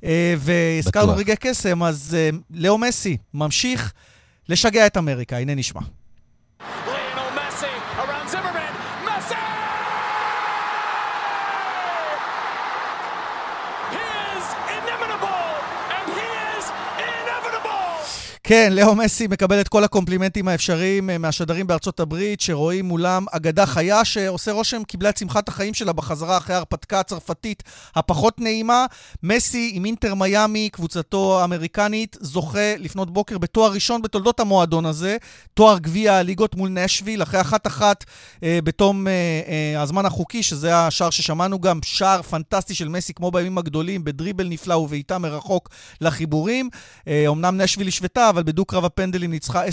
Uh, 0.00 0.06
והזכרנו 0.38 1.16
רגעי 1.16 1.36
קסם, 1.36 1.82
אז 1.82 2.16
uh, 2.32 2.36
לאו 2.50 2.78
מסי 2.78 3.16
ממשיך 3.34 3.92
לשגע 4.48 4.86
את 4.86 4.96
אמריקה, 4.96 5.36
הנה 5.38 5.54
נשמע. 5.54 5.80
כן, 18.44 18.72
לאו 18.72 18.94
מסי 18.94 19.26
מקבל 19.26 19.60
את 19.60 19.68
כל 19.68 19.84
הקומפלימנטים 19.84 20.48
האפשריים 20.48 21.10
אה, 21.10 21.18
מהשדרים 21.18 21.66
בארצות 21.66 22.00
הברית, 22.00 22.40
שרואים 22.40 22.84
מולם 22.84 23.24
אגדה 23.30 23.66
חיה 23.66 24.04
שעושה 24.04 24.52
רושם, 24.52 24.84
קיבלה 24.84 25.08
את 25.08 25.16
שמחת 25.16 25.48
החיים 25.48 25.74
שלה 25.74 25.92
בחזרה 25.92 26.36
אחרי 26.36 26.54
ההרפתקה 26.54 27.00
הצרפתית 27.00 27.62
הפחות 27.94 28.40
נעימה. 28.40 28.86
מסי 29.22 29.70
עם 29.74 29.84
אינטר 29.84 30.14
מיאמי, 30.14 30.68
קבוצתו 30.72 31.40
האמריקנית, 31.40 32.16
זוכה 32.20 32.76
לפנות 32.78 33.10
בוקר 33.10 33.38
בתואר 33.38 33.72
ראשון 33.72 34.02
בתולדות 34.02 34.40
המועדון 34.40 34.86
הזה, 34.86 35.16
תואר 35.54 35.78
גביע 35.78 36.14
הליגות 36.14 36.54
מול 36.54 36.68
נשוויל, 36.68 37.22
אחרי 37.22 37.40
אחת-אחת 37.40 38.04
אה, 38.42 38.58
בתום 38.64 39.08
אה, 39.08 39.12
אה, 39.48 39.82
הזמן 39.82 40.06
החוקי, 40.06 40.42
שזה 40.42 40.76
השער 40.76 41.10
ששמענו 41.10 41.60
גם, 41.60 41.80
שער 41.84 42.22
פנטסטי 42.22 42.74
של 42.74 42.88
מסי, 42.88 43.14
כמו 43.14 43.30
בימים 43.30 43.58
הגדולים, 43.58 44.04
בדריבל 44.04 44.48
נפלא 44.48 44.74
ובעיטה 44.74 45.18
מרחוק 45.18 45.68
לחיבורים. 46.00 46.70
אה, 47.08 47.24
אמנם 47.28 47.60
נשוויל 47.60 47.88
השוותה, 47.88 48.31
אבל 48.32 48.42
בדו-קרב 48.42 48.84
הפנדלים 48.84 49.30
ניצחה 49.30 49.64
10-9 49.66 49.68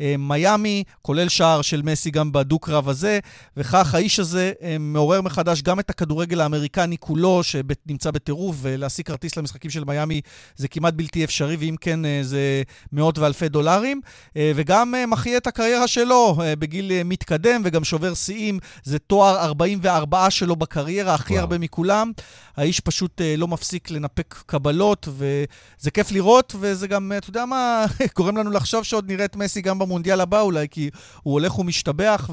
אה, 0.00 0.14
מיאמי, 0.18 0.84
כולל 1.02 1.28
שער 1.28 1.62
של 1.62 1.82
מסי 1.82 2.10
גם 2.10 2.32
בדו-קרב 2.32 2.88
הזה, 2.88 3.18
וכך 3.56 3.94
האיש 3.94 4.20
הזה 4.20 4.52
אה, 4.62 4.76
מעורר 4.80 5.20
מחדש 5.20 5.62
גם 5.62 5.80
את 5.80 5.90
הכדורגל 5.90 6.40
האמריקני 6.40 6.96
כולו, 7.00 7.42
שנמצא 7.42 8.10
בטירוף, 8.10 8.56
ולהשיג 8.60 9.06
כרטיס 9.06 9.36
למשחקים 9.36 9.70
של 9.70 9.84
מיאמי 9.84 10.20
זה 10.56 10.68
כמעט 10.68 10.94
בלתי 10.94 11.24
אפשרי, 11.24 11.56
ואם 11.56 11.76
כן 11.80 12.04
אה, 12.04 12.20
זה 12.22 12.62
מאות 12.92 13.18
ואלפי 13.18 13.48
דולרים, 13.48 14.00
וגם 14.36 14.94
מחיה 15.08 15.36
את 15.36 15.46
הקריירה 15.46 15.88
שלו 15.88 16.36
בגיל 16.58 16.92
מתקדם, 17.04 17.62
וגם 17.64 17.84
שובר 17.84 18.14
שיאים, 18.14 18.58
זה 18.84 18.98
תואר 18.98 19.44
44 19.44 20.30
שלו 20.30 20.56
בקריירה, 20.56 21.14
הכי 21.14 21.32
וואו. 21.32 21.40
הרבה 21.40 21.58
מכולם. 21.58 22.12
האיש 22.56 22.80
פשוט 22.80 23.20
לא 23.38 23.48
מפסיק 23.48 23.90
לנפק 23.90 24.34
קבלות, 24.46 25.08
וזה 25.08 25.90
כיף 25.90 26.12
לראות, 26.12 26.54
וזה 26.60 26.86
גם, 26.86 27.12
אתה 27.18 27.30
יודע, 27.30 27.37
יודע 27.38 27.46
מה, 27.46 27.84
גורם 28.16 28.36
לנו 28.36 28.50
לחשוב 28.50 28.84
שעוד 28.84 29.10
נראה 29.10 29.24
את 29.24 29.36
מסי 29.36 29.60
גם 29.60 29.78
במונדיאל 29.78 30.20
הבא 30.20 30.40
אולי, 30.40 30.66
כי 30.70 30.90
הוא 31.22 31.32
הולך 31.32 31.58
ומשתבח, 31.58 32.30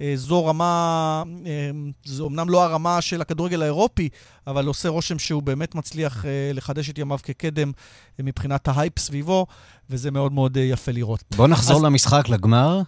וזו 0.00 0.46
רמה, 0.46 1.22
אה, 1.46 1.70
זו 2.04 2.28
אמנם 2.28 2.50
לא 2.50 2.64
הרמה 2.64 3.00
של 3.00 3.20
הכדורגל 3.20 3.62
האירופי, 3.62 4.08
אבל 4.46 4.66
עושה 4.66 4.88
רושם 4.88 5.18
שהוא 5.18 5.42
באמת 5.42 5.74
מצליח 5.74 6.24
אה, 6.24 6.50
לחדש 6.54 6.90
את 6.90 6.98
ימיו 6.98 7.18
כקדם 7.22 7.72
אה, 8.18 8.24
מבחינת 8.24 8.68
ההייפ 8.68 8.98
סביבו, 8.98 9.46
וזה 9.90 10.10
מאוד 10.10 10.32
מאוד 10.32 10.56
יפה 10.56 10.92
לראות. 10.92 11.24
בואו 11.36 11.48
נחזור 11.48 11.76
אז... 11.76 11.82
למשחק, 11.82 12.28
לגמר. 12.28 12.82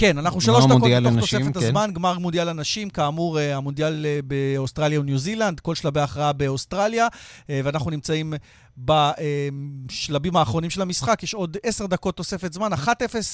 כן, 0.00 0.18
אנחנו 0.18 0.40
שלוש 0.40 0.64
דקות 0.64 0.82
בתוך 0.82 1.20
תוספת 1.20 1.58
כן. 1.58 1.64
הזמן, 1.64 1.90
גמר 1.92 2.18
מונדיאל 2.18 2.48
הנשים, 2.48 2.90
כאמור, 2.90 3.38
המונדיאל 3.38 4.06
באוסטרליה 4.24 5.00
וניו 5.00 5.18
זילנד, 5.18 5.60
כל 5.60 5.74
שלבי 5.74 6.00
הכרעה 6.00 6.32
באוסטרליה, 6.32 7.08
ואנחנו 7.48 7.90
נמצאים 7.90 8.34
בשלבים 8.78 10.36
האחרונים 10.36 10.70
של 10.70 10.82
המשחק, 10.82 11.22
יש 11.22 11.34
עוד 11.34 11.56
עשר 11.62 11.86
דקות 11.86 12.16
תוספת 12.16 12.52
זמן, 12.52 12.72
1-0 12.72 12.86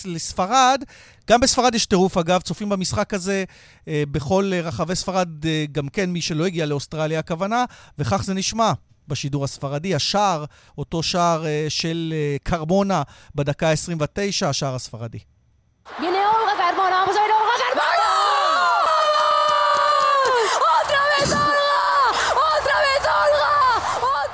לספרד. 0.04 0.82
גם 1.30 1.40
בספרד 1.40 1.74
יש 1.74 1.86
טירוף, 1.86 2.16
אגב, 2.16 2.40
צופים 2.40 2.68
במשחק 2.68 3.14
הזה 3.14 3.44
אה, 3.88 4.02
בכל 4.10 4.50
רחבי 4.62 4.94
ספרד, 4.94 5.46
אה, 5.46 5.64
גם 5.72 5.88
כן 5.88 6.10
מי 6.10 6.20
שלא 6.20 6.46
הגיע 6.46 6.66
לאוסטרליה 6.66 7.18
הכוונה, 7.18 7.64
וכך 7.98 8.22
זה 8.24 8.34
נשמע. 8.34 8.72
בשידור 9.08 9.44
הספרדי, 9.44 9.94
השער, 9.94 10.44
אותו 10.78 11.02
שער 11.02 11.46
אה, 11.46 11.66
של 11.68 12.14
קרמונה 12.42 13.02
בדקה 13.34 13.70
ה-29, 13.70 14.46
השער 14.46 14.74
הספרדי. 14.74 15.18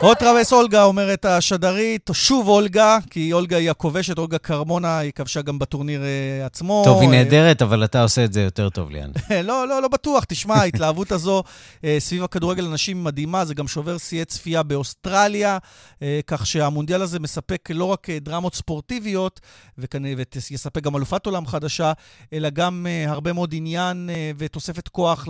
אוטרווס 0.02 0.52
אולגה, 0.52 0.84
אומרת 0.84 1.24
השדרית, 1.24 2.10
שוב 2.12 2.48
אולגה, 2.48 2.98
כי 3.10 3.32
אולגה 3.32 3.56
היא 3.56 3.70
הכובשת, 3.70 4.18
אולגה 4.18 4.38
קרמונה, 4.38 4.98
היא 4.98 5.12
כבשה 5.12 5.42
גם 5.42 5.58
בטורניר 5.58 6.00
uh, 6.00 6.46
עצמו. 6.46 6.82
טוב, 6.84 7.00
היא 7.00 7.08
נהדרת, 7.08 7.62
אבל 7.62 7.84
אתה 7.84 8.02
עושה 8.02 8.24
את 8.24 8.32
זה 8.32 8.42
יותר 8.42 8.70
טוב, 8.70 8.90
ליאן. 8.90 9.10
לא, 9.48 9.68
לא, 9.68 9.82
לא 9.82 9.88
בטוח. 9.88 10.24
תשמע, 10.24 10.54
ההתלהבות 10.54 11.12
הזו 11.12 11.42
uh, 11.76 11.84
סביב 11.98 12.24
הכדורגל 12.24 12.66
הנשים 12.66 13.04
מדהימה, 13.04 13.44
זה 13.44 13.54
גם 13.54 13.68
שובר 13.68 13.98
שיאי 13.98 14.24
צפייה 14.24 14.62
באוסטרליה, 14.62 15.58
uh, 15.94 16.02
כך 16.26 16.46
שהמונדיאל 16.46 17.02
הזה 17.02 17.20
מספק 17.20 17.68
לא 17.74 17.84
רק 17.84 18.10
דרמות 18.10 18.54
ספורטיביות, 18.54 19.40
ויספק 19.78 20.82
גם 20.82 20.96
אלופת 20.96 21.26
עולם 21.26 21.46
חדשה, 21.46 21.92
אלא 22.32 22.50
גם 22.50 22.86
הרבה 23.06 23.32
מאוד 23.32 23.54
עניין 23.56 24.10
ותוספת 24.38 24.88
כוח 24.88 25.28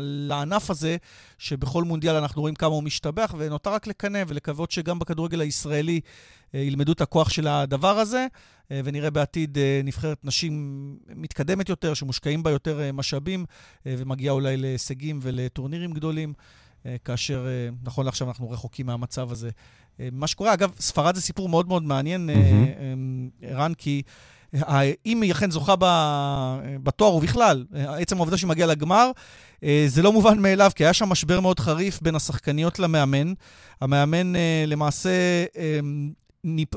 לענף 0.00 0.70
הזה, 0.70 0.96
שבכל 1.38 1.84
מונדיאל 1.84 2.14
אנחנו 2.14 2.42
רואים 2.42 2.54
כמה 2.54 2.70
הוא 2.70 2.82
משתבח, 2.82 3.34
ונותר 3.38 3.70
רק 3.70 3.86
לקנא 4.06 4.24
ולקוות 4.28 4.70
שגם 4.70 4.98
בכדורגל 4.98 5.40
הישראלי 5.40 6.00
אה, 6.54 6.60
ילמדו 6.60 6.92
את 6.92 7.00
הכוח 7.00 7.28
של 7.28 7.46
הדבר 7.48 7.98
הזה, 7.98 8.26
אה, 8.70 8.80
ונראה 8.84 9.10
בעתיד 9.10 9.58
אה, 9.58 9.80
נבחרת 9.84 10.24
נשים 10.24 10.96
מתקדמת 11.16 11.68
יותר, 11.68 11.94
שמושקעים 11.94 12.42
בה 12.42 12.50
יותר 12.50 12.92
משאבים, 12.92 13.44
ומגיעה 13.86 14.34
אולי 14.34 14.56
להישגים 14.56 15.18
ולטורנירים 15.22 15.92
גדולים, 15.92 16.32
כאשר 17.04 17.46
נכון 17.82 18.04
לעכשיו 18.04 18.28
אנחנו 18.28 18.50
רחוקים 18.50 18.86
מהמצב 18.86 19.32
הזה. 19.32 19.50
מה 20.12 20.26
שקורה, 20.26 20.54
אגב, 20.54 20.72
ספרד 20.80 21.14
זה 21.14 21.20
סיפור 21.20 21.48
מאוד 21.48 21.68
מאוד 21.68 21.82
מעניין, 21.82 22.30
ערן, 23.42 23.72
mm-hmm. 23.72 23.74
כי... 23.74 24.02
אם 25.06 25.22
היא 25.22 25.32
אכן 25.32 25.50
זוכה 25.50 25.74
בתואר 26.82 27.14
ובכלל, 27.14 27.64
עצם 27.74 28.16
העובדה 28.16 28.36
שהיא 28.36 28.48
מגיעה 28.48 28.68
לגמר, 28.68 29.10
אה, 29.64 29.84
זה 29.88 30.02
לא 30.02 30.12
מובן 30.12 30.38
מאליו, 30.38 30.70
כי 30.74 30.84
היה 30.84 30.92
שם 30.92 31.08
משבר 31.08 31.40
מאוד 31.40 31.60
חריף 31.60 32.00
בין 32.02 32.14
השחקניות 32.14 32.78
למאמן. 32.78 33.32
המאמן 33.80 34.36
אה, 34.36 34.64
למעשה 34.66 35.10
אמ, 35.56 36.10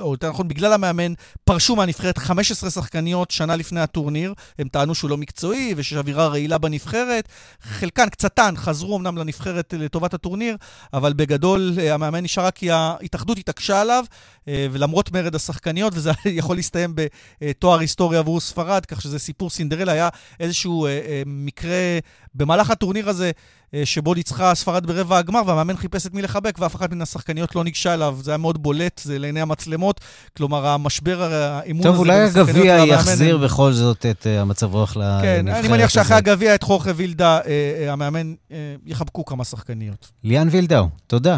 או 0.02 0.12
יותר 0.12 0.30
נכון, 0.30 0.48
בגלל 0.48 0.74
המאמן, 0.74 1.14
פרשו 1.44 1.76
מהנבחרת 1.76 2.18
15 2.18 2.70
שחקניות 2.70 3.32
שנה 3.32 3.56
לפני 3.56 3.80
הטורניר. 3.80 4.34
הם 4.60 4.68
טענו 4.68 4.96
שהוא 4.96 5.10
לא 5.10 5.18
מקצועי 5.18 5.74
ושיש 5.78 5.98
אווירה 5.98 6.28
רעילה 6.28 6.58
בנבחרת. 6.58 7.30
חלקן, 7.62 8.10
קצתן, 8.10 8.54
חזרו 8.58 8.98
אמנם 8.98 9.18
לנבחרת 9.18 9.74
לטובת 9.78 10.14
הטורניר, 10.14 10.58
אבל 10.94 11.14
בגדול 11.14 11.74
אה, 11.80 11.94
המאמן 11.94 12.24
נשאר 12.24 12.46
רק 12.46 12.56
כי 12.56 12.72
ההתאחדות 12.72 13.38
התעקשה 13.38 13.82
עליו, 13.82 14.06
אה, 14.48 14.68
ולמרות 14.72 15.12
מרד 15.12 15.36
השחקניות, 15.36 15.94
וזה 15.96 16.12
יכול 16.40 16.56
להסתיים 16.56 16.94
בתואר 17.42 17.80
היסטורי 17.80 18.18
עבור 18.18 18.40
ספרד, 18.40 18.86
כך 18.86 19.02
שזה 19.02 19.20
סיפור 19.20 19.50
סינדרלה, 19.50 19.92
היה 19.92 20.10
איזשהו 20.40 20.86
אה, 20.86 21.24
מקרה 21.26 22.00
במהלך 22.36 22.72
הטורניר 22.72 23.10
הזה. 23.10 23.32
אה, 23.74 23.86
שבו 23.86 24.14
ניצחה 24.14 24.56
ספרד 24.56 24.86
ברבע 24.86 25.18
הגמר, 25.18 25.42
והמאמן 25.46 25.78
חיפש 25.78 26.06
את 26.06 26.14
מי 26.14 26.22
לחבק, 26.22 26.60
ואף 26.60 26.76
אחת 26.76 26.92
מן 26.92 27.02
השחקניות 27.02 27.56
לא 27.56 27.64
ניגשה 27.64 27.94
אליו. 27.94 28.18
זה 28.22 28.32
היה 28.32 28.38
מאוד 28.38 28.64
בולט, 28.64 29.02
זה 29.04 29.20
לעיני 29.20 29.42
המצלמות. 29.42 30.02
כלומר, 30.38 30.68
המשבר, 30.68 31.34
האימון 31.34 31.88
הזה... 31.88 31.90
טוב, 31.90 32.00
אולי 32.00 32.20
הגביע 32.20 32.86
יחזיר 32.86 33.38
בכל 33.38 33.74
זאת 33.74 34.06
את 34.06 34.24
uh, 34.24 34.42
המצב 34.42 34.74
רוח 34.74 34.98
לנבחרת 34.98 35.22
כן, 35.22 35.48
אני 35.48 35.68
מניח 35.68 35.90
שאחרי 35.90 36.18
הגביע, 36.18 36.56
את 36.56 36.64
חורכה 36.64 36.92
וילדה, 36.96 37.40
uh, 37.40 37.44
uh, 37.44 37.92
המאמן, 37.92 38.34
uh, 38.50 38.54
יחבקו 38.86 39.26
כמה 39.26 39.44
שחקניות. 39.44 40.12
ליאן 40.24 40.48
וילדאו, 40.52 40.90
תודה. 41.08 41.38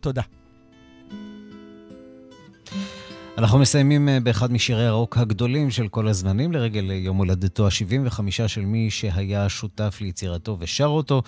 תודה. 0.00 0.22
אנחנו 3.38 3.58
מסיימים 3.58 4.08
באחד 4.22 4.52
משירי 4.52 4.86
הרוק 4.86 5.18
הגדולים 5.18 5.70
של 5.70 5.88
כל 5.88 6.08
הזמנים, 6.08 6.52
לרגל 6.52 6.90
יום 6.90 7.16
הולדתו 7.16 7.66
ה-75 7.66 8.20
של 8.46 8.60
מי 8.60 8.90
שהיה 8.90 9.48
שותף 9.48 9.98
ליצירתו 10.00 10.56
ושר 10.60 10.86
אותו. 10.86 11.22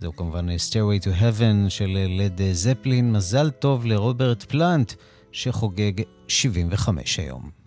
זהו 0.00 0.16
כמובן 0.16 0.48
Stairway 0.48 1.04
to 1.04 1.20
Heaven 1.20 1.68
של 1.68 1.98
לד 2.08 2.40
זפלין. 2.52 3.12
מזל 3.12 3.50
טוב 3.50 3.86
לרוברט 3.86 4.42
פלנט, 4.42 4.92
שחוגג 5.32 5.92
75 6.28 7.18
היום. 7.18 7.63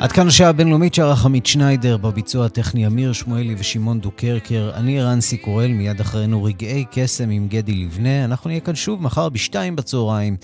עד 0.00 0.12
כאן 0.12 0.26
השעה 0.26 0.48
הבינלאומית 0.48 0.94
שערך 0.94 1.24
עמית 1.24 1.46
שניידר, 1.46 1.96
בביצוע 1.96 2.46
הטכני 2.46 2.86
אמיר 2.86 3.12
שמואלי 3.12 3.54
ושמעון 3.58 4.00
דוקרקר. 4.00 4.70
אני 4.74 5.02
רנסי 5.02 5.36
קורל, 5.36 5.68
מיד 5.68 6.00
אחרינו 6.00 6.44
רגעי 6.44 6.84
קסם 6.90 7.30
עם 7.30 7.48
גדי 7.48 7.74
לבנה. 7.74 8.24
אנחנו 8.24 8.48
נהיה 8.48 8.60
כאן 8.60 8.74
שוב 8.74 9.02
מחר 9.02 9.28
בשתיים 9.28 9.76
בצהריים 9.76 10.36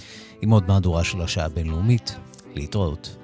עם 0.43 0.51
עוד 0.51 0.69
מהדורה 0.69 1.05
של 1.05 1.23
השעה 1.23 1.47
הבינלאומית. 1.47 2.17
להתראות. 2.55 3.24